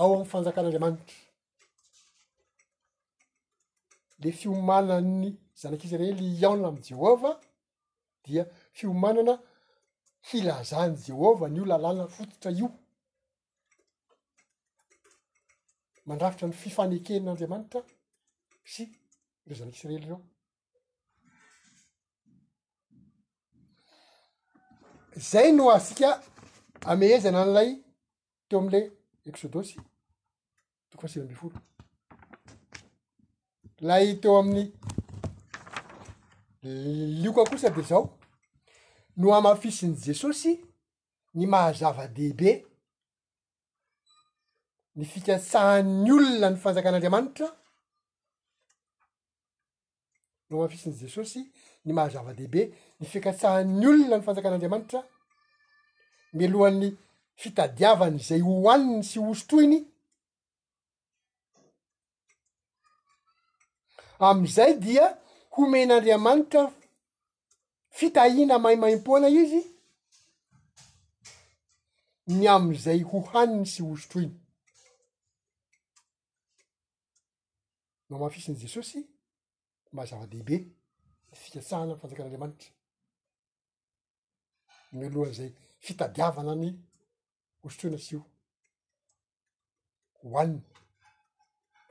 ao 0.00 0.10
ami'n 0.14 0.30
fanjakan'andriamanitra 0.32 1.14
le 4.22 4.30
fiomanany 4.40 5.32
zanak'isiraely 5.60 6.28
iaona 6.40 6.66
am' 6.70 6.82
jehovah 6.88 7.36
dia 8.24 8.42
fiomanana 8.78 9.34
filazany 10.28 10.94
jehovah 11.06 11.48
ny 11.50 11.56
io 11.58 11.64
lalàna 11.72 12.04
fototra 12.16 12.50
io 12.60 12.68
mandrafitra 16.06 16.46
ny 16.48 16.56
fifanekenin'andriamanitra 16.62 17.80
sy 18.72 18.82
re 19.48 19.54
zanak'isiraely 19.58 20.04
reo 20.06 20.18
zay 25.18 25.52
no 25.52 25.70
asika 25.70 26.10
amehezana 26.86 27.44
n'ilay 27.44 27.70
teo 28.48 28.58
am'le 28.62 28.80
exôdosy 29.28 29.74
toko 30.92 31.02
fasivy 31.02 31.22
ambifolo 31.26 31.56
lay 33.88 34.14
teo 34.22 34.36
amin'ny 34.38 34.70
lioka 37.22 37.44
kosa 37.50 37.70
de 37.74 37.82
zao 37.90 38.06
no 39.16 39.34
amafisiny 39.34 39.94
jesosy 40.04 40.52
ny 41.34 41.46
mahazava-dehibe 41.50 42.50
ny 44.96 45.04
fikasahn'ny 45.16 46.12
olona 46.14 46.50
ny 46.54 46.62
fanjakan'andriamanitra 46.62 47.50
no 50.50 50.56
mahafisiny 50.58 50.94
jesosy 51.00 51.40
ny 51.84 51.92
mahazava-dehibe 51.92 52.62
ny 53.00 53.06
fikatsahan'ny 53.12 53.86
olona 53.88 54.16
ny 54.18 54.24
fanjakan'andriamanitra 54.26 55.00
milohan'ny 56.38 56.90
fitadiavany 57.42 58.18
zay 58.28 58.40
hohaniny 58.46 59.02
sy 59.10 59.18
hosotroiny 59.24 59.80
am'izay 64.30 64.72
dia 64.82 65.06
homen'andriamanitra 65.56 66.64
fitahina 67.98 68.56
maimaim-poana 68.64 69.28
izy 69.42 69.60
ny 72.36 72.44
am'izay 72.56 73.00
ho 73.08 73.16
haniny 73.34 73.66
sy 73.74 73.82
hosotroiny 73.88 74.32
no 78.08 78.14
mahafisiny 78.18 78.56
jesosy 78.64 79.00
mahazava-behibe 79.96 80.56
yfikasahana 81.34 81.92
ny 81.94 82.00
fanjakan'andriamanitra 82.00 82.70
mialohany 84.96 85.34
zay 85.38 85.50
fitadiavana 85.86 86.52
ny 86.62 86.68
osotroina 87.64 87.98
syio 88.06 88.20
hoaniny 90.30 90.62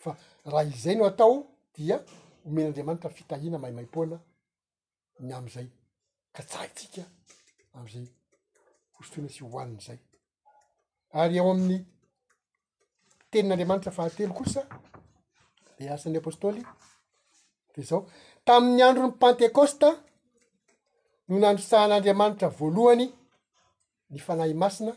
fa 0.04 0.12
raha 0.52 0.64
iyzay 0.74 0.96
no 0.98 1.04
atao 1.12 1.36
dia 1.76 1.96
homenaandriamanitra 2.46 3.16
fitahiana 3.18 3.58
maimaim-poana 3.64 4.18
ny 5.26 5.32
am'izay 5.40 5.68
ka 6.36 6.42
tsaaitsika 6.50 7.04
am'zay 7.80 8.06
hosotroina 8.96 9.30
sy 9.36 9.40
io 9.44 9.50
hoanina 9.56 9.84
zay 9.88 10.00
ary 11.22 11.38
ao 11.40 11.50
amin'ny 11.52 11.80
tenin'andriamanitra 13.32 13.92
fahatelo 13.98 14.34
kosa 14.40 14.62
de 15.78 15.84
asan'ny 15.96 16.18
apôstôly 16.20 16.62
izao 17.78 18.06
tamin'ny 18.46 18.82
androny 18.84 19.14
pantekôsta 19.22 19.90
no 21.30 21.36
nandrosahan'andriamanitra 21.42 22.50
voalohany 22.58 23.06
ny 24.12 24.20
fanahy 24.26 24.54
masina 24.64 24.94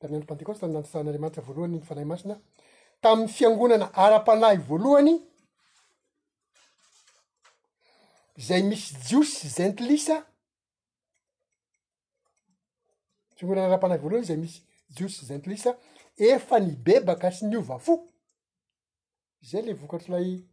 tam'y 0.00 0.14
andro 0.16 0.28
pantekôsta 0.32 0.64
no 0.66 0.72
nandrosahan'andriamanitra 0.74 1.42
voalohany 1.48 1.74
ny 1.78 1.82
fanahy 1.88 2.08
masina 2.12 2.34
tamin'ny 3.02 3.28
fiangonana 3.36 3.86
ara-panahy 4.04 4.58
voalohany 4.68 5.14
zay 8.46 8.62
misy 8.70 8.94
jiosy 9.08 9.48
zentilisa 9.56 10.16
fiangonana 13.36 13.66
ara-panahy 13.68 14.00
voalohany 14.02 14.26
zay 14.28 14.36
misy 14.42 14.58
jiosy 14.96 15.22
zentilisa 15.30 15.70
efa 16.32 16.56
ny 16.64 16.70
bebaka 16.84 17.28
sy 17.36 17.44
niova 17.46 17.78
fo 17.78 17.94
zay 19.42 19.62
le 19.62 19.72
vokatrylay 19.72 20.44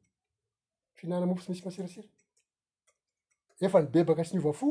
fihinanamofo 0.95 1.41
sy 1.43 1.51
misy 1.51 1.63
masirasira 1.65 2.07
efa 3.61 3.81
ny 3.81 3.87
bebaka 3.93 4.23
si 4.23 4.35
niova 4.35 4.53
fo 4.53 4.67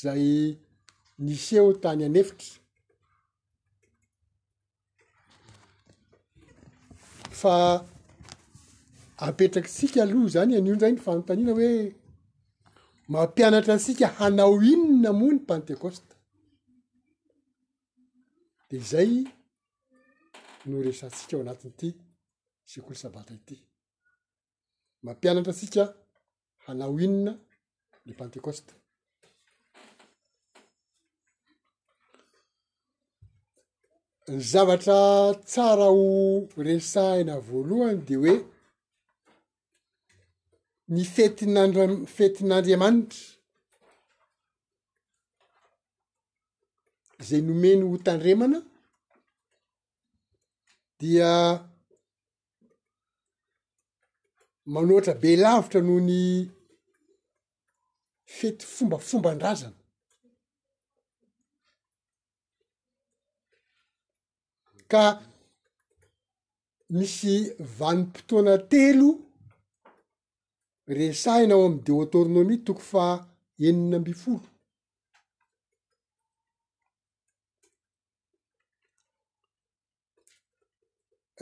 zay 0.00 0.24
nisyeo 1.24 1.68
tany 1.82 2.02
anefitra 2.08 2.50
fa 7.40 7.54
ampetrakysika 9.26 9.98
aloha 10.04 10.28
zany 10.34 10.52
an'iondray 10.58 10.92
ny 10.94 11.00
fanotaniana 11.06 11.52
hoe 11.58 11.72
mampianatra 13.08 13.74
atsika 13.74 14.06
hanao 14.18 14.54
inona 14.72 15.10
moa 15.18 15.32
ny 15.34 15.40
pentecoste 15.50 16.12
de 18.68 18.78
zay 18.90 19.12
no 20.68 20.76
resantsika 20.86 21.32
ao 21.36 21.42
anatiny 21.44 21.68
ity 21.72 21.88
sekolo 22.70 22.96
sabata 23.02 23.32
ity 23.40 23.56
mampianatra 25.04 25.52
atsika 25.54 25.82
hanao 26.66 26.94
inona 27.06 27.32
ny 28.06 28.12
pentecoste 28.18 28.72
ny 34.34 34.38
zavatra 34.52 34.98
tsara 35.50 35.88
ho 35.96 36.04
resaena 36.68 37.34
voalohany 37.46 38.00
de 38.08 38.14
hoe 38.22 38.34
ny 40.94 41.02
fetinandra- 41.14 42.06
fetin'andriamanitra 42.16 43.24
zay 47.28 47.40
nomeny 47.46 47.82
hotandremana 47.90 48.58
dia 51.00 51.30
manoatra 54.72 55.14
be 55.22 55.30
lavitra 55.44 55.80
noho 55.86 56.00
ny 56.08 56.22
fety 58.36 58.62
fombafomban-drazana 58.74 59.78
ka 64.90 65.04
misy 66.96 67.34
vanim-potoana 67.78 68.54
telo 68.72 69.08
resainao 70.88 71.62
am 71.66 71.76
de 71.84 71.90
autornomia 71.92 72.58
toko 72.68 72.80
fa 72.80 73.06
enina 73.68 73.96
ambifolo 74.00 74.42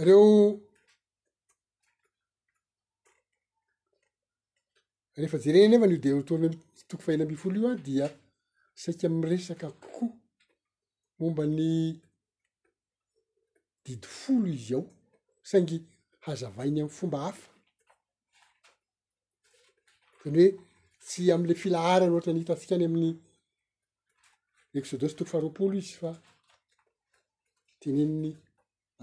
reo 0.06 0.26
rehefa 5.16 5.38
jerenny 5.44 5.74
evan'io 5.76 6.00
de 6.04 6.10
autornomi 6.18 6.56
toko 6.88 7.02
fa 7.04 7.12
ena 7.14 7.24
ambifolo 7.26 7.56
io 7.60 7.68
a 7.74 7.76
dia 7.86 8.08
saika 8.82 9.04
am 9.10 9.16
resaka 9.30 9.68
kokoho 9.82 10.06
mombany 11.18 12.00
didi 13.84 14.06
folo 14.18 14.48
izy 14.56 14.72
ao 14.78 14.84
saingy 15.50 15.76
hazavainy 16.24 16.80
am 16.82 16.88
fomba 16.98 17.18
hafa 17.26 17.55
any 20.26 20.44
hoe 20.44 20.48
tsy 21.06 21.22
amle 21.34 21.54
filahary 21.62 22.06
n 22.06 22.12
ohatra 22.14 22.32
ny 22.32 22.40
hitansikany 22.42 22.84
amin'ny 22.86 23.10
exodosy 24.78 25.14
toko 25.16 25.30
faroapolo 25.30 25.74
izy 25.80 25.94
fa 26.00 26.10
teny 27.80 28.00
miny 28.10 28.32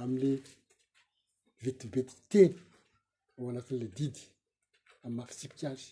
am'la 0.02 0.32
vetibetiky 1.64 2.22
teny 2.32 2.54
eo 3.36 3.44
anatin'la 3.50 3.88
didy 3.98 4.22
amiy 5.04 5.16
mafisipika 5.18 5.66
azy 5.72 5.86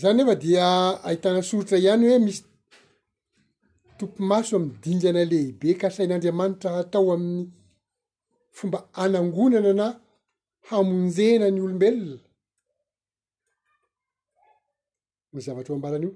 zany 0.00 0.20
efa 0.22 0.34
dia 0.42 0.66
ahitana 1.08 1.40
sorotra 1.48 1.76
ihany 1.84 2.04
hoe 2.08 2.18
misy 2.24 2.42
tompomaso 3.98 4.50
aminydindrana 4.58 5.22
lehibe 5.32 5.68
kasain'andriamanitra 5.80 6.70
atao 6.82 7.08
amin'ny 7.16 7.44
fomba 8.56 8.78
anangonana 9.02 9.72
na 9.80 9.86
hamonjena 10.68 11.46
ny 11.54 11.60
olombelona 11.64 12.24
ny 15.32 15.38
zavatra 15.44 15.72
ho 15.72 15.76
ambaranaio 15.78 16.12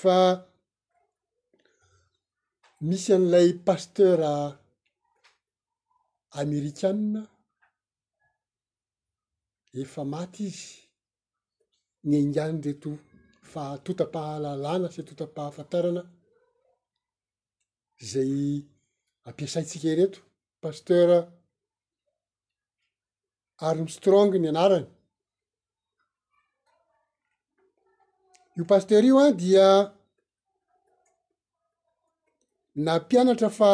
fa 0.00 0.16
misy 2.88 3.10
an'ilay 3.16 3.48
pastera 3.66 4.32
amerikana 6.40 7.20
efa 9.80 10.02
maty 10.12 10.44
izy 10.50 10.66
nynganydre 12.08 12.70
eto 12.76 12.90
fa 13.52 13.62
totapahalalàna 13.86 14.88
sy 14.94 15.00
totapahafantarana 15.08 16.02
zay 18.00 18.64
ampiasantsika 19.26 19.86
ireto 19.94 20.18
paster 20.62 21.08
armstrong 23.66 24.30
ny 24.38 24.48
anarany 24.52 24.86
io 28.58 28.64
paster 28.70 29.02
io 29.08 29.16
a 29.26 29.30
dia 29.40 29.68
nampianatra 32.84 33.50
fa 33.58 33.72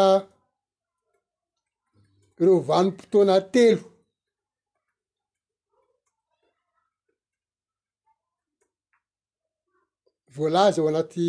reo 2.41 2.57
vanompotoana 2.69 3.37
telo 3.55 3.85
vola 10.35 10.65
zy 10.75 10.79
ao 10.81 10.89
anaty 10.91 11.29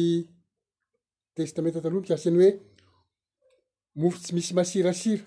testamenta 1.35 1.79
talohalo 1.81 2.07
kasiany 2.09 2.37
hoe 2.39 2.51
mofo 4.01 4.19
tsy 4.23 4.31
misy 4.35 4.51
masirasira 4.57 5.25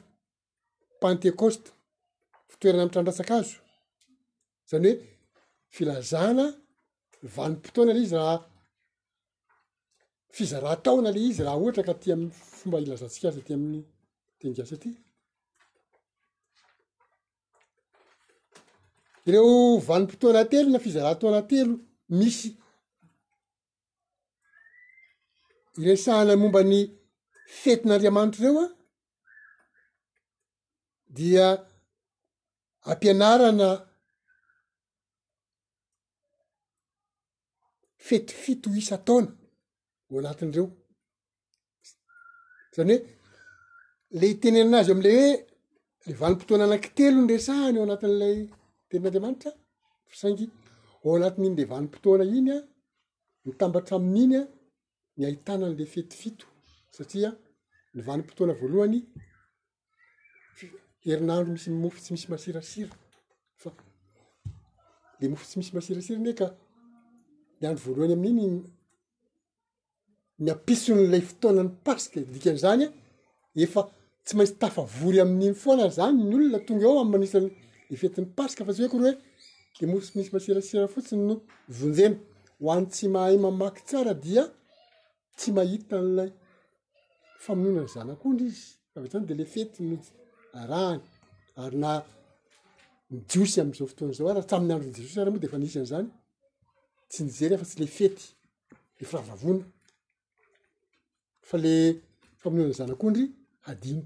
pentekoste 1.00 1.68
fitoerana 2.50 2.82
ami 2.84 2.92
trandratsaka 2.94 3.34
azo 3.40 3.58
zany 4.70 4.86
hoe 4.90 4.94
filazana 5.74 6.46
vanipotoana 7.34 7.92
ley 7.96 8.04
izy 8.06 8.16
raha 8.18 8.36
fizarah 10.36 10.74
taona 10.84 11.10
le 11.14 11.20
izy 11.28 11.40
raha 11.46 11.60
ohatra 11.62 11.82
ka 11.88 11.94
ty 12.02 12.08
amy 12.14 12.26
fomba 12.58 12.76
ilazantsika 12.84 13.26
azy 13.30 13.40
ty 13.46 13.52
amin'ny 13.56 13.82
tengasa 14.40 14.76
ty 14.82 14.90
ireo 19.28 19.50
vanopotoana 19.88 20.42
telo 20.50 20.68
na 20.72 20.78
fizarah 20.86 21.14
taona 21.20 21.40
telo 21.50 21.74
misy 22.20 22.48
iresahana 25.82 26.34
momba 26.42 26.62
ny 26.72 26.76
fetin'andriamanitra 27.61 28.40
reo 28.44 28.61
a 28.64 28.66
dia 31.16 31.46
ampianarana 32.90 33.68
fetofito 38.07 38.68
isa 38.80 38.94
ataona 38.98 39.30
o 40.11 40.14
anatin'ireo 40.20 40.66
zany 42.74 42.94
hoe 42.96 43.03
lay 44.20 44.30
hitenenanazy 44.32 44.90
am'lay 44.94 45.16
oe 45.22 45.34
ley 46.07 46.16
vanim-potoana 46.22 46.64
anankitelonresahany 46.66 47.76
eo 47.78 47.84
anatin'lay 47.86 48.36
tenin'andiamanitra 48.88 49.50
fasaingy 50.11 50.44
ao 51.05 51.11
anatin'inylay 51.18 51.66
vanimpotoana 51.72 52.24
iny 52.38 52.50
a 52.57 52.59
mitambatra 53.46 53.94
amin'iny 53.98 54.34
a 54.42 54.44
ni 55.16 55.22
ahitanan'lay 55.28 55.88
fety 55.94 56.16
fito 56.22 56.46
satria 56.97 57.30
ny 57.95 58.01
vanim-potoana 58.09 58.55
voalohany 58.61 58.99
erinandro 61.12 61.51
misy 61.57 61.70
mofo 61.84 61.99
tsy 62.03 62.11
misy 62.14 62.26
masirasira 62.32 62.90
fa 63.62 63.70
le 65.20 65.24
mofo 65.32 65.45
tsy 65.49 65.57
misy 65.59 65.72
masirasira 65.76 66.18
ndre 66.20 66.34
ka 66.40 66.47
ni 67.59 67.64
andro 67.68 67.82
voalohany 67.86 68.14
amin'iny 68.18 68.59
ny 70.45 70.49
apison'lay 70.55 71.22
fotoanany 71.30 71.70
paska 71.86 72.18
dikan'zany 72.34 72.82
a 72.86 72.88
efa 73.66 73.80
tsy 74.24 74.32
maintsy 74.36 74.55
tafavory 74.62 75.18
amin'iny 75.24 75.57
foana 75.64 75.84
zany 75.99 76.18
ny 76.28 76.34
olona 76.36 76.59
tonga 76.66 76.84
eo 76.88 76.99
ami 77.03 77.11
manisany 77.14 77.49
le 77.88 77.95
fetin'ny 78.01 78.28
pasika 78.38 78.62
fa 78.66 78.72
tsy 78.74 78.80
hoe 78.84 78.93
korea 78.95 79.14
hoe 79.74 79.80
le 79.80 79.84
mofo 79.90 80.05
tsy 80.07 80.14
misy 80.18 80.30
masirasira 80.34 80.88
fotsiny 80.95 81.22
no 81.28 81.34
vonjemy 81.78 82.16
hoany 82.64 82.84
tsy 82.93 83.05
mahay 83.14 83.36
mamaky 83.45 83.80
tsara 83.88 84.12
dia 84.26 84.45
tsy 85.38 85.49
mahita 85.57 85.99
n'lay 86.05 86.30
famononany 87.45 87.88
zanak'ondry 87.95 88.47
izy 88.51 88.64
av 88.97 89.07
zany 89.12 89.26
de 89.30 89.34
la 89.38 89.45
fetym 89.55 89.90
araany 90.62 91.01
ary 91.62 91.76
na 91.84 91.93
mijosy 93.14 93.59
am'zao 93.62 93.86
fotoana 93.90 94.14
zao 94.18 94.28
a 94.30 94.34
raha 94.36 94.51
tami'ny 94.53 94.72
androny 94.74 94.95
jesosy 94.97 95.20
aryh 95.20 95.32
moa 95.32 95.40
de 95.43 95.49
efa 95.51 95.59
nisany 95.64 95.86
zany 95.93 96.09
tsy 97.11 97.20
nijery 97.26 97.55
efa 97.57 97.66
tsy 97.70 97.78
le 97.82 97.88
fety 97.99 98.24
le 98.99 99.05
farahavavona 99.11 99.64
fa 101.49 101.57
le 101.64 101.72
famononanny 102.43 102.76
zanak'ondry 102.80 103.24
adimy 103.70 104.05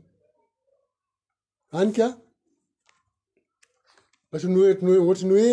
anyka 1.80 2.07
asnohatrny 4.34 4.93
hoe 5.32 5.49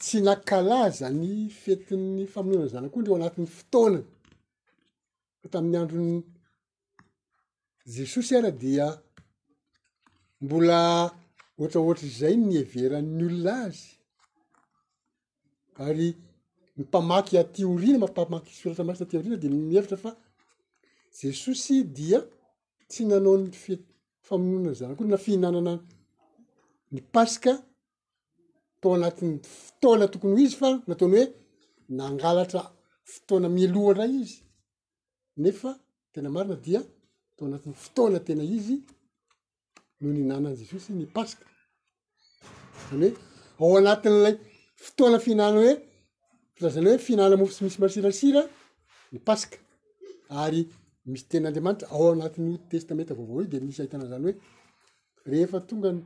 tsy 0.00 0.16
nakalaza 0.28 1.06
ny 1.20 1.32
fetiny 1.62 2.24
famononany 2.34 2.70
zanak'ondry 2.74 3.10
o 3.12 3.16
anatin'ny 3.18 3.50
fotoanay 3.58 4.04
fa 5.40 5.46
tami'ny 5.52 5.78
androny 5.84 6.16
jesosy 7.96 8.32
ara 8.38 8.50
dia 8.60 8.86
mbola 10.42 10.78
ohatraohatra 11.58 12.08
zay 12.20 12.34
ni 12.46 12.54
heverany 12.58 13.18
olona 13.28 13.54
azy 13.68 13.82
ary 15.86 16.08
mimpamaky 16.76 17.34
aty 17.42 17.60
oriana 17.72 17.98
mampamakyisy 18.04 18.60
foratra 18.62 18.84
masina 18.88 19.06
aty 19.08 19.14
orina 19.20 19.36
di 19.42 19.48
mihevitra 19.68 19.96
fa 20.04 20.10
jesosy 21.20 21.76
dia 21.96 22.18
tsy 22.90 23.00
nanaony 23.10 23.44
f- 23.62 23.84
famonoina 24.26 24.64
any 24.70 24.76
zana 24.80 24.94
ko 24.98 25.02
na 25.04 25.18
fihinanana 25.24 25.72
ny 26.92 27.00
pasika 27.14 27.52
tao 28.80 28.90
anatin'ny 28.96 29.36
fotoana 29.62 30.04
tokony 30.12 30.32
ho 30.36 30.40
izy 30.46 30.56
fa 30.62 30.68
nataony 30.88 31.14
hoe 31.16 31.24
nangalatra 31.98 32.60
fotoana 33.12 33.48
mialohara 33.56 34.04
izy 34.20 34.36
nefa 35.44 35.70
tena 36.12 36.30
marina 36.36 36.56
dia 36.66 36.82
o 37.42 37.46
anatin'ny 37.46 37.76
fotoana 37.84 38.20
tena 38.26 38.44
izy 38.58 38.76
no 40.02 40.08
ny 40.16 40.22
nanan' 40.30 40.56
jesosy 40.60 40.92
ny 40.96 41.06
paska 41.18 41.46
zany 42.90 43.08
hoe 43.60 43.68
ao 43.72 43.76
anatin'lay 43.82 44.34
fotoana 44.84 45.18
fihinana 45.24 45.58
hoe 45.62 45.74
fazana 46.60 46.86
hoe 46.90 46.98
fihinana 47.06 47.34
mofo 47.40 47.52
sy 47.56 47.62
misy 47.64 47.78
mahasirasira 47.82 48.42
ny 49.12 49.18
paska 49.30 49.56
ary 50.42 50.62
misy 51.12 51.26
tenaandriamanitra 51.30 51.86
ao 51.96 52.04
anatin'ny 52.14 52.52
oto 52.56 52.66
testamenta 52.74 53.12
vaovao 53.18 53.40
io 53.42 53.50
de 53.52 53.58
misy 53.68 53.80
ahitana 53.82 54.06
zany 54.12 54.24
hoe 54.26 54.34
rehefa 55.30 55.58
tongany 55.68 56.00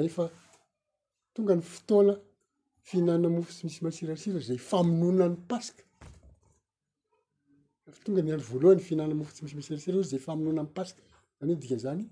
rehefa 0.00 0.24
tonga 1.34 1.54
ny 1.58 1.62
fotoana 1.74 2.14
fihinana 2.88 3.28
mofo 3.36 3.50
sy 3.56 3.62
misy 3.66 3.80
masirasira 3.86 4.38
zay 4.48 4.60
famonona 4.70 5.26
ny 5.32 5.38
paska 5.52 5.82
ftonga 7.90 8.20
ny 8.22 8.30
ay 8.32 8.40
voalohany 8.50 8.80
fihinana 8.86 9.14
mofo 9.20 9.32
tsy 9.34 9.42
misy 9.44 9.56
masirasira 9.56 9.96
y 10.02 10.08
zay 10.10 10.20
faminona 10.26 10.60
ampaska 10.64 11.02
zany 11.38 11.52
dika 11.62 11.76
zany 11.84 12.02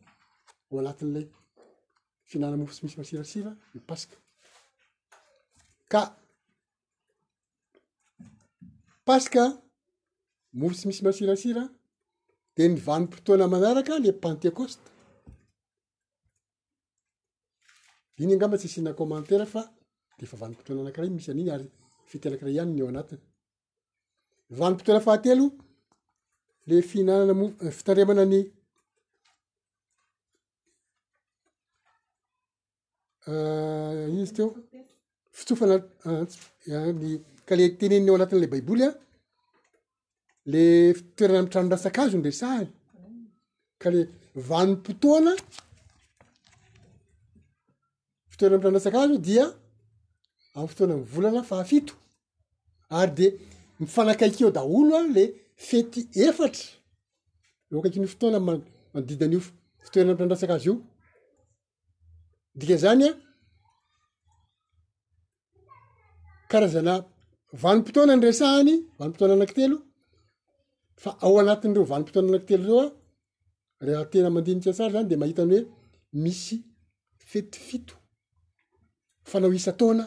o 0.71 0.75
anatin'lay 0.81 1.25
fihinana 2.29 2.57
mofo 2.61 2.73
tsy 2.75 2.83
misy 2.85 2.97
masirasira 3.01 3.51
ny 3.75 3.81
pask 3.89 4.11
a 6.01 6.03
paska 9.07 9.45
mofo 10.61 10.75
tsy 10.77 10.85
misy 10.89 11.03
masirasira 11.07 11.63
de 12.55 12.63
ni 12.69 12.81
vanimpotoana 12.89 13.47
manaraka 13.55 13.93
la 14.05 14.11
pantekoste 14.25 14.89
iny 18.23 18.33
angambatsy 18.35 18.69
sina 18.75 18.91
kommantaira 19.01 19.47
fa 19.55 19.63
de 20.19 20.25
fa 20.31 20.37
vanim-potoana 20.43 20.81
anakiray 20.83 21.11
misy 21.17 21.29
aniny 21.33 21.51
ary 21.55 21.67
fetanakiray 22.11 22.55
ihany 22.57 22.73
ny 22.75 22.81
eo 22.83 22.89
anatiny 22.93 23.23
vanompotoana 24.59 25.01
fahatelo 25.07 25.47
le 26.69 26.77
fihinanana 26.89 27.35
m 27.41 27.43
eh, 27.65 27.73
fitandremana 27.77 28.25
ny 28.33 28.41
eh, 33.31 34.17
izy 34.23 34.33
teo 34.37 34.49
fitsofanany 35.39 35.83
eh, 36.71 37.19
kale 37.49 37.65
teneny 37.81 38.07
o 38.11 38.15
anatin'lay 38.17 38.51
baiboly 38.55 38.83
a 38.89 38.91
le 40.53 40.63
fitoerana 40.99 41.39
amitranonrasaka 41.43 42.01
azo 42.05 42.17
ndresahay 42.21 42.67
ka 43.83 43.89
le 43.95 44.01
vanompotoana 44.51 45.33
fitoerana 48.31 48.59
mtranondrasaka 48.59 48.99
azo 49.05 49.17
dia 49.29 49.45
amiy 50.55 50.69
fotoana 50.71 50.95
mivolana 51.01 51.41
fahafito 51.51 51.93
ary 53.01 53.13
de 53.19 53.27
mifanakaik 53.81 54.35
eo 54.43 54.51
daolo 54.57 54.93
a 55.01 55.03
le 55.15 55.25
fety 55.69 56.01
efatra 56.27 56.67
eo 57.71 57.77
akaiki 57.79 57.99
nyo 58.01 58.11
fotoana 58.15 58.39
manodidan'io 58.49 59.41
fotoana 59.85 60.11
amirandrasak 60.13 60.51
azy 60.55 60.67
io 60.69 60.75
dikazany 62.59 63.03
a 63.09 63.13
karazana 66.51 66.95
vanimpotoana 67.63 68.13
ny 68.17 68.23
resahany 68.27 68.73
vanimpotona 68.99 69.35
anaktelo 69.37 69.77
fa 71.03 71.11
ao 71.25 71.35
anatin'reo 71.43 71.85
vanimpotona 71.93 72.27
anak 72.31 72.45
telo 72.49 72.63
reoa 72.75 72.85
rahatena 73.87 74.29
mandinity 74.37 74.69
ansara 74.71 74.93
zany 74.95 75.07
de 75.11 75.17
mahitany 75.23 75.51
hoe 75.55 75.63
misy 76.23 76.57
fety 77.31 77.59
fito 77.69 77.95
fanao 79.31 79.53
isa 79.61 79.73
taona 79.81 80.05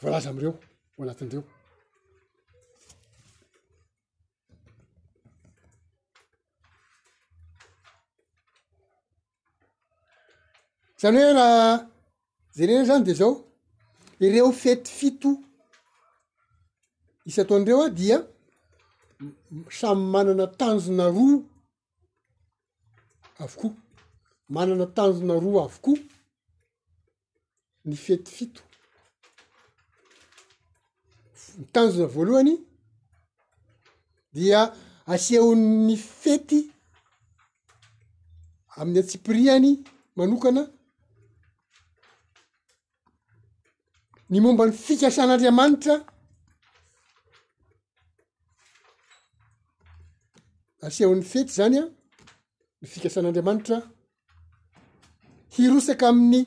voalaza 0.00 0.30
amreo 0.32 0.54
anatindreo 1.02 1.42
zany 11.00 11.18
hoe 11.20 11.32
raha 11.38 11.62
za 12.56 12.62
regna 12.66 12.84
zany 12.88 13.04
de 13.06 13.14
zao 13.20 13.32
ireo 14.26 14.52
fety 14.62 14.90
fito 14.98 15.30
isy 17.28 17.38
ataon'direo 17.42 17.80
a 17.86 17.88
dia 17.98 18.18
samy 19.78 20.02
manana 20.14 20.46
tanjona 20.60 21.06
roa 21.16 21.40
avokoa 23.42 23.72
manana 24.54 24.86
tanjona 24.96 25.34
roa 25.44 25.60
avokoa 25.68 26.00
ny 27.88 27.94
fety 28.06 28.30
fito 28.36 28.62
mitanjona 31.58 32.06
voalohany 32.14 32.54
dia 34.34 34.60
aseho'ny 35.12 35.96
fety 36.22 36.58
amin'ny 38.78 38.98
atsipirihany 39.00 39.70
manokana 40.16 40.62
ny 44.30 44.38
momba 44.40 44.64
ny 44.66 44.72
fikasan'andriamanitra 44.86 45.94
asehon'ny 50.86 51.24
fety 51.32 51.52
zany 51.58 51.76
a 51.82 51.84
ny 52.80 52.86
fikasan'andriamanitra 52.94 53.76
hirosaka 55.54 56.06
amin'ny 56.12 56.40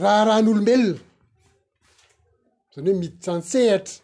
raharan'olombelona 0.00 1.05
zany 2.76 2.88
hoe 2.90 2.98
miditsantsehatra 3.00 4.00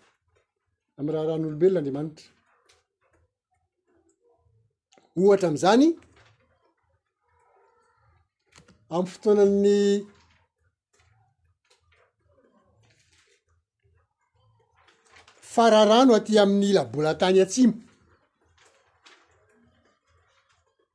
ami'y 0.98 1.12
raha 1.14 1.24
ran'olombelonanriamanitra 1.28 2.28
ohatra 5.22 5.46
am'zany 5.52 5.82
amy 8.96 9.06
fotoanany 9.08 9.68
fararano 15.54 16.12
aty 16.18 16.32
amin'ny 16.42 16.66
ilabolantany 16.72 17.38
atsimo 17.44 17.74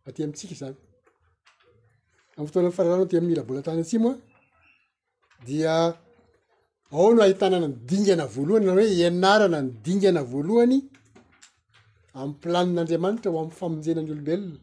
aty 0.09 0.19
amitsika 0.25 0.53
zany 0.61 0.77
amy 2.37 2.45
fotoanan'ny 2.47 2.77
fararano 2.77 3.03
aty 3.05 3.15
amin'ny 3.17 3.33
ilabolantany 3.35 3.79
atsymo 3.83 4.09
a 5.39 5.41
dia 5.49 5.75
ao 6.91 7.13
no 7.13 7.21
ahitanana 7.21 7.67
nydingana 7.69 8.25
voalohany 8.33 8.65
zany 8.69 8.79
hoe 8.81 8.93
ianarana 9.01 9.59
nydingana 9.67 10.21
voalohany 10.31 10.79
am'y 12.19 12.35
planin'andriamanitra 12.43 13.29
ho 13.33 13.37
am'ny 13.41 13.51
famonjenany 13.59 14.09
olombelona 14.13 14.57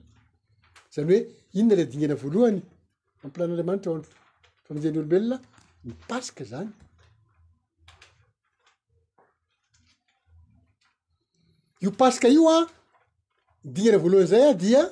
zany 0.95 1.07
hoe 1.11 1.21
inona 1.57 1.75
ley 1.79 1.87
dingana 1.93 2.15
voalohany 2.23 2.61
amplaninandriamanitra 3.25 3.91
o 3.91 3.95
am'yfamonjenany 3.99 4.99
olombelona 4.99 5.37
ny 5.85 5.93
pasika 6.09 6.45
zany 6.53 6.71
io 11.85 11.91
paska 12.01 12.29
io 12.37 12.43
a 12.57 12.59
nidingana 13.65 13.99
voalohany 14.05 14.31
zay 14.35 14.45
a 14.51 14.55
dia 14.65 14.83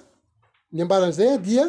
ny 0.75 0.81
ambaran'zay 0.85 1.29
a 1.37 1.39
dia 1.49 1.65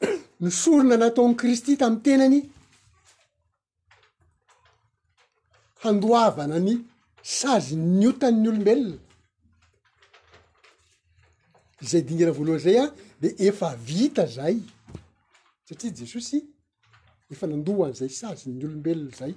nosorona 0.42 0.96
nataony 1.02 1.34
kristy 1.40 1.72
tamin'ny 1.82 2.02
tenany 2.06 2.40
handoavana 5.84 6.58
ny 6.62 6.76
sazy 7.22 7.76
niotan'ny 8.00 8.48
olombelona 8.50 8.98
zay 11.90 12.02
dingana 12.08 12.32
voalohany 12.38 12.62
zay 12.66 12.76
a 12.84 12.86
de 13.22 13.28
efa 13.48 13.68
vita 13.88 14.24
zay 14.36 14.56
satria 15.66 15.92
jesosy 16.00 16.38
efa 17.32 17.44
nandohany 17.50 17.94
zay 18.00 18.10
sazy 18.20 18.48
ny 18.58 18.64
olombelona 18.66 19.12
zay 19.20 19.32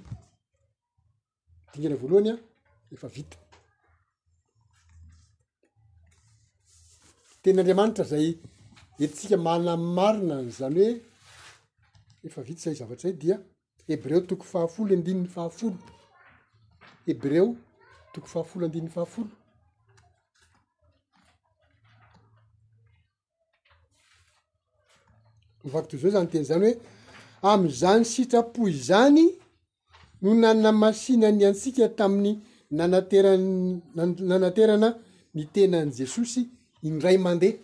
dingana 1.72 1.96
voalohany 2.02 2.30
a 2.34 2.38
efa 2.94 3.08
vita 3.16 3.38
tenaandriamanitra 7.42 8.04
zay 8.12 8.26
etintsika 9.02 9.36
mana 9.48 9.72
n 9.80 9.84
marina 9.98 10.36
ny 10.44 10.50
zany 10.60 10.78
hoe 10.84 10.92
efa 12.26 12.40
vita 12.48 12.62
zay 12.66 12.74
zavatra 12.80 13.02
zay 13.08 13.14
dia 13.22 13.36
hebreo 13.88 14.20
tokoy 14.28 14.48
fahafolo 14.52 14.90
andininy 14.98 15.30
fahafolo 15.36 15.78
hebreo 17.06 17.56
toko 18.12 18.26
fahafolo 18.26 18.64
andiny 18.66 18.88
fahafolo 18.88 19.30
nvako 25.66 25.86
to 25.90 25.96
zao 25.98 26.10
zany 26.10 26.28
tena 26.32 26.44
zany 26.50 26.66
hoe 27.42 27.52
am'zany 27.54 28.04
sitrapoy 28.12 28.72
zany 28.88 29.24
no 30.22 30.28
nanna 30.34 30.70
masina 30.72 31.28
ny 31.32 31.42
antsika 31.48 31.88
tamin'ny 31.98 32.32
nananterany 32.78 33.48
na 33.96 34.02
nananterana 34.30 34.88
ny 35.34 35.42
tenan' 35.54 35.92
jesosy 35.98 36.40
indray 36.88 37.18
mandeha 37.26 37.54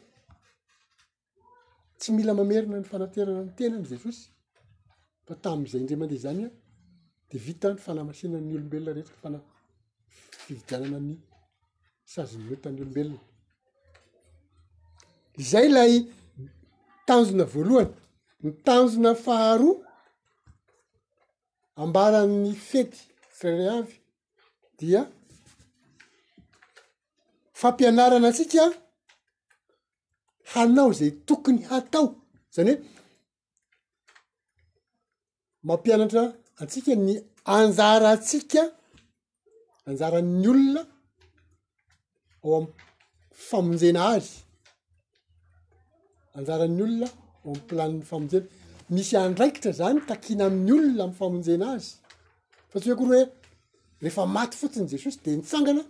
tsy 1.98 2.08
mila 2.16 2.32
mamerina 2.38 2.76
ny 2.80 2.86
fanaterana 2.92 3.40
ny 3.46 3.52
tenany 3.58 3.86
jesosy 3.92 4.22
fa 5.26 5.34
tami'izay 5.44 5.80
indray 5.80 5.98
mandeha 6.00 6.22
zanya 6.26 6.48
divitany 7.32 7.76
fanah 7.84 8.04
masinany 8.10 8.48
olombelona 8.54 8.92
rehetryfana 8.96 9.38
fividianana 10.44 10.98
ny 11.08 11.14
sazony 12.12 12.44
moentany 12.48 12.76
olombelona 12.80 13.18
izay 15.42 15.68
lay 15.76 15.92
tanjona 17.08 17.44
voalohany 17.54 17.92
ny 18.44 18.50
tanjona 18.66 19.12
faharoa 19.24 19.76
ambaran'ny 21.82 22.50
fety 22.70 23.00
fre 23.38 23.52
avy 23.78 23.94
dia 24.78 25.00
fampianarana 27.60 28.30
tsika 28.36 28.64
hanao 30.52 30.90
zay 30.98 31.10
tokony 31.28 31.60
hatao 31.70 32.06
zany 32.56 32.72
hoe 32.76 32.84
mampianatra 35.68 36.22
atsika 36.62 36.92
ny 37.08 37.14
anjara 37.56 38.12
tsika 38.26 38.62
anjarany 39.88 40.46
olona 40.50 40.82
ao 42.46 42.50
am 42.60 42.66
famonjena 43.48 44.02
azy 44.14 44.28
anjarany 46.38 46.80
olona 46.86 47.08
aoamplaniny 47.46 48.02
famojena 48.12 48.46
misy 48.96 49.14
andraikitra 49.26 49.70
zany 49.80 50.00
takina 50.10 50.42
amin'ny 50.48 50.72
olona 50.78 51.02
amy 51.06 51.16
famonjena 51.22 51.66
azy 51.76 51.88
fa 52.70 52.76
tsy 52.80 52.86
hoe 52.90 52.96
korya 53.00 53.10
hoe 53.16 53.24
rehefa 54.04 54.22
maty 54.36 54.54
fotsiny 54.62 54.86
jesosy 54.94 55.18
de 55.24 55.30
nitsangana 55.38 55.82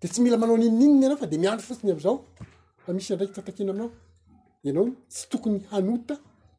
de 0.00 0.06
tsy 0.12 0.18
mila 0.24 0.36
manao 0.42 0.56
ninininny 0.62 1.02
ianao 1.04 1.18
fa 1.22 1.26
de 1.32 1.36
miandro 1.42 1.64
fotsiny 1.70 1.90
am'zao 1.94 2.14
fa 2.84 2.90
misy 2.96 3.10
andraikitra 3.12 3.42
takina 3.48 3.70
aminao 3.74 3.90
ianao 4.66 4.86
tsy 5.14 5.24
tokony 5.32 5.58
hanota 5.72 6.14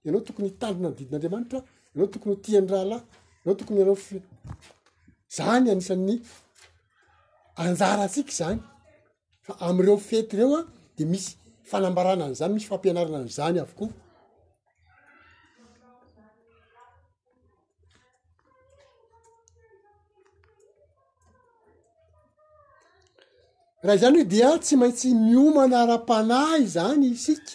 ianao 0.06 0.22
tokony 0.28 0.50
tandona 0.62 0.90
nydidin'andriamanitra 0.92 1.60
anao 1.96 2.08
tokony 2.12 2.36
ho 2.36 2.42
tianydraha 2.44 2.86
lahy 2.92 3.04
anao 3.44 3.56
tokony 3.60 3.84
reo 3.88 3.96
fe 3.96 4.18
zany 5.38 5.66
anisan'ny 5.74 6.16
anjarantsika 7.64 8.32
zany 8.40 8.60
fa 9.46 9.54
amireo 9.68 9.98
fety 10.10 10.34
reo 10.40 10.50
a 10.60 10.62
de 10.98 11.04
misy 11.12 11.30
fanambarana 11.70 12.24
anyzany 12.26 12.52
misy 12.56 12.68
fampianarana 12.72 13.18
any 13.22 13.30
zany 13.40 13.58
avokoa 13.64 13.90
raha 23.86 23.98
zany 24.04 24.18
ho 24.22 24.26
dia 24.34 24.50
tsy 24.66 24.74
maintsy 24.82 25.08
miomana 25.26 25.76
ara-panay 25.84 26.62
zany 26.76 27.06
isika 27.16 27.54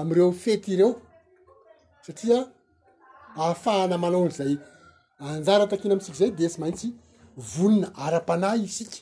amireo 0.00 0.32
fety 0.44 0.72
ireo 0.74 0.92
satria 2.06 2.38
ahafahana 3.40 3.96
manao 4.02 4.24
ny 4.26 4.30
zay 4.40 4.54
anjara 5.28 5.66
takina 5.70 5.92
amitsiky 5.94 6.18
zay 6.22 6.30
de 6.38 6.46
tsy 6.48 6.60
maintsy 6.62 6.88
vonona 7.52 7.88
ara-panay 8.04 8.58
isika 8.68 8.98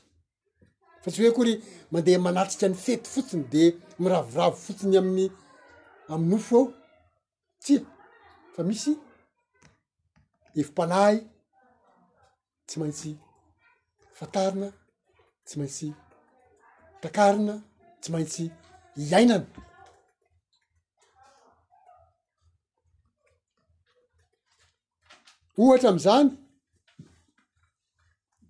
fa 1.02 1.08
tsy 1.12 1.18
hoe 1.22 1.34
kory 1.38 1.52
mandeha 1.92 2.18
manatrika 2.26 2.66
ny 2.68 2.76
fety 2.86 3.06
fotsiny 3.14 3.44
de 3.54 3.62
miravoravo 4.00 4.56
fotsiny 4.64 4.96
amin'ny 5.00 5.28
ami'nyofo 6.12 6.56
eo 6.60 6.66
tsia 7.62 7.80
fa 8.54 8.60
misy 8.68 8.92
efom-panay 10.60 11.14
tsy 12.66 12.76
maintsy 12.80 13.10
fantarina 14.18 14.68
tsy 15.46 15.54
maintsy 15.60 15.88
takarina 17.02 17.54
tsy 18.00 18.08
maintsy 18.14 18.44
iainana 19.02 19.46
ohatra 25.60 25.88
am'zany 25.94 26.28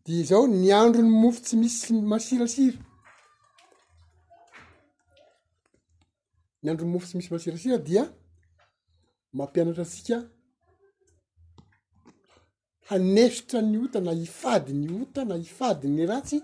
dia 0.07 0.23
zao 0.29 0.45
ny 0.63 0.69
andro 0.83 1.03
ny 1.03 1.13
mofo 1.23 1.41
tsy 1.47 1.55
misy 1.61 1.91
masirasira 2.13 2.79
ny 6.63 6.67
androny 6.71 6.93
mofo 6.93 7.07
tsy 7.09 7.17
misy 7.17 7.31
masirasira 7.35 7.79
dia 7.87 8.03
mampianatra 9.37 9.85
atsika 9.87 10.19
hanesitra 12.89 13.61
ny 13.71 13.77
ota 13.85 13.99
na 14.07 14.13
hifady 14.21 14.73
ny 14.83 14.89
ota 15.03 15.21
na 15.29 15.35
hifady 15.45 15.87
ny 15.95 16.03
ratsy 16.13 16.39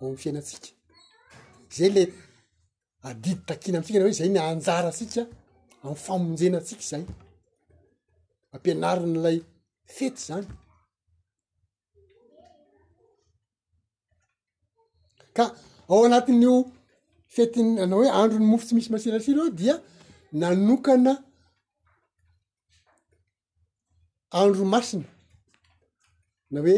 ao 0.00 0.06
m'ny 0.08 0.18
fiainatsika 0.22 0.68
gele 1.74 2.04
adidy 3.10 3.32
takina 3.48 3.76
aminitsika 3.76 3.94
ana 3.96 4.04
oe 4.10 4.14
zay 4.20 4.30
ny 4.32 4.40
anjaratsika 4.52 5.22
amiyfamonjenatsika 5.82 6.84
zay 6.90 7.02
ampianarinylay 8.54 9.38
fety 9.96 10.20
zany 10.28 10.46
ka 15.36 15.44
ao 15.92 16.00
anatin'io 16.06 16.54
fetiny 17.34 17.70
ana 17.82 17.94
hoe 17.98 18.08
andro 18.20 18.36
ny 18.40 18.46
mofo 18.50 18.64
tsy 18.66 18.74
misy 18.76 18.90
masirasira 18.92 19.44
dia 19.60 19.74
nanokana 20.40 21.12
andro 24.40 24.64
masina 24.74 25.08
na 26.52 26.58
hoe 26.64 26.76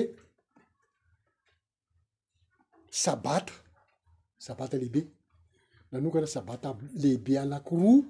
sabata 3.02 3.55
sabata 4.46 4.76
lehibe 4.80 5.02
nanokana 5.93 6.27
sabata 6.27 6.74
lehibe 7.02 7.39
anankiroa 7.40 8.02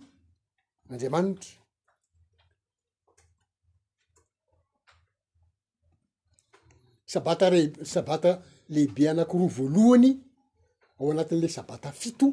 andriamanitra 0.90 1.50
sabata 7.12 7.46
sabata 7.94 8.30
lehibe 8.74 9.02
anakiroa 9.10 9.48
voalohany 9.56 10.10
ao 11.00 11.10
anatin'la 11.12 11.48
sabata 11.58 11.90
fito 12.00 12.26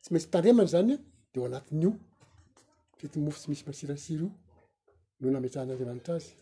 tsy 0.00 0.08
maintsy 0.12 0.30
tandremany 0.32 0.68
zany 0.72 0.92
a 0.94 0.98
de 1.32 1.38
o 1.40 1.46
anatin'io 1.48 1.90
fetiy 2.98 3.22
mofo 3.24 3.38
tsy 3.40 3.48
misy 3.50 3.64
masirasira 3.68 4.26
io 5.20 5.26
no 5.26 5.30
nametrahan'andriamanitra 5.34 6.14
azy 6.18 6.32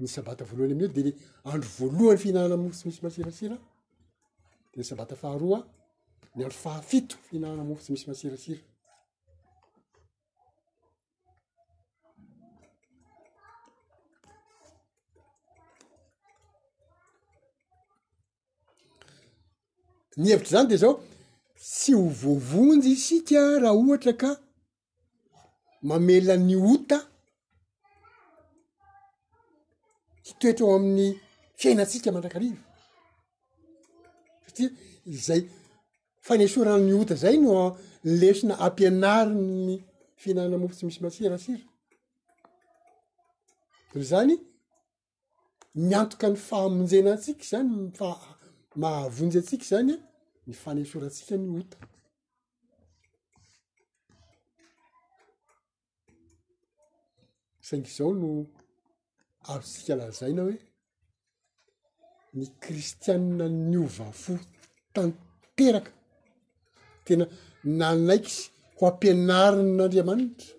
ny 0.00 0.06
sabata 0.14 0.42
voalohany 0.48 0.72
amin'yo 0.74 0.90
de 0.96 1.02
le 1.06 1.10
andro 1.50 1.68
voalohany 1.78 2.18
fihinaana 2.22 2.56
mofo 2.62 2.76
sy 2.80 2.86
misy 2.86 3.00
masirasira 3.06 3.56
de 4.76 4.82
sabata 4.90 5.14
faharoaa 5.22 5.62
ny 6.36 6.42
andro 6.42 6.56
fahafito 6.58 7.16
fihinarana 7.26 7.64
mofo 7.64 7.82
tsy 7.82 7.92
misy 7.92 8.06
masirasira 8.10 8.60
ny 20.16 20.28
hevitra 20.30 20.50
zany 20.52 20.68
de 20.70 20.76
zao 20.82 20.94
tsy 21.64 21.92
hovovonjy 21.98 22.88
isika 22.96 23.40
raha 23.62 23.78
ohatra 23.80 24.12
ka 24.22 24.30
mamelany 25.88 26.54
ota 26.72 26.98
tsy 30.24 30.32
toetra 30.40 30.64
eo 30.66 30.76
amin'ny 30.78 31.08
fiainatsika 31.60 32.08
mandrakariva 32.14 32.60
satria 34.46 34.70
izay 35.14 35.42
fanesora 36.26 36.76
ny 36.76 36.92
ota 37.00 37.14
zay 37.16 37.36
no 37.42 37.76
lesina 38.20 38.54
ampianarinyny 38.66 39.76
fiinaana 40.22 40.56
mofo 40.60 40.74
tsy 40.76 40.84
misy 40.88 41.00
masirasira 41.06 41.64
zany 44.10 44.32
miantoka 45.88 46.26
ny 46.32 46.38
fahamonjena 46.48 47.10
atsika 47.16 47.44
zany 47.52 47.68
mfa-mahavonjy 47.90 49.36
atsika 49.42 49.64
zany 49.72 49.92
a 49.96 50.00
ny 50.46 50.54
fanesorantsika 50.62 51.34
ny 51.42 51.46
ota 51.60 51.76
saingy 57.68 57.90
zao 57.96 58.10
no 58.20 58.30
ahotsika 59.48 59.92
lazaina 60.00 60.40
hoe 60.46 60.56
ny 62.36 62.44
kristianna 62.62 63.46
nyova 63.72 64.06
fo 64.22 64.32
tanteraka 64.94 65.92
tena 67.10 67.26
nanaiky 67.80 68.30
sy 68.36 68.42
ho 68.78 68.82
ampianarin'andriamanitra 68.90 70.50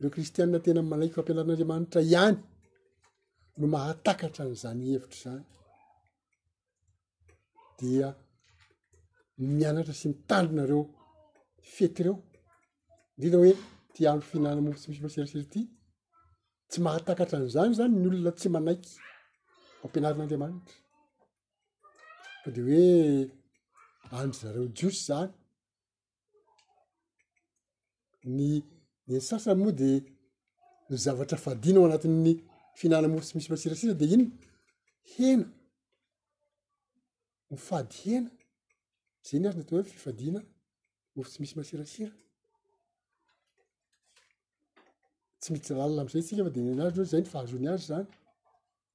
reo 0.00 0.10
kristiane 0.14 0.58
tena 0.66 0.80
manaiky 0.92 1.14
ho 1.16 1.20
ampianarin'andriamanitra 1.22 2.00
ihany 2.12 2.38
no 3.60 3.66
mahatakatra 3.74 4.40
an'izany 4.44 4.80
hevitra 4.90 5.18
zany 5.34 5.42
dia 7.78 8.08
mianatra 9.58 9.94
sy 10.00 10.06
mitandlonareo 10.10 10.80
fety 11.74 12.00
reo 12.06 12.16
indridna 13.14 13.38
hoe 13.42 13.52
ti 13.94 14.00
amy 14.10 14.22
fihinanamofo 14.28 14.78
tsy 14.80 14.88
misy 14.90 15.04
maseriseryty 15.06 15.60
tsy 16.70 16.78
mahatakatra 16.86 17.36
an'zany 17.42 17.70
zany 17.78 17.92
ny 18.00 18.06
olona 18.10 18.32
tsy 18.38 18.48
manaiky 18.56 18.92
ho 19.78 19.84
ampianarin'andriamanitra 19.86 20.74
fa 22.42 22.48
de 22.56 22.60
hoe 22.68 22.82
andro 24.10 24.32
zareo 24.38 24.66
jiosy 24.74 25.04
zany 25.06 25.32
ny 28.36 28.50
ny 29.06 29.20
sasany 29.28 29.54
moa 29.58 29.72
de 29.80 29.90
ny 30.88 30.96
zavatra 31.04 31.38
fadiana 31.44 31.78
ao 31.80 31.86
anatin'ny 31.88 32.34
fihinana 32.78 33.08
mofo 33.08 33.24
tsy 33.26 33.34
misy 33.36 33.50
masirasira 33.52 33.94
de 34.00 34.04
iny 34.14 34.24
hena 35.12 35.46
nyfady 37.50 37.94
hena 38.02 38.30
zay 39.26 39.36
iny 39.38 39.46
azy 39.48 39.56
nyatao 39.58 39.76
hoe 39.76 39.88
fifadina 39.92 40.40
mofo 41.14 41.30
tsy 41.30 41.38
misy 41.40 41.54
masirasira 41.58 42.14
tsy 45.40 45.48
mity 45.52 45.70
ahalalina 45.72 46.00
am'izay 46.02 46.22
tsika 46.26 46.42
fa 46.46 46.50
de 46.56 46.60
ny 46.62 46.68
azy 46.84 46.94
ro 46.98 47.04
zay 47.12 47.20
ny 47.22 47.28
fahazony 47.32 47.66
azy 47.72 47.86
zany 47.90 48.06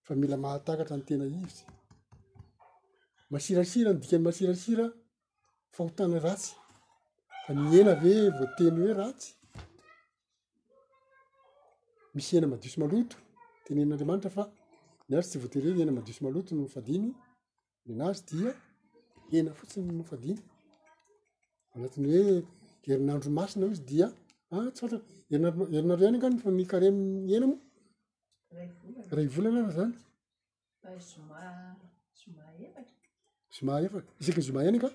fa 0.05 0.11
mila 0.19 0.37
mahatakatra 0.43 0.95
ny 0.97 1.05
tena 1.09 1.25
isy 1.27 1.63
masirasira 3.33 3.89
nydika 3.93 4.15
ny 4.17 4.23
masirasira 4.27 4.85
fahotana 5.75 6.19
ratsy 6.27 6.51
fa 7.45 7.51
miena 7.61 7.93
ve 8.03 8.13
voateny 8.39 8.75
hoe 8.83 8.93
ratsy 9.01 9.29
misy 12.15 12.31
ena 12.37 12.47
madioso 12.53 12.77
maloto 12.81 13.15
tenyen'andramanitra 13.65 14.31
fa 14.37 14.43
miazy 15.09 15.27
tsy 15.29 15.37
voatereny 15.43 15.79
ena 15.83 15.93
madioso 15.97 16.21
maloto 16.25 16.51
nofadiny 16.59 17.05
minazy 17.87 18.21
dia 18.37 18.51
ena 19.37 19.49
fotsiny 19.59 19.89
mofadiny 19.99 20.39
anatiny 21.75 22.07
hoe 22.15 22.33
erinandro 22.93 23.29
masina 23.39 23.63
o 23.67 23.71
izy 23.75 23.83
dia 23.91 24.07
tsy 24.75 24.85
fta 24.87 24.97
heiherinandro 25.29 26.05
any 26.09 26.19
ka 26.23 26.27
nfony 26.35 26.63
kareiena 26.71 27.47
mo 27.51 27.57
raivolana 29.17 29.59
efa 29.63 29.73
zany 29.77 29.93
zoma 33.57 33.73
efa 33.85 33.99
isaky 34.21 34.39
ny 34.41 34.45
zomaha 34.47 34.65
ieny 34.67 34.79
ka 34.83 34.89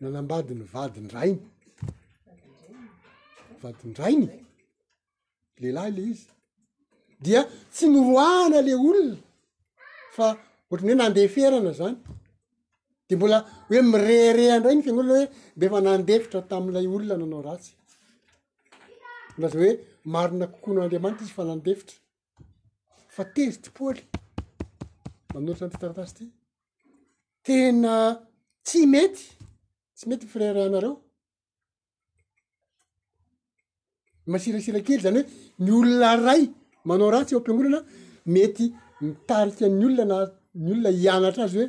nanambadi 0.00 0.52
ny 0.58 0.64
vadindrainy 0.72 1.38
vadindrainy 3.62 4.28
lehilahy 5.62 5.90
le 5.96 6.02
izy 6.12 6.28
dia 7.24 7.40
tsy 7.72 7.84
niroana 7.94 8.58
ley 8.66 8.76
olona 8.88 9.16
fa 10.16 10.26
oatrany 10.70 10.90
hoe 10.92 10.98
nandeaferana 11.02 11.72
zany 11.80 11.96
de 13.08 13.12
mbola 13.18 13.38
hoe 13.68 13.80
mirere 13.92 14.44
andrao 14.56 14.72
iny 14.74 14.84
fian'olana 14.86 15.14
hoe 15.20 15.26
mbe 15.56 15.64
fa 15.72 15.78
nandefitra 15.88 16.40
tam'ilay 16.50 16.86
olona 16.94 17.14
nanao 17.20 17.42
ratsy 17.48 17.72
lahza 19.40 19.56
hoe 19.62 19.72
marina 20.14 20.46
kokohonao 20.52 20.84
andriamanitra 20.84 21.24
izy 21.26 21.34
fa 21.38 21.44
nandevitra 21.50 21.96
fa 23.14 23.22
tezi 23.34 23.58
typaoly 23.64 24.00
manorata 25.32 25.62
nyity 25.66 25.80
taratasy 25.82 26.14
ity 26.22 26.26
tena 27.46 27.94
tsy 28.66 28.80
mety 28.94 29.22
tsy 29.96 30.04
mety 30.10 30.26
firereanareo 30.32 30.92
masirasirakely 34.32 34.98
zany 35.06 35.20
hoe 35.20 35.64
ny 35.66 35.70
olona 35.82 36.10
ray 36.26 36.42
manao 36.88 37.08
ratsy 37.16 37.32
eo 37.34 37.40
ampiangonana 37.42 37.80
mety 38.34 38.64
mitarika 39.06 39.66
ny 39.78 39.84
olona 39.88 40.04
nany 40.12 40.68
olona 40.74 40.90
hianatra 41.00 41.42
azy 41.48 41.56
hoe 41.62 41.68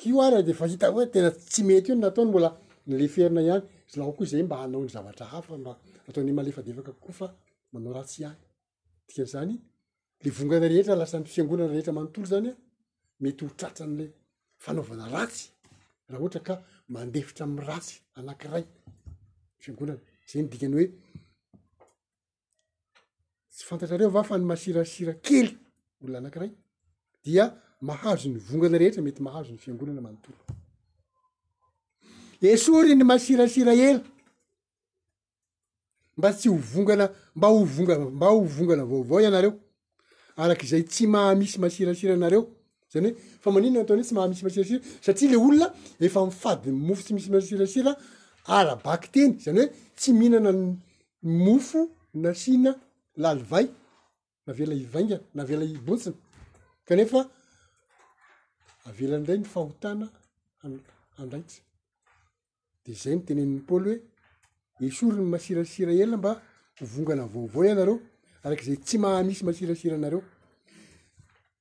kiar 0.00 0.32
defahita 0.48 0.86
tena 1.14 1.28
tsy 1.50 1.60
mety 1.70 1.88
o 1.92 1.96
nataony 2.04 2.28
mbolaleferina 2.32 3.40
anylao 3.42 4.10
ko 4.16 4.22
zay 4.30 4.42
mba 4.46 4.56
anaony 4.64 4.88
zavatra 4.94 5.26
hafamaatmalefadeakakofa 5.32 7.26
manao 7.72 7.92
ratsy 7.98 8.18
anydikanzanyle 8.28 9.56
vogana 10.36 10.66
rehetralasan'ny 10.72 11.28
fionanaeetramanotolo 11.34 12.26
zanymety 12.32 13.42
hotraala 13.48 14.06
fnaovana 14.64 15.04
ratsyrah 15.14 16.20
ohata 16.24 16.40
kamandeitra 16.48 17.42
am 17.48 17.52
ratsy 17.68 17.94
anakray 18.18 18.64
fiagonanazay 19.62 20.42
ndikany 20.46 20.74
hoe 20.76 20.86
tyfatareova 23.56 24.22
fa 24.28 24.36
ny 24.38 24.44
masirasira 24.52 25.12
kely 25.26 25.48
olona 26.02 26.18
anakiray 26.22 26.50
dia 27.24 27.44
mahazo 27.88 28.28
ny 28.32 28.38
vongana 28.48 28.76
rehetra 28.82 29.02
mety 29.06 29.22
mahazo 29.26 29.50
ny 29.54 29.58
fiangonana 29.64 30.00
manotolo 30.06 30.38
esoryny 32.54 33.02
masirasira 33.12 33.72
ela 33.88 34.00
mba 36.18 36.28
tsy 36.38 36.46
hovongana 36.54 37.04
mba 37.38 37.46
hooamba 37.54 38.26
hovongana 38.36 38.84
vaovao 38.90 39.20
ianareo 39.24 39.52
arakzay 40.42 40.82
tsy 40.92 41.02
mahamisy 41.14 41.56
masirasira 41.64 42.14
nareo 42.22 42.42
zany 42.92 43.08
hoe 43.08 43.16
fa 43.42 43.48
maninaaataony 43.54 44.00
hoe 44.02 44.06
tsy 44.08 44.14
mahamisy 44.18 44.42
masirasira 44.46 44.78
satria 45.04 45.30
le 45.32 45.36
olona 45.46 45.66
efa 46.06 46.20
mifady 46.28 46.68
ny 46.70 46.78
mofo 46.86 47.00
tsy 47.04 47.12
misy 47.16 47.30
masirasira 47.34 47.92
arabaky 48.58 49.08
teny 49.14 49.32
zany 49.44 49.58
hoe 49.62 49.68
tsy 49.98 50.10
mihinana 50.18 50.50
n 50.58 50.60
mofo 51.44 51.80
na 52.22 52.30
sina 52.42 52.72
lalivay 53.16 53.66
navela 54.46 54.74
ivainga 54.74 55.18
navela 55.34 55.64
hibotsina 55.70 56.16
kanefa 56.88 57.20
avelandray 58.88 59.38
ny 59.42 59.46
fahotana 59.54 60.06
andraitsy 61.22 61.58
de 62.84 62.90
zay 63.02 63.14
no 63.16 63.22
teneniny 63.26 63.60
paôly 63.68 63.92
hoe 64.76 64.86
esoriny 64.88 65.26
masirasira 65.34 65.92
ela 66.02 66.16
mba 66.20 66.30
vongana 66.92 67.24
vaova 67.32 67.60
ianareo 67.68 67.96
arak'zay 68.46 68.78
tsy 68.86 68.96
mahamisy 69.02 69.42
masirasira 69.48 69.94
anareo 69.98 70.22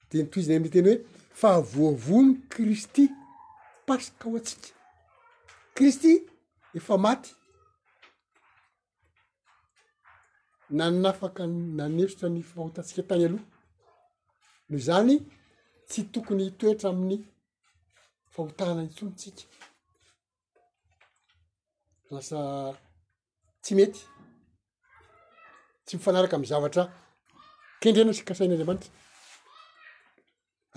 deny 0.09 0.25
toyizinay 0.31 0.57
amy 0.59 0.69
teny 0.75 0.87
hoe 0.89 0.97
fahavoavony 1.39 2.29
kristy 2.53 3.03
pasika 3.87 4.25
ho 4.29 4.35
atsika 4.39 4.69
kristy 5.77 6.11
efa 6.77 6.95
maty 7.05 7.29
na 10.69 10.91
nafaka 10.91 11.47
nanesitra 11.47 12.29
ny 12.29 12.41
fahotatsika 12.41 13.01
tany 13.07 13.25
aloha 13.25 13.43
noho 14.69 14.79
zany 14.87 15.15
tsy 15.89 16.01
tokony 16.13 16.45
toetra 16.59 16.89
amin'ny 16.89 17.17
fahotana 18.33 18.73
ny 18.83 18.89
tsonotsika 18.89 19.43
lasa 22.11 22.39
tsy 23.61 23.73
mety 23.75 23.99
tsy 25.85 25.97
mifanaraka 25.97 26.35
am'y 26.37 26.49
zavatra 26.51 26.83
kendreenao 27.81 28.15
sikasain'andriamanitra 28.17 28.89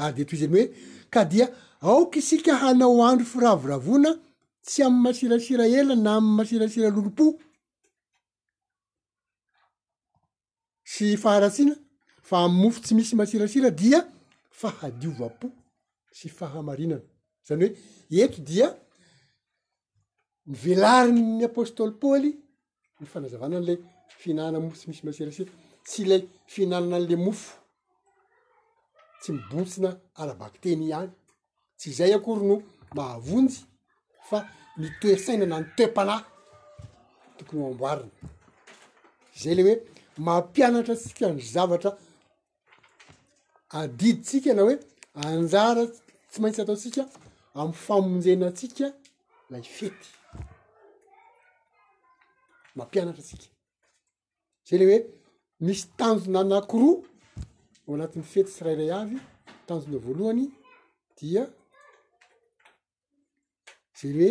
ady 0.02 0.20
ah, 0.20 0.22
etoy 0.22 0.38
zany 0.40 0.54
hoe 0.60 0.64
ka 1.12 1.20
dia 1.30 1.46
aoka 1.86 2.16
isika 2.20 2.52
hanao 2.62 3.00
andro 3.08 3.26
firavoravona 3.32 4.10
tsy 4.66 4.80
am'y 4.86 5.00
masirasira 5.02 5.64
ela 5.78 5.94
na 5.96 6.10
amy 6.18 6.30
masirasira 6.38 6.90
lolopo 6.96 7.24
sy 10.98 11.16
faharatsina 11.22 11.74
fa 12.28 12.36
am'y 12.44 12.58
mofo 12.62 12.78
tsy 12.84 12.92
misy 12.96 13.14
masirasira 13.20 13.70
dia 13.82 14.00
fahadiova 14.60 15.28
-po 15.38 15.46
sy 16.18 16.26
fahamarinana 16.38 17.06
zany 17.46 17.66
hoe 18.10 18.20
eto 18.26 18.38
dia 18.50 18.66
mivelarinyny 20.50 21.42
apostoly 21.50 21.92
paôly 22.02 22.30
ny 23.00 23.04
fanazavana 23.12 23.54
an'ley 23.58 23.78
fihinanna 24.20 24.58
mofo 24.64 24.76
tsy 24.80 24.86
misy 24.88 25.02
masirasira 25.06 25.50
tsy 25.88 26.00
lay 26.10 26.22
fihinanana 26.52 26.94
an'le 27.00 27.16
mofo 27.26 27.48
tsy 29.20 29.28
mibotsina 29.36 29.90
alabakteny 30.22 30.82
iany 30.90 31.10
tsy 31.78 31.86
izay 31.92 32.12
akory 32.16 32.44
no 32.50 32.56
mahavonjy 32.96 33.56
fa 34.28 34.38
mitoesaina 34.80 35.44
na 35.48 35.56
ny 35.60 35.66
toe-panahy 35.76 36.24
tokony 37.36 37.62
oamboariny 37.66 38.12
zay 39.44 39.54
le 39.58 39.62
hoe 39.68 39.76
mampianatra 40.26 40.94
tsika 41.02 41.26
ny 41.32 41.40
zavatra 41.54 41.90
adiditsika 43.80 44.50
na 44.56 44.62
hoe 44.64 44.76
anjara 45.26 45.84
tsy 46.30 46.38
maintsy 46.42 46.60
ataotsika 46.62 47.02
ami'y 47.60 47.76
famonjena 47.86 48.48
tsika 48.58 48.86
la 49.50 49.56
ifety 49.66 50.06
mampianatra 52.78 53.22
tsika 53.28 53.48
za 54.68 54.74
ny 54.78 54.84
hoe 54.88 54.98
misy 55.64 55.84
tanjona 55.98 56.40
nakiroa 56.52 56.96
o 57.88 57.90
anatin'ny 57.94 58.26
fety 58.32 58.50
syrairay 58.56 58.90
avy 59.00 59.16
tanjona 59.66 59.98
voalohany 60.04 60.44
dia 61.18 61.42
za 63.98 64.04
ny 64.08 64.14
hoe 64.18 64.30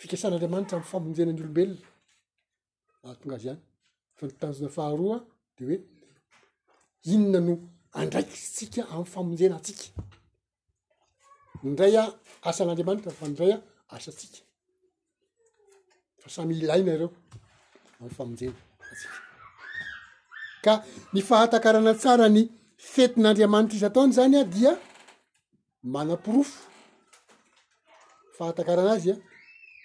fikasan'andriamanitra 0.00 0.74
amy 0.78 0.86
famonjena 0.92 1.32
ny 1.32 1.40
olombelona 1.40 1.86
ahatonga 3.04 3.36
azy 3.38 3.48
ihany 3.48 3.62
fa 4.18 4.24
nytanjona 4.26 4.68
faharoa 4.76 5.16
a 5.18 5.20
de 5.56 5.62
hoe 5.66 5.78
inona 7.12 7.40
no 7.46 7.54
andraiki 7.98 8.36
tsika 8.54 8.80
amiyfamonjena 8.92 9.56
tsika 9.64 9.86
idray 11.68 11.94
a 12.00 12.02
asan'andriamanitra 12.48 13.12
fa 13.18 13.24
nray 13.32 13.52
a 13.56 13.58
asasika 13.94 14.38
fa 16.20 16.28
samyilaina 16.34 16.92
reo 17.00 17.10
amiyfamojenaka 17.98 20.72
ny 21.14 21.20
fahatakarana 21.28 21.92
tsara 22.00 22.26
ny 22.36 22.42
fetin'andriamanitra 22.92 23.76
izy 23.78 23.86
ataony 23.88 24.12
zany 24.18 24.36
a 24.40 24.42
dia 24.54 24.72
manam-pirofo 25.94 26.58
fahatankarana 28.36 28.90
azy 28.96 29.08
a 29.14 29.16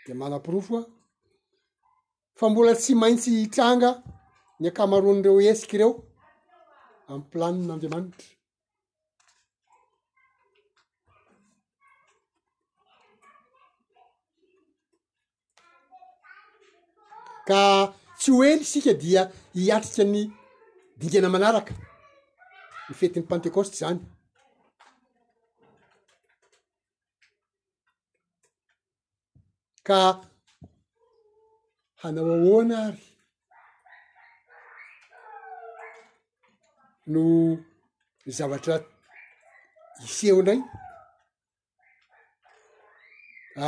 de 0.05 0.11
manam-pirofo 0.21 0.71
a 0.81 0.83
fa 2.39 2.45
mbola 2.51 2.73
tsy 2.81 2.91
maintsy 3.01 3.31
itranga 3.47 3.89
ny 4.61 4.67
akamaroan'ireo 4.69 5.37
esika 5.51 5.73
ireo 5.77 5.91
amiy 7.11 7.25
planin'andeamanitra 7.33 8.27
ka 17.47 17.59
tsy 18.19 18.31
hoely 18.37 18.63
sika 18.71 18.91
dia 19.03 19.21
hiatrika 19.59 20.03
ny 20.13 20.21
dingana 20.99 21.27
manaraka 21.35 21.73
ny 22.85 22.93
fetin'ny 22.99 23.27
pentekoste 23.31 23.75
zany 23.83 24.01
ka 29.87 29.97
hanao 32.01 32.27
ahoanaary 32.37 33.01
no 37.09 37.57
zavatra 38.35 38.75
iseho 40.05 40.41
ndray 40.41 40.61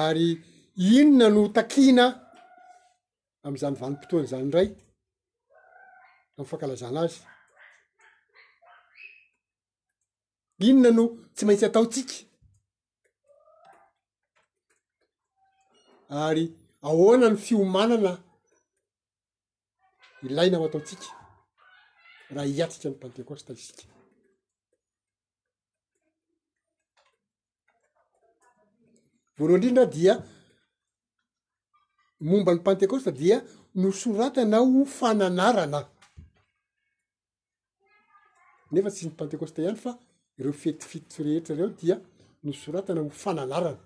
ary 0.02 0.28
inona 0.96 1.28
no 1.36 1.42
takina 1.56 2.06
am'izany 3.46 3.76
vanim-potoanazany 3.82 4.46
ndray 4.48 4.70
amy 6.38 6.48
fahankalazana 6.50 7.00
azy 7.06 7.18
inona 10.68 10.90
no 10.98 11.04
tsy 11.36 11.44
maintsy 11.46 11.66
ataotsika 11.68 12.16
ary 16.26 16.46
ahoana 16.88 17.26
no 17.32 17.38
fiomanana 17.46 18.12
ilaina 20.28 20.56
amataotsika 20.58 21.08
raha 22.36 22.46
hiatrika 22.54 22.90
ny 22.90 22.96
pantekosta 23.04 23.54
isika 23.58 23.84
voalo 29.38 29.54
indrindraha 29.58 29.92
dia 29.96 30.14
momba 32.30 32.52
ny 32.56 32.60
pantekosta 32.68 33.12
dia 33.22 33.38
nosoratana 33.82 34.58
ho 34.74 34.82
fananarana 34.98 35.80
nefa 38.74 38.90
tsy 38.96 39.04
ny 39.08 39.14
pentecosta 39.20 39.58
ihany 39.62 39.80
fa 39.86 39.92
ireo 40.40 40.54
fetifitoy 40.64 41.22
rehetra 41.26 41.54
reo 41.60 41.70
dia 41.80 41.96
nosoratana 42.46 43.00
ho 43.06 43.10
fananarana 43.24 43.82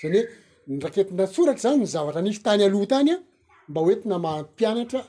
zany 0.00 0.20
hoe 0.66 0.74
nraketina 0.78 1.24
tsoratra 1.32 1.62
zany 1.64 1.78
ny 1.82 1.86
zavatra 1.94 2.20
nify 2.24 2.42
tany 2.46 2.62
aloha 2.66 2.86
tany 2.92 3.10
a 3.14 3.16
mba 3.70 3.78
oentina 3.86 4.16
mahammpianatra 4.24 5.00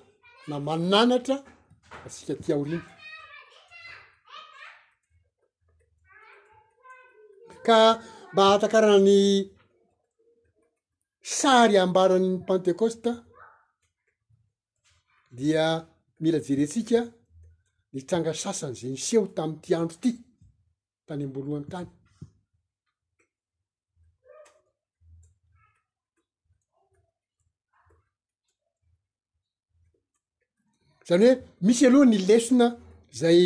na 0.48 0.58
mananatra 0.60 1.36
atsika 2.06 2.34
ti 2.44 2.50
aorina 2.54 2.84
ka 7.66 7.80
mba 8.34 8.44
hatakarahany 8.50 9.18
sary 11.38 11.76
ambaranyny 11.84 12.38
pentekoste 12.48 13.12
dia 15.38 15.66
mila 16.22 16.40
jerentsika 16.46 17.00
nitranga 17.94 18.32
sasany 18.44 18.76
za 18.80 18.88
niseho 18.94 19.24
tami'yity 19.36 19.72
andro 19.82 19.98
ty 20.04 20.12
tany 21.08 21.24
ambolohany 21.26 21.68
tany 21.74 21.88
zany 31.08 31.26
hoe 31.30 31.38
misy 31.68 31.84
aloha 31.90 32.06
ny 32.12 32.18
lesina 32.30 32.68
zay 33.20 33.40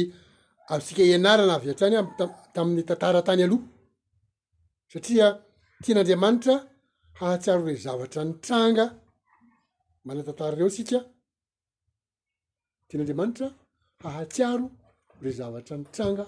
avysika 0.73 1.03
ianarana 1.11 1.53
avy 1.57 1.68
a-trany 1.73 1.95
ta 2.18 2.26
tamin'ny 2.56 2.84
tantara 2.90 3.22
tany 3.27 3.41
aloha 3.48 3.64
satria 4.91 5.27
tian'andriamanitra 5.84 6.56
hahatsiaro 7.19 7.61
re 7.69 7.76
zavatra 7.88 8.22
ny 8.27 8.34
tranga 8.45 8.86
mana 10.06 10.19
tantara 10.27 10.53
reo 10.60 10.69
sika 10.77 10.99
tian'andriamanitra 12.88 13.48
hahatsiaro 14.03 14.65
re 15.23 15.32
zavatra 15.40 15.73
ny 15.80 15.86
tranga 15.95 16.26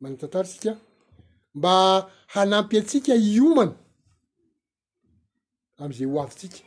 mana 0.00 0.16
tantara 0.22 0.48
sika 0.52 0.72
mba 1.58 1.74
hanampy 2.34 2.74
atsika 2.80 3.12
iomany 3.34 3.72
amzay 5.82 6.08
ho 6.12 6.16
avytsika 6.26 6.58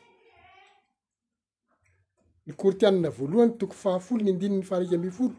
ny 2.48 2.54
kortianina 2.56 3.10
voalohany 3.12 3.52
tokony 3.60 3.78
fahafolo 3.84 4.24
ny 4.24 4.30
andinyny 4.32 4.64
faharika 4.70 4.96
ambi 4.96 5.12
folo 5.12 5.36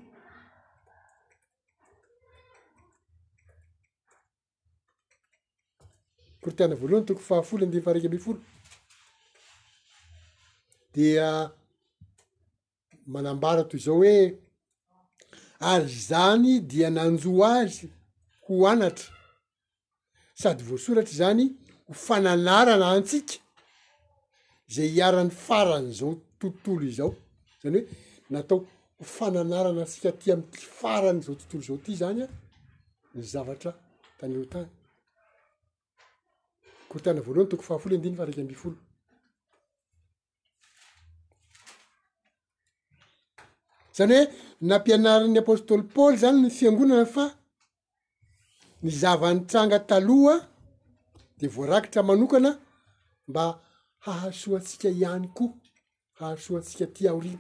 kortianna 6.43 6.77
voalohanyny 6.81 7.07
tokony 7.09 7.27
fahafolo 7.29 7.61
ny 7.63 7.67
andiny 7.67 7.85
faharika 7.87 8.09
amb 8.11 8.21
folo 8.25 8.41
dia 10.95 11.29
manambara 13.13 13.65
toy 13.65 13.81
zao 13.81 13.95
hoe 13.97 14.15
ary 15.71 15.95
zany 16.11 16.61
dia 16.61 16.91
nanjoa 16.91 17.49
azy 17.61 17.87
ho 18.45 18.55
anatra 18.73 19.11
sady 20.35 20.63
voasoratra 20.69 21.17
zany 21.21 21.45
hofananarana 21.89 22.87
antsika 22.95 23.35
zay 24.75 24.89
hiaran'ny 24.95 25.31
farany 25.47 25.93
zao 26.01 26.15
tontolo 26.39 26.85
izao 26.87 27.15
zany 27.63 27.81
hoe 27.81 27.87
natao 28.33 28.59
fananarana 29.15 29.81
ansika 29.83 30.11
ty 30.21 30.27
amty 30.35 30.61
farany 30.81 31.21
zao 31.25 31.35
tontolo 31.41 31.63
zao 31.69 31.77
ity 31.81 31.93
zany 32.03 32.21
a 32.25 32.29
ny 33.15 33.23
zavatra 33.33 33.73
tamyotany 34.19 34.69
ko 36.89 36.97
tana 37.05 37.21
voalohany 37.27 37.51
toko 37.51 37.63
fahafolo 37.69 37.95
andina 37.97 38.17
fa 38.17 38.23
araiky 38.25 38.43
ambyfolo 38.45 38.77
zany 43.97 44.15
hoe 44.17 44.25
nampianaran'ny 44.69 45.39
apôstôly 45.45 45.85
paôly 45.95 46.17
zany 46.23 46.39
ny 46.43 46.49
fiangonana 46.59 47.07
fa 47.17 47.25
ny 48.83 48.91
zavanytranga 49.03 49.79
taloha 49.91 50.35
de 51.41 51.47
voarakitra 51.55 52.03
manokana 52.09 52.51
mba 53.31 53.45
hahasoa 54.05 54.57
antsika 54.61 54.89
ihany 55.03 55.29
ko 55.37 55.45
ahasoantsika 56.23 56.87
tiaoriny 56.97 57.39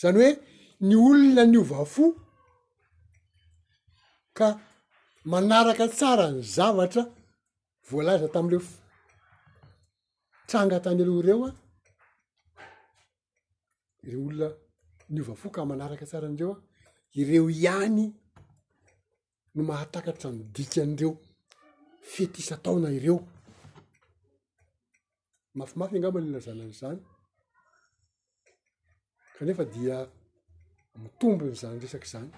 zany 0.00 0.18
hoe 0.22 0.32
ny 0.88 0.96
olona 1.08 1.44
ny 1.52 1.58
ovafo 1.62 2.04
ka 4.38 4.46
manaraka 5.32 5.84
tsara 5.98 6.26
ny 6.36 6.40
zavatra 6.56 7.02
voalaza 7.88 8.28
tami'ireo 8.34 8.62
tranga 10.48 10.78
tany 10.84 11.02
ro 11.08 11.12
ireo 11.22 11.40
a 11.48 11.50
reo 14.06 14.22
olona 14.28 14.48
ny 15.12 15.18
ovafo 15.24 15.46
ka 15.56 15.60
manaraka 15.70 16.04
tsaran'ireo 16.10 16.52
a 17.12 17.18
ireo 17.22 17.46
ihany 17.56 18.06
no 19.54 19.62
mahatakatra 19.70 20.28
midikan'reo 20.38 21.12
fetysataona 22.12 22.88
ireo 22.98 23.18
mafimafy 25.58 25.96
angamanina 25.96 26.38
zanany 26.40 26.72
zany 26.80 27.00
kanefa 29.38 29.64
dia 29.74 29.96
mitombony 31.02 31.54
zany 31.60 31.78
resaka 31.82 32.06
zany 32.12 32.30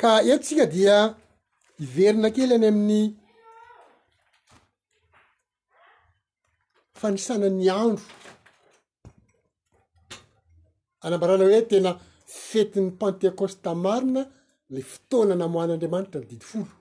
ka 0.00 0.08
intsika 0.32 0.64
dia 0.74 0.96
iverina 1.84 2.28
kely 2.34 2.52
any 2.54 2.68
amin'ny 2.72 3.02
fanisanany 7.00 7.66
andro 7.82 8.04
anambarana 11.04 11.44
hoe 11.48 11.62
tena 11.70 11.90
fetiny 12.46 12.90
pentecostemarina 13.00 14.22
ley 14.74 14.82
fotoana 14.92 15.34
namohan'andriamanitra 15.42 16.18
ny 16.20 16.26
didifolo 16.30 16.72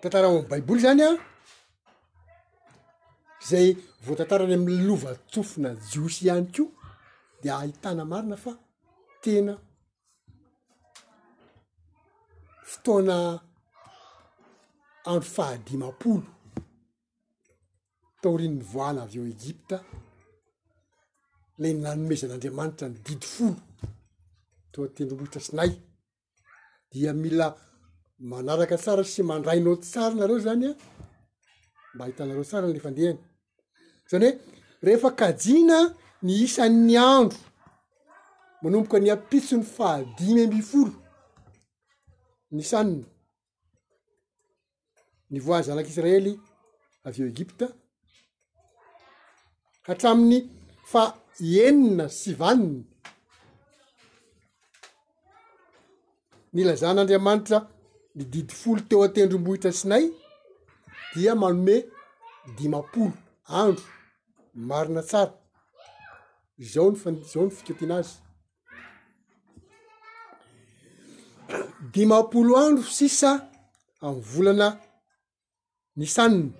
tantarao 0.00 0.32
mny 0.36 0.48
baiboly 0.50 0.80
zany 0.84 1.02
a 1.08 1.10
zay 3.50 3.68
vo 4.04 4.12
tantarany 4.18 4.54
aminy 4.56 4.82
lovatsofina 4.88 5.70
jiosy 5.90 6.20
ihany 6.26 6.48
ko 6.54 6.64
di 7.40 7.48
ahitana 7.58 8.02
marina 8.12 8.36
fa 8.44 8.52
tena 9.24 9.52
fotoana 12.70 13.16
andro 15.10 15.26
fahadimapolo 15.36 16.28
atao 18.16 18.34
rinony 18.40 18.64
voana 18.74 19.00
avy 19.06 19.16
eo 19.20 19.26
egypta 19.36 19.76
lay 21.62 21.70
n 21.74 21.80
nanomezan'andriamanitra 21.86 22.86
nididi 22.88 23.26
folo 23.36 23.56
tonga 24.72 24.88
tendrombohitra 24.94 25.40
sinay 25.46 25.70
dia 26.90 27.12
mila 27.22 27.46
manaraka 28.30 28.76
tsara 28.82 29.02
sy 29.12 29.22
mandrainaot 29.30 29.80
tsara 29.90 30.14
nareo 30.18 30.38
zany 30.46 30.64
a 30.70 30.72
mba 31.94 32.02
hitanareo 32.06 32.44
tsara 32.48 32.64
nyle 32.66 32.80
fandehany 32.86 33.18
zany 34.10 34.24
hoe 34.24 34.38
rehefa 34.86 35.10
kajina 35.20 35.78
ny 36.26 36.32
isan''ny 36.46 36.92
andro 37.14 37.38
manomboka 38.62 38.96
ny 39.00 39.08
ampitso 39.16 39.54
ny 39.58 39.66
fahadimy 39.76 40.40
amby 40.44 40.62
folo 40.70 40.94
ny 42.54 42.62
saniny 42.70 43.04
ny 45.30 45.38
voaany 45.44 45.64
zanak'israely 45.68 46.32
avy 47.06 47.18
eo 47.22 47.28
egypta 47.34 47.66
hatraminy 49.86 50.38
fa 50.92 51.02
enina 51.40 52.08
sy 52.08 52.32
vaniny 52.38 52.82
ny 56.52 56.64
lazahn'andriamanitra 56.66 57.58
nididi 58.16 58.54
folo 58.60 58.80
teo 58.88 59.02
atendrom-bohitra 59.06 59.72
sinay 59.80 60.04
dia 61.14 61.34
manome 61.40 61.76
dimapolo 62.56 63.12
andro 63.60 63.84
marina 64.70 65.02
tsara 65.10 65.34
izao 66.62 66.88
ny 66.90 66.98
fazao 67.02 67.42
ny 67.46 67.50
fikatiana 67.56 67.96
azy 68.02 68.14
dimapolo 71.92 72.52
andro 72.64 72.88
sisa 72.98 73.30
amn'ny 74.06 74.22
volana 74.32 74.68
nysanina 75.98 76.54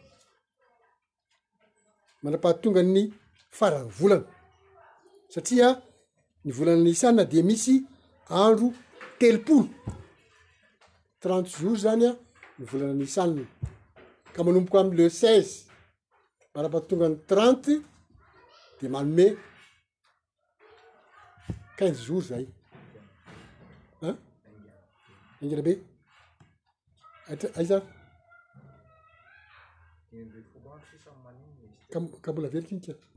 mana-pahatonga 2.22 2.82
ny 2.94 3.02
farany 3.58 3.90
volana 3.98 4.28
satria 5.34 5.68
ny 6.44 6.50
volana 6.56 6.82
ny 6.84 6.90
isanna 6.94 7.22
dia 7.30 7.42
misy 7.48 7.74
andro 8.44 8.66
telopolo 9.18 9.64
trente 11.22 11.50
jours 11.58 11.80
zany 11.84 12.06
a 12.06 12.12
nyvolana 12.60 12.94
ny 12.98 13.04
isanna 13.08 13.42
ka 14.34 14.40
manomboka 14.44 14.78
am' 14.82 14.94
le 14.98 15.06
seize 15.20 15.54
mbarabatonga 16.50 17.06
ny 17.10 17.16
trente 17.30 17.74
de 18.78 18.86
manomey 18.94 19.32
quinze 21.78 22.00
jours 22.06 22.24
zay 22.30 22.46
angera 25.42 25.62
be 25.66 25.72
aiza 27.58 27.76
kambola 32.24 32.48
velika 32.54 32.72
iny 32.76 32.82
k 32.86 33.11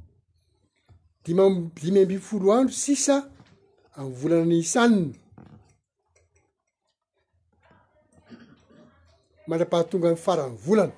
dimy 1.25 1.71
dimy 1.81 1.99
ambiyfolo 2.03 2.45
andro 2.55 2.75
sisa 2.85 3.15
amny 3.97 4.13
volana 4.19 4.45
ny 4.51 4.57
isanina 4.63 5.13
mandra-pahatonga 9.47 10.07
ay 10.11 10.17
farany 10.25 10.55
volana 10.65 10.95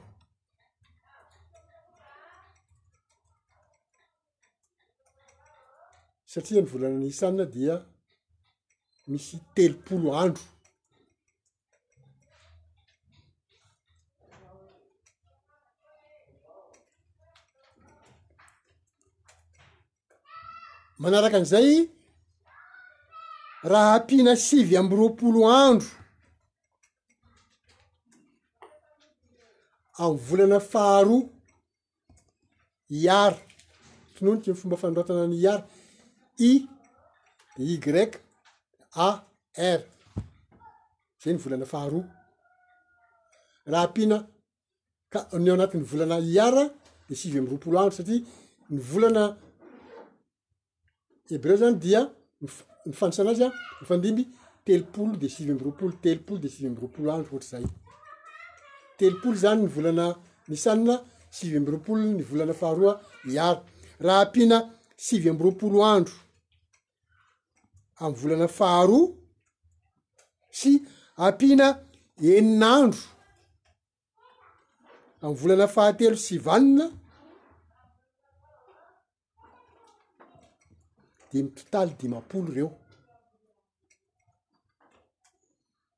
satria 6.31 6.61
ny 6.63 6.69
volana 6.73 6.97
ny 6.99 7.07
isanina 7.13 7.45
dia 7.55 7.75
misy 9.09 9.35
telopolo 9.55 10.09
andro 10.23 10.45
manaraka 21.03 21.37
an'zay 21.41 21.71
raha 23.71 23.93
mpihaina 24.01 24.33
sivy 24.47 24.73
amby 24.79 24.95
roapolo 24.99 25.39
andro 25.63 25.91
amy 30.03 30.19
volana 30.27 30.59
faharoa 30.71 31.23
iara 33.01 33.39
tononiky 34.15 34.49
n 34.53 34.59
fomba 34.59 34.75
fandroatana 34.81 35.23
ny 35.29 35.37
iara 35.43 35.61
i 36.49 36.51
de 37.55 37.63
igrek 37.73 38.11
a 39.07 39.09
r 39.77 39.81
zay 41.21 41.33
ny 41.35 41.39
volana 41.43 41.65
faharoa 41.73 42.05
raha 43.71 43.85
ampihana 43.87 44.17
ka 45.11 45.19
neo 45.41 45.53
anatin'ny 45.55 45.85
volana 45.91 46.15
iara 46.33 46.63
de 47.07 47.13
sivy 47.19 47.37
amy 47.39 47.49
roapolo 47.51 47.75
andro 47.79 47.95
satria 47.99 48.21
ny 48.73 48.79
volana 48.91 49.23
eb 51.33 51.45
reo 51.45 51.55
zany 51.61 51.75
dia 51.85 52.01
nny 52.85 52.93
fandrasana 52.99 53.31
azy 53.35 53.43
a 53.47 53.49
nyfandimby 53.81 54.23
telopolo 54.65 55.13
de 55.21 55.27
sivy 55.33 55.51
amby 55.51 55.65
roapolo 55.67 55.91
telopolo 56.03 56.39
de 56.43 56.49
sivy 56.53 56.67
amby 56.69 56.81
roapolo 56.81 57.09
andro 57.13 57.31
ohatr'zay 57.35 57.65
telopolo 58.99 59.35
zany 59.43 59.61
ny 59.63 59.69
volana 59.75 60.05
misanina 60.51 60.95
sivy 61.35 61.57
amby 61.59 61.71
roapolo 61.75 61.99
ny 62.05 62.23
volana 62.31 62.53
faharoa 62.61 62.93
iara 63.33 63.61
raha 64.05 64.21
ampiana 64.27 64.57
sivy 65.05 65.29
amby 65.29 65.43
roapolo 65.45 65.79
andro 65.95 66.17
amy 68.03 68.15
volana 68.21 68.47
faharoa 68.47 69.11
sy 70.59 70.71
ampiana 71.25 71.67
enin'andro 72.37 73.03
amy 75.23 75.35
volana 75.41 75.67
fahatelo 75.75 76.15
sivanina 76.25 76.85
de 81.33 81.41
mytotaly 81.43 81.91
dimypolo 81.99 82.51
reo 82.55 82.71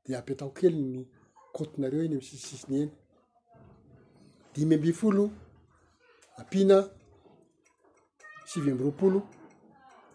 di 0.05 0.15
ampitako 0.17 0.51
kely 0.57 0.77
ny 0.91 0.99
cotenareo 1.55 2.01
eny 2.05 2.15
am 2.15 2.21
sisisisiny 2.29 2.75
eny 2.81 2.91
dimy 4.53 4.75
ambyfolo 4.77 5.23
ampina 6.39 6.77
sivy 8.49 8.69
ambyroapolo 8.71 9.19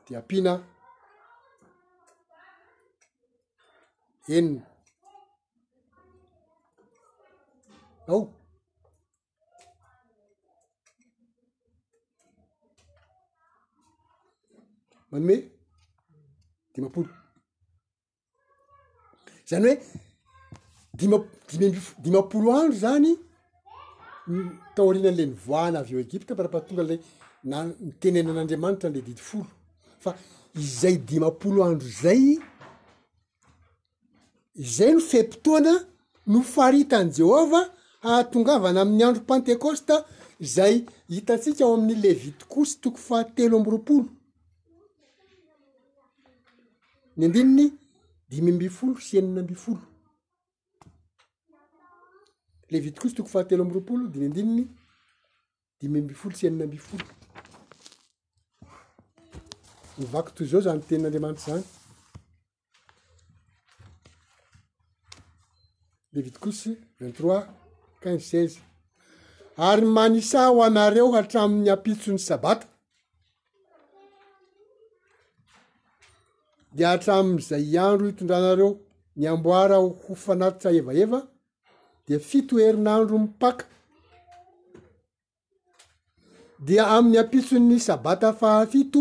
diampina 0.07 0.53
enin 4.37 4.49
ao 8.11 8.23
any 15.15 15.45
hoe 16.77 16.77
dimapolo 16.77 17.05
zany 19.49 19.69
hoe 19.69 19.79
dimadimym 21.01 21.75
dimampolo 22.05 22.49
andro 22.61 22.77
zany 22.83 23.11
nytaorinan'la 24.29 25.27
ny 25.29 25.35
voahana 25.47 25.79
avy 25.83 25.93
eo 25.95 26.03
egypta 26.07 26.33
para-pahatonga 26.39 26.83
la 26.91 26.97
na 27.51 27.57
nitenenan'andriamanitra 27.87 28.89
n'le 28.91 29.03
didi 29.09 29.23
folo 29.29 29.49
fa 30.05 30.11
izay 30.65 30.97
dimampolo 31.09 31.59
andro 31.69 31.89
zay 32.03 32.23
zay 34.77 34.91
no 34.95 35.01
fempotoana 35.11 35.73
no 36.33 36.39
faritany 36.55 37.09
jehovah 37.19 37.67
ahatongavana 38.09 38.79
amin'ny 38.85 39.05
andro 39.09 39.23
pantekosta 39.31 39.95
zay 40.57 40.75
hitatsika 41.15 41.63
ao 41.65 41.73
amin'ny 41.77 41.97
levite 42.07 42.43
kosy 42.53 42.73
toko 42.83 42.99
fahatelo 43.09 43.55
amb'roapolo 43.61 44.07
ny 47.17 47.25
andininy 47.27 47.67
dimy 48.31 48.51
amby 48.53 48.69
folo 48.69 48.95
sy 49.07 49.15
anina 49.19 49.41
ambyfolo 49.41 49.81
le 52.71 52.79
vido 52.85 53.01
kosy 53.01 53.15
toko 53.15 53.29
fahatelo 53.35 53.63
amb' 53.65 53.75
roapolo 53.77 54.05
di 54.13 54.19
ny 54.19 54.27
andininy 54.29 54.65
dimy 55.81 55.99
amby 56.01 56.15
folo 56.21 56.35
syhaniny 56.39 56.65
ambyfolo 56.65 57.05
nivako 59.99 60.31
toy 60.37 60.47
zao 60.51 60.61
zany 60.67 60.83
ten'andriamanitry 60.89 61.45
zany 61.49 61.65
le 66.13 66.19
vitokosy 66.25 66.71
vingttrois 66.99 67.43
quinze 68.03 68.27
seiz 68.31 68.53
ary 69.69 69.87
manisa 69.97 70.41
ho 70.53 70.59
anareo 70.67 71.13
hatramin'ny 71.17 71.71
ampitsony 71.75 72.19
sabatika 72.29 72.74
de 76.77 76.83
atram'izay 76.93 77.67
andro 77.89 78.05
hitondranareo 78.11 78.71
ny 79.19 79.25
amboara 79.33 79.77
ho 79.85 80.15
fanatitsa 80.25 80.71
evaeva 80.81 81.21
de 82.07 82.15
fito 82.29 82.55
herinandro 82.63 83.15
mipaka 83.25 83.65
dia 86.67 86.83
amin'ny 86.97 87.19
ampitsony 87.23 87.79
sabata 87.89 88.29
fahafito 88.41 89.01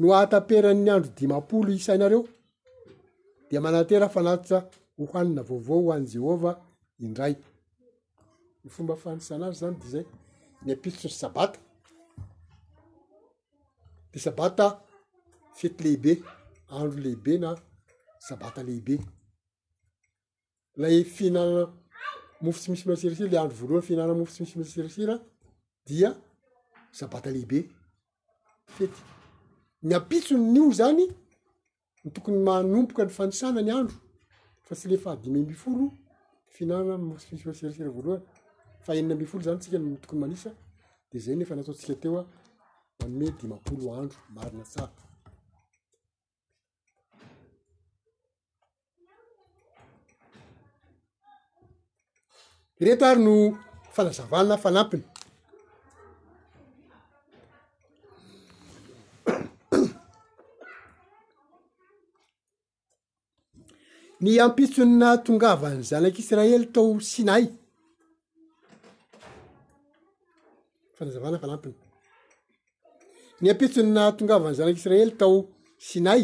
no 0.00 0.04
ahataperan'ny 0.18 0.90
andro 0.96 1.10
dimapolo 1.18 1.70
isainareo 1.78 2.22
de 3.48 3.56
manatera 3.64 4.06
fanatitsa 4.16 4.56
hohanina 4.98 5.42
vaovao 5.48 5.80
h 5.88 5.90
any 5.96 6.06
jehova 6.12 6.50
indray 7.04 7.34
ny 8.62 8.68
fomba 8.74 8.94
fanisanazy 9.02 9.58
zany 9.60 9.76
de 9.82 9.86
zay 9.92 10.04
ny 10.64 10.68
ampitso 10.74 11.06
nny 11.08 11.16
sabata 11.20 11.58
de 14.12 14.18
sabata 14.24 14.66
fito 15.58 15.80
lehibe 15.84 16.12
andro 16.68 17.00
lehibe 17.00 17.38
na 17.38 17.56
sabata 18.18 18.62
lehibe 18.62 19.00
lay 20.76 21.04
fiinanana 21.04 21.72
mofo 22.40 22.58
tsy 22.60 22.70
misy 22.70 22.88
masirasira 22.88 23.28
l 23.28 23.36
andro 23.40 23.56
voalohany 23.58 23.82
fihinanana 23.86 24.14
mofo 24.20 24.32
sy 24.34 24.42
misy 24.44 24.58
msirasira 24.62 25.14
dia 25.86 26.10
sabatalehibe 26.98 27.58
fety 28.76 29.00
ny 29.88 29.94
ampitson 29.96 30.40
nyio 30.52 30.68
zany 30.78 31.04
ny 32.04 32.10
tokony 32.14 32.38
manompoka 32.48 33.04
ny 33.04 33.10
fanisana 33.18 33.60
ny 33.62 33.70
andro 33.72 33.96
fa 34.66 34.72
tsy 34.76 34.88
le 34.88 34.96
fahadimy 34.96 35.40
ambifolo 35.42 35.84
fihinananamofosy 36.54 37.28
misy 37.32 37.44
masirsira 37.48 37.88
voalohany 37.96 38.24
fa 38.84 38.94
heniny 38.94 39.12
ambifolo 39.12 39.40
zany 39.44 39.58
tsika 39.60 39.78
tokony 40.02 40.20
manisa 40.20 40.50
de 41.10 41.18
zay 41.18 41.36
nefa 41.36 41.56
nataotsika 41.56 41.94
teoa 42.02 42.22
anome 43.02 43.26
dimapolo 43.40 43.94
andro 43.94 44.20
marina 44.36 44.64
sara 44.64 44.92
iretary 52.80 53.18
no 53.22 53.58
fanazavana 53.92 54.56
fanampiny 54.64 55.02
ny 64.22 64.30
ampitsonna 64.44 65.10
tongavany 65.24 65.80
zanak'israely 65.90 66.66
tao 66.74 66.88
sinay 67.10 67.44
fanazavana 70.96 71.36
fanampiny 71.42 71.74
ny 73.40 73.46
ampitson 73.52 73.88
na 73.96 74.02
tongavany 74.18 74.54
zanak'isiraely 74.58 75.12
tao 75.20 75.36
sinay 75.88 76.22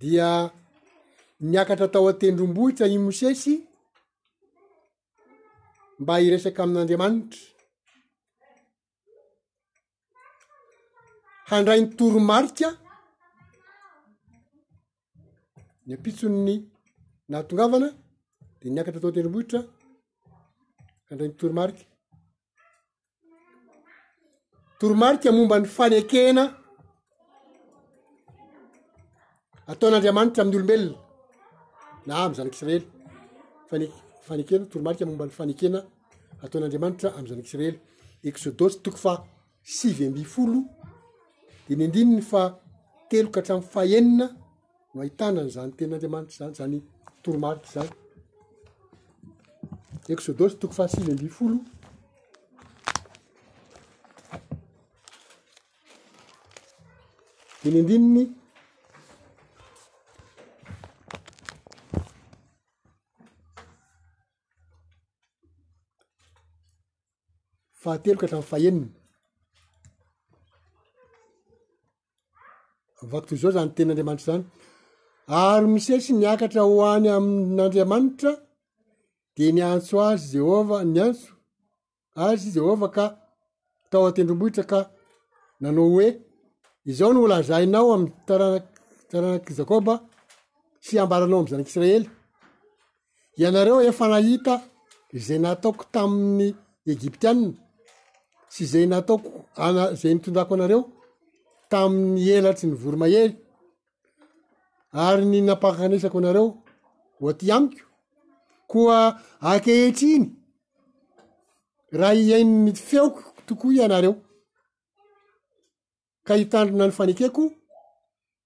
dia 0.00 0.26
niakatra 1.40 1.88
tao 1.92 2.08
a-tendrombohitsa 2.10 2.84
y 2.94 2.98
mosesy 2.98 3.54
mba 6.02 6.14
iresaka 6.26 6.60
amin'n'andriamanitra 6.62 7.40
handrayn'ny 11.50 11.88
torimarika 11.98 12.68
ny 15.86 15.90
ampitsonny 15.96 16.56
nahatongavana 17.30 17.88
di 18.60 18.64
niakatra 18.70 18.98
atao 19.00 19.14
tenrobohitra 19.16 19.60
handrayny 21.08 21.34
torimarka 21.40 21.82
toromarka 24.78 25.28
momba 25.36 25.56
ny 25.60 25.66
fanekena 25.76 26.44
ataon'andriamanitra 29.72 30.40
amin'ny 30.42 30.56
olombelona 30.58 30.98
na 32.08 32.14
m 32.28 32.32
zanak'israely 32.36 32.84
fanek 33.70 33.94
fanekena 34.26 34.66
toromarika 34.70 35.04
momba 35.06 35.24
ny 35.26 35.32
fanekena 35.38 35.80
ataon'andriamanitra 36.44 37.08
am'izanyisraely 37.18 37.78
exodosy 38.30 38.76
toko 38.84 38.98
fa 39.04 39.12
sivyamby 39.76 40.24
folo 40.34 40.60
dea 41.66 41.76
ny 41.78 41.84
andininy 41.88 42.22
fa 42.32 42.42
teloka 43.10 43.38
hatrami'ny 43.40 43.70
faenina 43.74 44.26
no 44.92 44.98
ahitanany 45.02 45.48
zany 45.56 45.72
ten'andriamanitra 45.78 46.36
zany 46.38 46.54
zany 46.60 46.76
toromarika 47.24 47.68
zany 47.76 47.90
exodosy 50.14 50.56
toko 50.60 50.74
fa 50.78 50.84
sivy 50.94 51.10
amby 51.14 51.28
folo 51.38 51.58
dea 57.62 57.72
ny 57.74 57.80
andininy 57.84 58.24
fahateloka 67.84 68.22
hatramy 68.26 68.46
fahenina 68.52 68.86
vakotozao 73.10 73.50
zany 73.56 73.70
tenandriamanitra 73.76 74.26
zany 74.34 74.44
ary 75.40 75.66
mise 75.74 75.94
sy 76.04 76.12
miakatra 76.18 76.62
hoany 76.70 77.06
amin'andriamanitra 77.16 78.32
de 79.36 79.46
niantso 79.56 79.94
azy 80.10 80.26
jehova 80.38 80.76
ny 80.94 80.98
antso 81.06 81.28
azy 82.26 82.46
jehova 82.56 82.86
ka 82.96 83.04
tao 83.90 84.04
atendrombohitra 84.08 84.64
ka 84.72 84.78
nanao 85.60 85.86
oe 85.96 86.08
izao 86.90 87.10
no 87.12 87.20
olazainao 87.26 87.88
amy 87.94 88.08
ttaranaky 88.26 89.52
zakôba 89.58 89.94
sy 90.86 90.94
ambaranao 91.02 91.40
am 91.42 91.48
zanak'israely 91.50 92.08
ianareo 93.40 93.78
efa 93.90 94.04
nahita 94.12 94.54
zay 95.26 95.38
nataoko 95.44 95.84
tamin'ny 95.94 96.48
egiptianna 96.94 97.52
tsy 98.54 98.64
zay 98.72 98.86
nataoko 98.92 99.30
ana 99.66 99.82
zay 100.00 100.12
nitondako 100.14 100.52
anareo 100.56 100.80
tamin'ny 101.70 102.24
elatsy 102.38 102.64
ny 102.68 102.76
voromahery 102.82 103.32
ary 105.06 105.24
ny 105.32 105.38
napaakanesako 105.48 106.18
anareo 106.20 106.46
o 107.22 107.24
aty 107.32 107.46
amiko 107.56 107.86
koa 108.70 108.98
akehitryiny 109.50 110.26
raha 112.00 112.14
iainny 112.26 112.70
feoko 112.88 113.22
tokoa 113.46 113.72
ianareo 113.78 114.14
ka 116.26 116.32
hitandrona 116.40 116.86
ny 116.88 116.92
fanekeko 116.98 117.44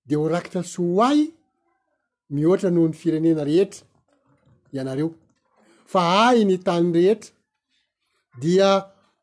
de 0.09 0.15
ho 0.19 0.25
rakitra 0.35 0.63
sy 0.73 0.79
ho 0.87 0.91
ay 1.09 1.21
mihoatra 2.35 2.71
noho 2.75 2.87
ny 2.91 2.97
firenena 3.01 3.43
rehetra 3.49 3.83
ianareo 4.77 5.09
fa 5.93 6.01
ay 6.29 6.39
ny 6.49 6.57
tanyny 6.67 6.91
rehetra 6.97 7.31
dia 8.43 8.71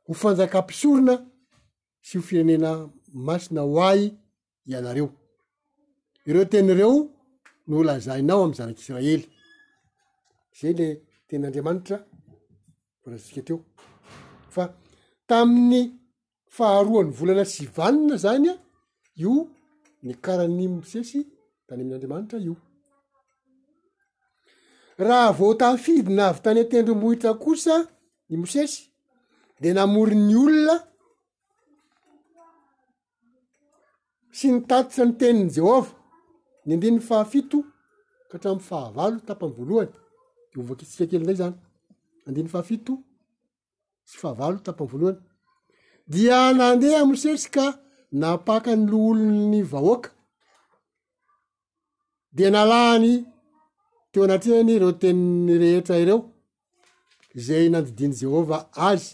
ho 0.07 0.13
fanjakampisorona 0.21 1.15
sy 2.07 2.17
ho 2.17 2.23
firenena 2.27 2.71
masina 3.27 3.61
hoahy 3.65 4.03
ianareo 4.69 5.07
ireo 6.27 6.45
tenyreo 6.51 6.93
no 7.67 7.75
olazainao 7.81 8.41
am'ny 8.43 8.53
zanak'israely 8.59 9.23
zay 10.59 10.73
le 10.79 10.87
tenyandriamanitra 11.27 11.97
vorazatsika 13.01 13.41
teo 13.47 13.57
fa 14.53 14.63
tamin'ny 15.29 15.83
faharoany 16.55 17.09
volana 17.17 17.45
sy 17.53 17.63
vanina 17.75 18.15
zany 18.23 18.47
a 18.53 18.55
io 19.23 19.33
ny 20.05 20.13
karan'ny 20.25 20.65
mosesy 20.75 21.19
tany 21.67 21.79
amin'n'andriamanitra 21.81 22.37
io 22.47 22.55
raha 25.07 25.31
vo 25.37 25.47
tafidyna 25.61 26.23
avy 26.29 26.39
tany 26.43 26.59
antendro 26.61 26.93
mohitra 27.01 27.31
kosa 27.43 27.75
ny 28.29 28.35
mosesy 28.43 28.75
de 29.61 29.69
namoryny 29.75 30.33
olona 30.43 30.75
sy 34.37 34.49
nitatitsy 34.53 35.03
ny 35.07 35.13
teniny 35.19 35.49
jehova 35.55 35.91
ny 36.65 36.73
andininy 36.75 36.99
fahafito 37.09 37.59
katramiy 38.31 38.65
fahavalo 38.69 39.17
tapam 39.27 39.51
voaloany 39.57 39.93
ivakiitsika 40.59 41.05
kely 41.09 41.21
ndzay 41.23 41.37
zany 41.41 41.57
andiny 42.27 42.49
fahafito 42.53 42.93
sy 44.09 44.15
fahavalo 44.21 44.57
tapam 44.65 44.87
volohany 44.91 45.19
dia 46.13 46.37
nandeha 46.59 47.01
mosesyka 47.09 47.65
napaaka 48.21 48.71
ny 48.75 48.83
loolo 48.91 49.25
ny 49.51 49.59
vahoaka 49.71 50.09
de 52.37 52.45
nalaany 52.55 53.11
teo 54.11 54.21
anatriany 54.27 54.73
reo 54.81 54.91
teniny 55.01 55.53
rehetra 55.61 55.95
ireo 56.03 56.19
zay 57.45 57.65
nandidiny 57.73 58.13
jehova 58.21 58.57
azy 58.89 59.11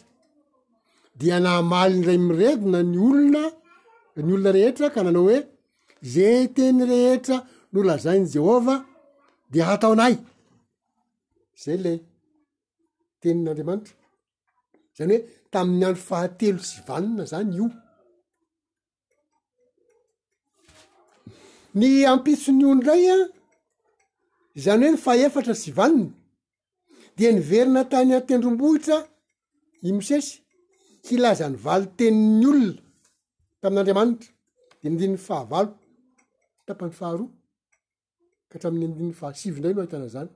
dia 1.21 1.37
nahamalyndray 1.45 2.17
mirevina 2.27 2.79
ny 2.91 2.97
olona 3.09 3.43
ny 4.23 4.31
olona 4.33 4.49
rehetra 4.57 4.87
ka 4.95 5.01
nanao 5.05 5.23
hoe 5.27 5.39
zey 6.13 6.41
teny 6.55 6.79
rehetra 6.91 7.37
no 7.73 7.79
lazainy 7.89 8.27
jehovah 8.35 8.79
de 9.53 9.59
hataonay 9.67 10.15
zay 11.63 11.77
lay 11.85 11.97
tenin'andriamanitra 13.21 13.95
zany 14.97 15.13
hoe 15.15 15.19
tamin'ny 15.53 15.83
ando 15.89 16.01
fahatelo 16.09 16.61
sy 16.71 16.79
vanona 16.87 17.23
zany 17.31 17.49
io 17.59 17.67
ny 21.79 21.89
ampitso 22.11 22.49
ny 22.57 22.65
ondray 22.73 23.05
a 23.15 23.17
zany 24.63 24.83
hoe 24.85 24.93
ny 24.95 25.01
faefatra 25.05 25.53
sy 25.63 25.71
vanona 25.79 26.15
di 27.15 27.23
niverina 27.35 27.81
tany 27.91 28.11
a-tendrom-bohitra 28.17 28.97
i 29.87 29.91
mosesy 29.97 30.31
kilazan'ny 31.07 31.57
valo 31.65 31.85
teni'ny 31.99 32.45
olona 32.47 32.75
tamin''andriamanitra 33.61 34.29
de 34.81 34.87
mindininy 34.93 35.19
fahavalo 35.27 35.71
tapa'my 36.67 36.93
faharoa 36.99 37.29
kahatraminy 38.49 38.85
mindininy 38.91 39.15
fahasivy 39.21 39.57
indray 39.57 39.73
no 39.75 39.79
ahitana 39.83 40.07
zany 40.15 40.31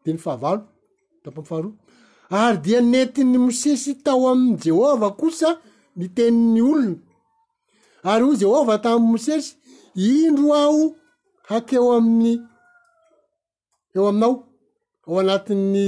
midiny 0.00 0.20
fahavalo 0.24 0.62
tapany 1.24 1.46
faharoa 1.50 1.74
ary 2.42 2.58
dia 2.64 2.80
nentiny 2.92 3.36
mosesy 3.46 3.92
tao 4.04 4.22
amin'y 4.32 4.56
jehova 4.64 5.08
kosa 5.20 5.50
ny 5.98 6.06
teni'ny 6.16 6.60
olona 6.70 6.94
ary 8.10 8.24
oy 8.30 8.36
jehova 8.42 8.74
tamy 8.84 9.04
mosesy 9.12 9.48
indro 10.10 10.48
aho 10.62 10.82
hakeo 11.48 11.88
amin'ny 11.98 12.32
eo 13.96 14.04
aminao 14.10 14.34
ao 15.06 15.14
anatin'ny 15.20 15.86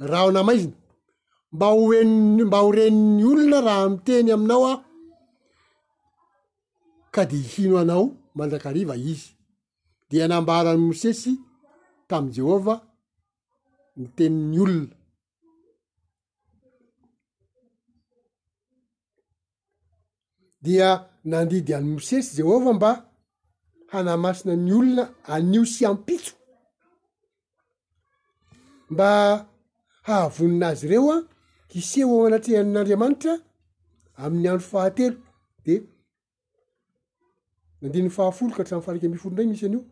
raha 0.00 0.24
ho 0.26 0.30
namaizina 0.32 0.76
mba 1.52 1.66
hoen 1.74 2.42
mba 2.44 2.58
horeniny 2.64 3.24
olona 3.30 3.60
raha 3.66 3.88
miteny 3.90 4.32
aminao 4.32 4.64
a 4.72 4.74
ka 7.12 7.24
de 7.26 7.36
hino 7.36 7.76
anao 7.78 8.06
manrakariva 8.34 8.96
izy 8.96 9.36
de 10.10 10.28
nambara 10.28 10.70
any 10.72 10.80
mosesy 10.86 11.32
tam' 12.08 12.30
jehova 12.34 12.74
ny 13.96 14.06
teni'ny 14.16 14.58
olona 14.62 14.96
dia 20.64 20.88
nandidy 21.30 21.72
any 21.74 21.88
mosesy 21.94 22.32
jehovah 22.38 22.74
mba 22.76 22.90
hanamasina 23.92 24.54
ny 24.56 24.72
olona 24.78 25.04
anio 25.34 25.62
sy 25.74 25.84
ampitso 25.90 26.34
mba 28.92 29.10
hahavoninazy 30.06 30.84
ireo 30.86 31.08
a 31.14 31.18
iseoo 31.80 32.18
anatian'andriamanitra 32.28 33.32
amin'ny 34.22 34.48
andro 34.52 34.66
fahatelo 34.72 35.18
de 35.66 35.74
andinn'ny 37.84 38.10
fahafolo 38.16 38.52
ka 38.56 38.62
htramfarik 38.64 39.04
amifolo 39.08 39.32
ndray 39.34 39.48
misy 39.50 39.64
anio 39.66 39.82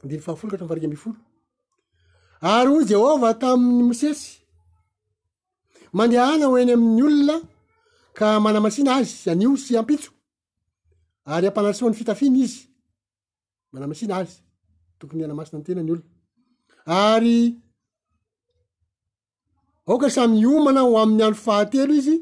andinny 0.00 0.22
fahafoloka 0.26 0.56
atrafarika 0.58 0.86
ambfolo 0.90 1.18
ary 2.52 2.68
hoy 2.72 2.84
jehova 2.90 3.28
tamin'ny 3.42 3.82
mosesy 3.90 4.24
mandeh 5.96 6.22
ana 6.32 6.44
hoeiny 6.50 6.72
amin'ny 6.78 7.02
olona 7.08 7.36
ka 8.18 8.26
manamasina 8.44 8.90
azy 9.00 9.14
an'io 9.32 9.50
sy 9.64 9.72
ampitso 9.80 10.10
ary 11.34 11.46
ampanason'ny 11.50 11.94
fitafiany 12.00 12.38
izy 12.44 12.58
manamasina 13.72 14.14
azy 14.20 14.34
tokony 14.98 15.20
hianamasina 15.20 15.58
ny 15.58 15.64
tena 15.66 15.82
ny 15.86 15.90
olona 15.94 16.08
ary 17.12 17.36
aoka 19.86 20.10
samyomana 20.10 20.80
ho 20.86 20.94
amin'ny 20.98 21.22
andro 21.26 21.38
fahatelo 21.46 21.92
izy 21.94 22.16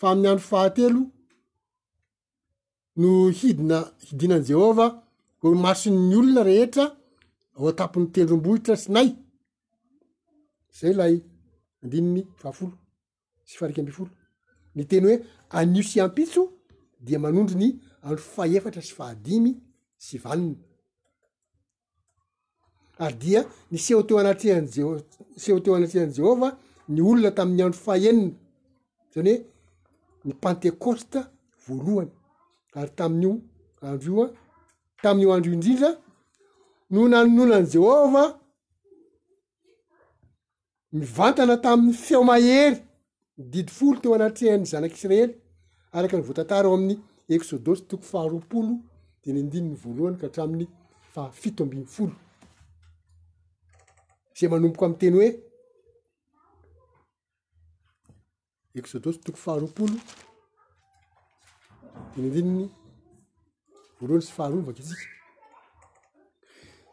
fa 0.00 0.06
amin'ny 0.10 0.28
andro 0.32 0.42
fahatelo 0.52 1.00
no 3.00 3.08
hidina 3.38 3.78
hidinan' 4.06 4.46
jehovah 4.48 4.90
o 5.42 5.46
masinyny 5.64 6.14
olona 6.20 6.42
rehetra 6.50 6.84
ao 7.56 7.64
atapony 7.72 8.06
tendrombohitra 8.14 8.74
sy 8.82 8.88
nay 8.94 9.08
zay 10.78 10.94
lay 11.00 11.14
andiminy 11.82 12.22
fahafolo 12.40 12.74
sy 13.48 13.54
faharika 13.58 13.80
ambyfolo 13.82 14.10
ny 14.74 14.82
teny 14.90 15.04
hoe 15.06 15.16
anio 15.58 15.82
syhampitso 15.90 16.42
dia 17.04 17.18
manondro 17.24 17.56
ny 17.62 17.68
andro 18.04 18.22
fahefatra 18.34 18.82
sy 18.88 18.92
fahadimy 18.98 19.52
sy 20.06 20.16
vanony 20.24 20.56
ary 23.04 23.16
dia 23.22 23.40
ny 23.70 23.78
seo 23.84 24.02
teo 24.06 24.16
anatrehanje 24.22 24.80
seho 25.42 25.58
teo 25.64 25.74
anatrehan' 25.74 26.16
jehovah 26.18 26.54
ny 26.92 27.00
olona 27.08 27.30
tamin'ny 27.36 27.62
andro 27.64 27.78
fahenina 27.78 28.32
zany 29.12 29.32
hoe 29.32 29.36
ny 30.24 30.32
pantekosta 30.42 31.20
voalohany 31.64 32.10
ary 32.78 32.92
tamin'io 32.98 33.32
andro 33.88 34.10
io 34.12 34.22
a 34.24 34.28
tamin'n'io 35.02 35.32
andro 35.36 35.48
io 35.52 35.56
indrindra 35.56 35.90
no 36.92 37.00
nanonona 37.10 37.56
ny 37.62 37.66
jehova 37.72 38.24
mivantana 40.98 41.56
tamin'ny 41.64 41.92
feomahery 42.06 42.76
mididi 43.38 43.72
folo 43.76 43.98
teo 44.00 44.12
anatriany 44.16 44.62
zanak'israely 44.72 45.32
araka 45.96 46.14
ny 46.16 46.24
voatantaraeo 46.28 46.74
amin'ny 46.76 46.96
exôdosy 47.34 47.80
toko 47.88 48.04
faharoapolo 48.12 48.74
de 49.22 49.28
ny 49.32 49.40
ndininy 49.44 49.76
voalohany 49.82 50.16
ka 50.20 50.26
hatramin'ny 50.28 50.66
fahafito 51.12 51.60
ambiny 51.64 51.86
folo 51.94 52.14
zay 54.36 54.48
manomboko 54.50 54.84
ami' 54.86 54.98
teny 55.02 55.14
hoe 55.18 55.30
exodosy 58.78 59.20
toko 59.26 59.38
faharoapolo 59.44 59.96
inidininy 62.18 62.66
oroany 64.02 64.24
sy 64.26 64.32
faharovaka 64.38 64.82
tsiky 64.88 65.06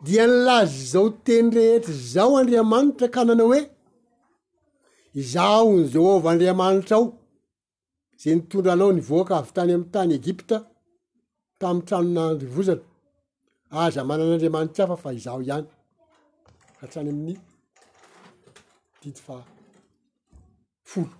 dia 0.05 0.23
nylazy 0.27 0.79
zao 0.91 1.07
tenyrehetry 1.25 1.93
zao 2.13 2.31
andriamanitra 2.39 3.07
ka 3.15 3.21
nanao 3.27 3.47
hoe 3.53 3.61
izao 5.21 5.67
nyzao 5.77 6.05
ova 6.15 6.29
andriamanitra 6.31 6.95
ao 6.97 7.05
zay 8.21 8.33
nitondranao 8.37 8.91
nivoaka 8.97 9.33
avy 9.39 9.51
tany 9.55 9.71
amy 9.75 9.87
tany 9.93 10.11
egypta 10.21 10.57
tami'y 11.59 11.85
tranona 11.87 12.21
andri 12.31 12.47
vozana 12.55 12.83
aza 13.83 14.01
manan'andriamanitrtsy 14.09 14.81
afa 14.83 14.95
fa 15.03 15.09
izaho 15.19 15.39
ihany 15.47 15.67
katrany 16.79 17.09
amin'ny 17.13 17.35
didy 19.01 19.21
fa 19.25 19.35
folo 20.91 21.13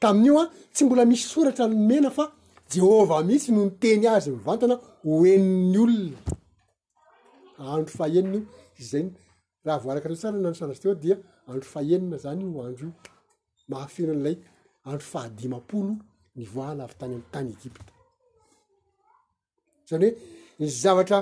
tamin'io 0.00 0.34
a 0.42 0.44
tsy 0.72 0.82
mbola 0.84 1.04
misy 1.10 1.24
soratra 1.32 1.64
nomena 1.66 2.10
fa 2.18 2.24
jehova 2.70 3.16
mihitsy 3.26 3.50
no 3.54 3.60
nyteny 3.68 4.04
azy 4.14 4.28
mivantana 4.34 4.74
hoeni'ny 5.06 5.76
olona 5.82 6.18
andro 7.72 7.92
faenina 7.98 8.28
io 8.38 8.40
izany 8.80 9.08
raha 9.66 9.78
voaraka 9.84 10.08
reo 10.08 10.18
tsana 10.20 10.38
na 10.42 10.48
anysanatzy 10.50 10.82
teo 10.82 10.94
dia 11.02 11.16
andro 11.50 11.66
faenina 11.74 12.16
zany 12.24 12.40
o 12.56 12.58
andro 12.68 12.86
io 12.90 12.90
mahafena 13.70 14.12
an'ilay 14.14 14.36
andro 14.88 15.04
fahadimapolo 15.12 15.92
ny 16.38 16.42
voahlavy 16.54 16.94
tany 17.00 17.12
am'y 17.14 17.26
tany 17.34 17.48
egypta 17.56 17.92
zany 19.88 20.04
hoe 20.08 20.10
niy 20.60 20.70
zavatra 20.82 21.18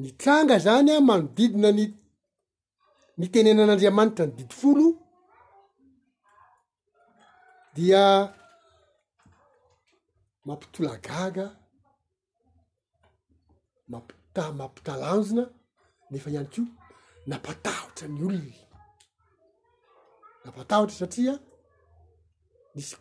mitranga 0.00 0.56
zany 0.66 0.90
a 0.94 0.98
manodidina 1.08 1.70
ny 1.78 1.82
nitenenan'andriamanitra 3.20 4.24
ny 4.26 4.32
didi 4.38 4.54
folo 4.60 4.84
dia 7.76 8.32
mampitolagaga 10.46 11.46
mampita- 13.92 14.52
mampitalanjona 14.60 15.44
nefa 16.10 16.28
ihany 16.32 16.48
ko 16.54 16.62
napatahotra 17.30 18.06
ny 18.14 18.18
olona 18.26 18.54
napatahotra 20.44 20.96
satria 21.00 21.34
nisy 22.74 22.96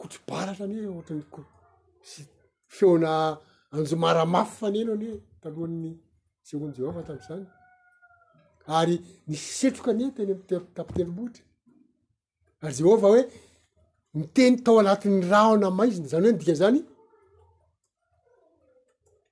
kotrobalatra 0.00 0.64
anyhe 0.66 0.86
ohatrany 0.92 1.24
ko 1.34 1.40
sy 2.10 2.20
feona 2.76 3.10
anjomaramafy 3.74 4.54
fa 4.58 4.66
nenao 4.74 4.94
any 4.98 5.06
hoe 5.10 5.20
talohan'ny 5.42 5.92
sehoany 6.46 6.74
jehova 6.78 7.00
tam'izany 7.08 7.46
ary 8.78 8.96
nisy 9.28 9.48
setroka 9.58 9.90
ani 9.92 10.06
teny 10.16 10.32
mitetapiteromohitra 10.38 11.44
ary 12.64 12.74
jehova 12.82 13.06
hoe 13.12 13.22
niteny 14.18 14.56
tao 14.64 14.76
anatin'ny 14.82 15.20
raona 15.32 15.68
maizina 15.78 16.06
zany 16.12 16.24
hoe 16.26 16.34
ndika 16.36 16.54
zany 16.60 16.78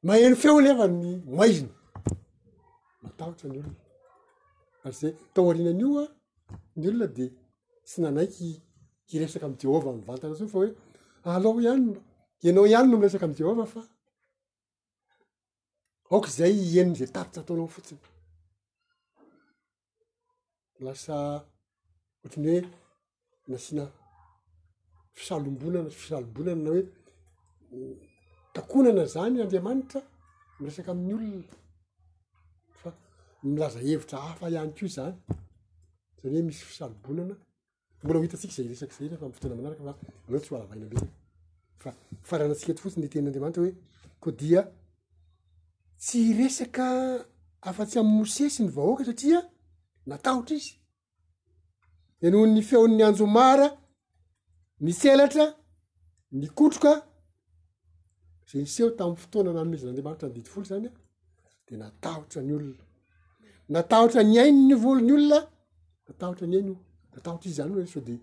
maheno 0.06 0.36
feo 0.42 0.56
lefa 0.66 0.84
ny 1.00 1.08
maizina 1.38 1.72
matahotra 3.02 3.46
ny 3.50 3.58
olona 3.60 3.80
ary 4.84 4.96
zay 5.00 5.12
tao 5.34 5.44
arinan'io 5.50 5.88
a 6.02 6.04
ny 6.78 6.84
olona 6.88 7.06
de 7.16 7.24
sy 7.90 7.98
nanaiky 8.02 8.48
iresaka 9.14 9.46
am 9.48 9.54
jehovah 9.60 9.94
mvantana 10.00 10.34
za 10.38 10.44
io 10.44 10.50
fa 10.52 10.58
hoe 10.60 10.70
alao 11.28 11.60
ianyno 11.64 12.00
ianao 12.44 12.66
ianyno 12.72 12.94
amiresaka 12.96 13.26
am 13.28 13.34
jehovah 13.38 13.68
fa 13.74 13.82
aoko 16.10 16.28
zay 16.38 16.54
enin 16.80 16.94
zay 17.00 17.08
taritsy 17.14 17.38
ataonao 17.40 17.68
fotsiny 17.76 18.00
lasa 20.86 21.14
ohatrany 22.20 22.50
hoe 22.54 22.62
nasina 23.52 23.84
fisalombonana 25.18 25.90
fisalombonanana 25.90 26.70
hoe 26.70 26.84
takonana 28.54 29.04
zany 29.14 29.36
andriamanitra 29.44 30.00
miresaka 30.60 30.90
amin'ny 30.92 31.12
olona 31.18 31.54
fa 32.80 32.90
milaza 33.42 33.78
hevitra 33.86 34.18
hafa 34.28 34.44
iany 34.54 34.72
kio 34.78 34.88
zany 34.96 35.14
zany 36.22 36.32
hoe 36.36 36.44
misy 36.48 36.62
fisalombonana 36.70 37.34
mola 38.04 38.18
ho 38.18 38.22
hitantsika 38.24 38.54
zay 38.56 38.68
resakza 38.72 39.00
fona 39.40 39.54
mnaraaf 39.58 39.98
tsy 40.00 41.00
lafaaranantsika 41.84 42.72
eto 42.72 42.82
fotsiny 42.84 43.08
tennandriamanitra 43.12 43.62
hoe 43.64 43.72
ko 44.22 44.28
dia 44.40 44.60
tsy 46.02 46.20
resaka 46.38 46.86
afa-tsy 47.68 47.96
ami'y 48.00 48.14
mose 48.18 48.44
sy 48.54 48.60
ny 48.62 48.70
vahoaka 48.78 49.02
satria 49.08 49.40
natahotra 50.08 50.54
izy 50.60 50.72
ianoho'ny 52.24 52.62
feon'ny 52.70 53.02
anjo 53.08 53.26
mara 53.38 53.68
ny 54.84 54.92
selatra 54.96 55.44
ny 56.40 56.46
kotrokaa 56.58 56.96
za 58.48 58.54
ny 58.60 58.64
eho 58.78 58.88
tamiy 58.98 59.18
fotoana 59.22 59.50
na 59.56 59.60
azn 59.76 59.88
nemanitra 59.98 60.26
ndifolo 60.32 60.64
zany 60.70 60.88
de 61.66 61.72
nataotra 61.82 62.40
ny 62.46 62.52
olona 62.58 62.84
natahotra 63.74 64.20
nyaino 64.32 64.60
nyvolonyolona 64.70 65.38
nataotra 66.06 66.46
nyan 66.52 66.66
nataora 67.14 67.40
izy 67.46 67.54
zany 67.58 67.72
sade 67.94 68.14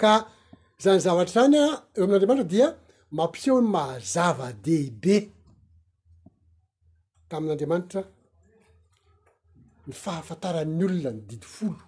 ka 0.00 0.14
zany 0.82 1.00
zavatra 1.06 1.34
zany 1.42 1.56
a 1.64 1.66
eo 1.96 2.04
ami'andriamanitra 2.06 2.48
dia 2.54 2.66
mampiehony 3.18 3.68
mahaazava-dehibe 3.74 5.16
tami'n'andriamanitra 7.30 8.02
ny 9.88 9.94
fahafantaran'ny 10.04 10.82
olona 10.88 11.10
ny 11.14 11.20
didifolo 11.30 11.80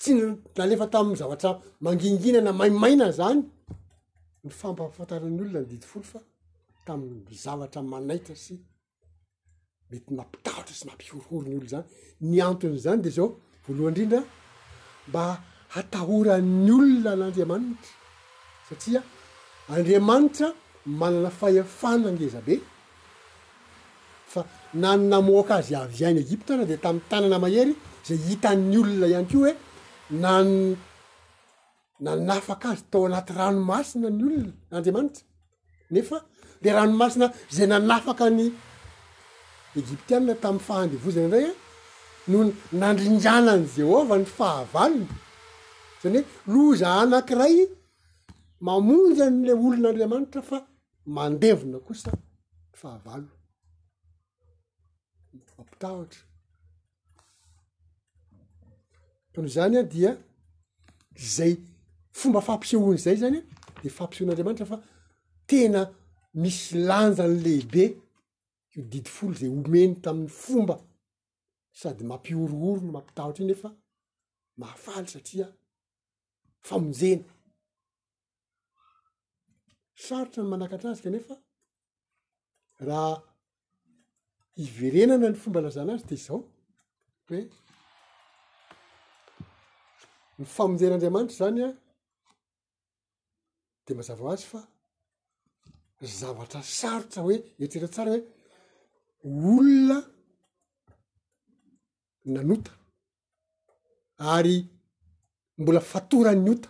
tsy 0.00 0.10
nalefa 0.58 0.86
taminny 0.94 1.16
zavatra 1.22 1.50
manginginana 1.84 2.50
maimaina 2.60 3.06
zany 3.18 3.40
ny 4.44 4.50
fampahafantaran'ny 4.60 5.40
olona 5.44 5.60
ny 5.62 5.68
didifolo 5.72 6.04
fa 6.12 6.20
tamin'ny 6.86 7.36
zavatra 7.44 7.80
manaitra 7.92 8.36
sy 8.44 8.54
mety 9.90 10.10
mampitahotra 10.18 10.74
sy 10.80 10.84
mampihorohoronyollo 10.88 11.68
zany 11.74 11.86
ny 12.30 12.36
antony 12.50 12.78
zany 12.86 13.00
de 13.04 13.10
zao 13.16 13.26
voalohany 13.64 13.92
ndrindra 13.94 14.20
mba 15.10 15.24
hatahoran'ny 15.74 16.70
olona 16.78 17.12
nandriamanitra 17.22 17.90
satsia 18.68 19.00
andriamanitra 19.74 20.48
manana 21.00 21.30
fahefanangezabe 21.40 22.54
fa 24.32 24.40
nanynamoaka 24.82 25.54
azy 25.60 25.72
avany 25.82 26.18
egiptana 26.24 26.62
de 26.70 26.76
tami'ny 26.84 27.04
tanana 27.10 27.38
mahery 27.44 27.74
zay 28.08 28.18
hita'ny 28.28 28.74
olona 28.82 29.06
ihany 29.12 29.28
keo 29.30 29.40
hoe 29.44 29.54
na 30.22 30.32
nanafaka 32.06 32.66
azy 32.74 32.82
tao 32.90 33.02
anaty 33.08 33.32
ranomasina 33.38 34.08
ny 34.18 34.22
olona 34.28 34.52
andriamanitra 34.76 35.22
nefa 35.94 36.16
de 36.62 36.68
ranomasina 36.76 37.26
zay 37.56 37.66
nanafaka 37.72 38.24
ny 38.38 38.44
egiptian 39.80 40.22
tami'ny 40.42 40.64
fahandivozany 40.68 41.28
dray 41.32 41.46
no 42.30 42.38
nandrindranany 42.80 43.64
jehova 43.76 44.14
ny 44.22 44.26
fahavalona 44.38 45.14
zany 46.02 46.22
hoe 46.22 46.52
loza 46.66 46.88
anankiray 47.02 47.56
mamonja 48.66 49.26
n'la 49.34 49.52
olon'andriamanitra 49.66 50.40
fa 50.50 50.58
mandevona 51.16 51.78
kosa 51.86 52.10
fahavalo 52.80 53.30
mampitahtra 55.56 56.22
tanyho 59.32 59.48
zany 59.56 59.74
a 59.80 59.82
dia 59.92 60.10
zay 61.36 61.52
fomba 62.18 62.40
fampiseony 62.48 62.98
zay 63.06 63.16
zany 63.24 63.38
de 63.82 63.88
fahmpisehon'andriamanitra 63.96 64.66
fa 64.72 64.78
tena 65.50 65.80
misy 66.42 66.66
lanja 66.88 67.24
n'lehibe 67.30 67.84
io 68.74 68.80
didi 68.92 69.10
folo 69.16 69.34
zay 69.40 69.50
omeny 69.58 69.92
tamin'ny 70.04 70.32
fomba 70.44 70.76
sady 71.80 72.02
mampiorooro 72.10 72.80
mampitahotra 72.94 73.42
iny 73.44 73.54
efa 73.56 73.70
mafaly 74.60 75.08
satria 75.14 75.48
famonjena 76.68 77.26
sarotra 80.06 80.40
ny 80.42 80.48
manakatra 80.52 80.88
azy 80.92 81.02
kanefa 81.06 81.34
raha 82.88 83.14
iverenana 84.64 85.28
ny 85.32 85.36
fomba 85.42 85.60
lazana 85.64 85.92
azy 85.96 86.04
dia 86.08 86.18
izao 86.20 86.40
hoe 87.26 87.40
ny 90.38 90.46
famonjenaandriamanitra 90.56 91.36
zany 91.40 91.60
a 91.66 91.70
di 93.84 93.92
mazava 93.98 94.22
o 94.26 94.30
azy 94.34 94.44
fa 94.52 94.60
zavatra 96.20 96.60
sarotra 96.78 97.20
hoe 97.24 97.36
irtrera 97.62 97.88
tsara 97.94 98.10
hoe 98.14 98.22
olona 99.48 99.98
nanota 102.34 102.72
ary 104.36 104.58
mbola 105.60 105.80
fatorany 105.92 106.46
ota 106.54 106.68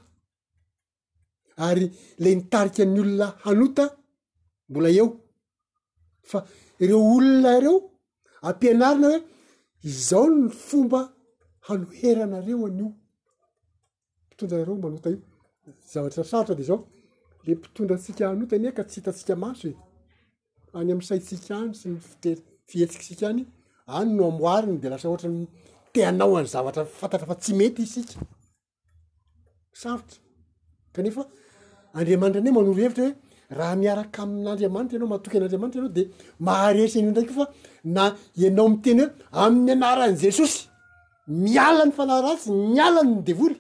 ary 1.67 1.85
la 2.23 2.31
nitariky 2.39 2.83
ny 2.95 2.99
olona 3.05 3.27
hanota 3.45 3.85
mbola 4.71 4.89
eo 5.01 5.07
fa 6.31 6.39
ireo 6.85 7.01
olona 7.17 7.51
ireo 7.59 7.77
ampianarinaoe 8.49 9.15
izao 9.91 10.27
ny 10.37 10.41
fomba 10.67 11.01
hanoheranareo 11.67 12.59
an'ioresa 12.69 14.45
dzaole 16.59 17.55
mpitondasika 17.57 18.23
anota 18.33 18.55
n 18.59 18.65
ka 18.77 18.83
tsy 18.89 18.97
hitasika 19.01 19.35
maso 19.45 19.67
e. 19.73 19.75
any 20.79 20.91
amsaitsika 20.97 21.53
any 21.63 21.73
sy 21.81 21.87
ny 21.93 21.97
fihetsikysika 22.69 23.25
any 23.33 23.43
any 23.99 24.11
no 24.17 24.23
amariny 24.33 24.79
de 24.83 24.89
lasa 24.93 25.07
ohatrany 25.11 25.41
teanao 25.95 26.33
any 26.41 26.49
zavatra 26.55 26.83
fantatra 27.01 27.27
fa 27.31 27.37
tsy 27.43 27.53
mety 27.61 27.83
isika 27.89 28.15
savitra 29.83 30.19
kanefa 30.97 31.23
andriamanitra 31.99 32.41
an 32.43 32.55
manoro 32.57 32.73
hevitra 32.85 33.05
hoe 33.07 33.15
raha 33.59 33.75
miaraka 33.83 34.19
amin'andriamanitra 34.25 34.95
enao 34.99 35.09
mahatoky 35.13 35.37
an'andriamanitra 35.39 35.81
eanao 35.83 35.91
de 35.99 36.03
mahareetrany 36.49 37.09
ndraiky 37.13 37.33
o 37.35 37.37
fa 37.41 37.47
na 37.97 38.05
ianao 38.43 38.69
miteny 38.73 39.01
hoe 39.03 39.11
amin'ny 39.45 39.73
anaran' 39.77 40.17
jesosy 40.25 40.59
miala 41.45 41.83
ny 41.89 41.93
falaratsy 41.99 42.49
mialany 42.73 43.11
nydevory 43.19 43.57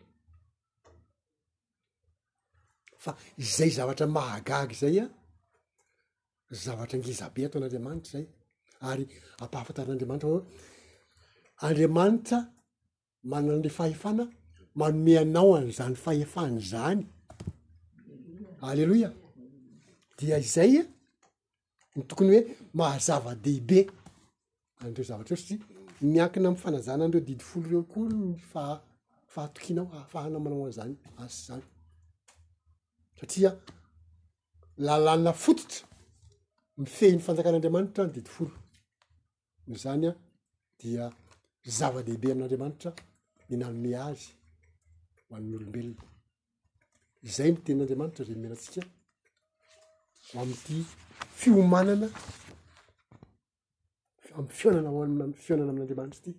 fa 3.04 3.10
zay 3.56 3.70
zavatra 3.78 4.06
mahagagy 4.16 4.74
zay 4.82 4.96
a 5.04 5.06
zavatra 6.64 6.96
ngizabe 7.00 7.40
aton'andriamanitra 7.46 8.10
zay 8.14 8.24
ary 8.90 9.04
ampahafantaran'andriamanitra 9.42 10.30
andriamanitra 11.58 12.46
mananile 13.24 13.68
fahefana 13.68 14.24
manome 14.74 15.18
anao 15.18 15.54
an'izany 15.56 15.94
fahefany 16.06 16.60
zany 16.70 17.02
alleloia 18.68 19.10
dia 20.18 20.38
izay 20.38 20.72
e, 20.80 20.84
ny 21.96 22.02
tokony 22.08 22.28
hoe 22.32 22.42
mahazava-dehibe 22.78 23.80
andreo 24.84 25.04
zavatr 25.08 25.32
eo 25.32 25.36
satria 25.38 25.58
miankina 26.00 26.48
am'ny 26.48 26.60
fanazana 26.64 27.04
andreo 27.04 27.24
didifolo 27.28 27.66
reo 27.70 27.82
koa 27.92 28.08
ny 28.08 28.36
faha 28.52 28.74
fahatokianao 29.34 29.86
ahafahana 29.96 30.38
manao 30.44 30.64
an'izany 30.66 30.94
asa 31.22 31.42
zany 31.54 31.64
satria 33.18 33.50
lalana 34.86 35.32
fototra 35.44 35.80
mifehin'ny 36.80 37.22
fanjakan'andriamanitra 37.26 38.02
ny 38.06 38.12
didifolo 38.16 38.52
yzany 39.74 40.04
a 40.10 40.12
dia 40.80 41.04
zava-dehibe 41.66 42.30
amin'n'andriamanitra 42.30 42.90
minanome 43.50 43.90
azy 44.08 44.28
ho 45.28 45.34
amin'nyolombelona 45.36 46.04
izay 47.28 47.50
mitenin'andriamanitra 47.56 48.24
zay 48.26 48.36
imenantsika 48.38 48.86
o 50.34 50.36
ami'n'ity 50.42 50.78
fiomanana 51.40 52.08
am'y 54.38 54.50
fiananay 54.58 55.32
fianana 55.44 55.70
amin'andriamanitra 55.72 56.18
ity 56.20 56.32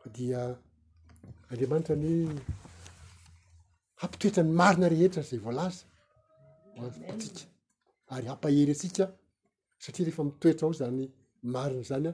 fa 0.00 0.06
dia 0.16 0.40
andriamanitra 1.50 1.94
ny 2.02 2.12
hampitoetra 4.00 4.42
ny 4.44 4.52
marina 4.60 4.86
rehetra 4.92 5.22
zay 5.28 5.40
voalaza 5.46 5.84
apatsika 6.76 7.42
ary 8.14 8.26
hampahery 8.30 8.74
sika 8.82 9.04
satria 9.82 10.04
rehefa 10.06 10.24
mitoetra 10.28 10.64
ao 10.66 10.72
zany 10.80 11.04
marina 11.54 11.82
zany 11.92 12.12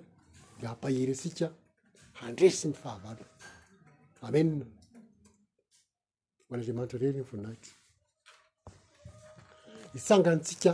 de 0.61 0.67
ampaherysika 0.73 1.49
handresy 2.21 2.67
ny 2.69 2.75
fahavaly 2.83 3.25
amenna 4.27 4.67
hoan'andriamanitra 6.49 6.99
rery 7.03 7.21
ny 7.21 7.25
voninahita 7.31 7.71
hitsanganytsika 9.93 10.73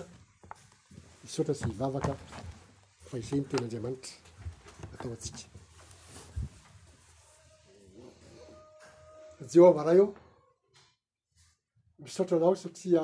misaotra 1.23 1.55
sy 1.61 1.69
ivavaka 1.75 2.13
fa 3.09 3.15
isa 3.23 3.33
ny 3.37 3.45
tenaandriamanitra 3.51 4.15
atao 4.95 5.17
tsika 5.23 5.45
jeoôva 9.53 9.83
raha 9.87 9.97
io 10.01 10.07
misaotra 12.05 12.37
anao 12.39 12.57
satria 12.63 13.03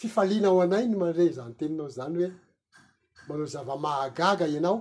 fifalianao 0.00 0.60
anayny 0.64 0.94
mandre 1.02 1.26
zany 1.38 1.54
teninao 1.60 1.88
zany 1.98 2.16
hoe 2.20 2.32
manao 3.28 3.46
zava-mahagaga 3.54 4.46
ianao 4.54 4.78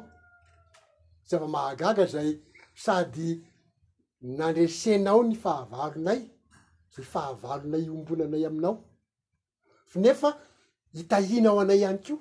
za 1.29 1.37
afa 1.37 1.47
mahagaga 1.47 2.05
zay 2.05 2.37
sady 2.75 3.45
nandresenao 4.21 5.21
ny 5.23 5.35
fahavalonay 5.43 6.21
ny 6.97 7.03
fahavalonay 7.11 7.85
ombona 7.95 8.23
anay 8.25 8.43
aminao 8.49 8.75
fa 9.91 9.97
nefa 10.03 10.29
hitahinao 10.95 11.57
anay 11.61 11.79
ihany 11.81 12.01
ko 12.05 12.15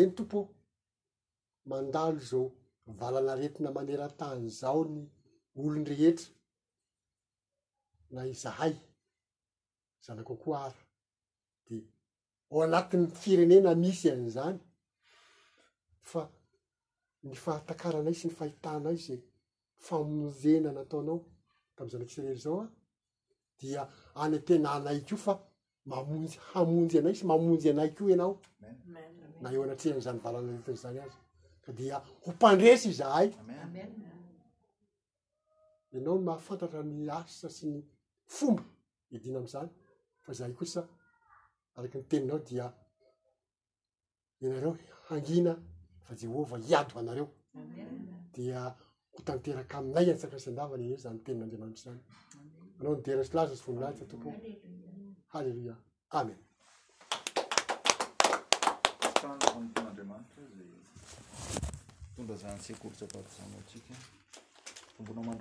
eny 0.00 0.12
tompo 0.16 0.38
mandalo 1.70 2.18
zao 2.30 2.44
valanaretina 2.98 3.68
manerantany 3.76 4.44
zao 4.60 4.80
ny 4.92 5.00
olonrehetra 5.60 6.30
na 8.14 8.20
izahay 8.32 8.74
zanakokoa 10.04 10.58
ara 10.68 10.82
de 11.66 11.76
ao 12.50 12.58
anatiny 12.66 13.06
firenena 13.20 13.70
misy 13.82 14.08
an'izany 14.14 14.58
fa 16.10 16.20
ny 17.24 17.34
fahatakara 17.40 17.98
anay 18.02 18.14
sy 18.14 18.28
ny 18.30 18.34
fahitanaizye 18.36 19.16
famonjena 19.88 20.72
nataonao 20.74 21.22
tam 21.76 21.88
zana 21.90 22.04
kiserely 22.08 22.40
zao 22.40 22.60
a 22.60 22.68
dia 23.58 23.86
anytenanaykio 24.14 25.16
fa 25.16 25.34
mamonjy 25.84 26.38
hamonjy 26.52 26.98
anay 26.98 27.14
sy 27.14 27.26
mamonjy 27.26 27.70
anaykio 27.70 28.08
enao 28.14 28.40
na 29.40 29.50
eo 29.52 29.62
anatreha 29.64 29.96
azany 30.00 30.20
balanaretan' 30.24 30.80
zany 30.82 30.98
azy 31.04 31.18
ka 31.64 31.72
dia 31.72 31.98
ho 32.24 32.32
mpandresy 32.32 32.92
zahay 33.00 33.30
ienao 35.92 36.18
ny 36.18 36.24
mahafantatra 36.28 36.82
ny 36.82 37.10
asa 37.18 37.48
sy 37.56 37.66
ny 37.72 37.82
fomba 38.38 38.64
idina 39.10 39.38
am'izany 39.40 39.70
fa 40.24 40.32
zay 40.34 40.52
kosa 40.58 40.82
araky 41.74 41.98
ny 41.98 42.04
teninao 42.10 42.38
dia 42.48 42.66
ienareo 44.40 44.76
hangina 45.08 45.56
fa 46.06 46.14
ze 46.14 46.26
hova 46.28 46.58
iady 46.58 46.92
anareo 46.98 47.28
dia 48.34 48.74
ho 49.14 49.22
tanteraka 49.24 49.78
aminay 49.78 50.06
antsakasy 50.12 50.48
andavany 50.50 50.84
i 50.86 50.96
zamitenin'andriamanitra 51.04 51.82
zany 51.82 52.00
anao 52.80 52.94
nideratry 52.96 53.36
laza 53.36 53.54
zy 53.54 53.64
vonilazitsy 53.66 54.04
atompo 54.04 54.28
haleloia 55.32 55.74
amenamaita 56.18 56.66
itondra 62.12 62.36
zany 62.42 62.58
tsykolotsypato 62.62 63.30
zanyo 63.38 63.60
tsika 63.68 63.94
ombona 64.98 65.20
mra 65.22 65.34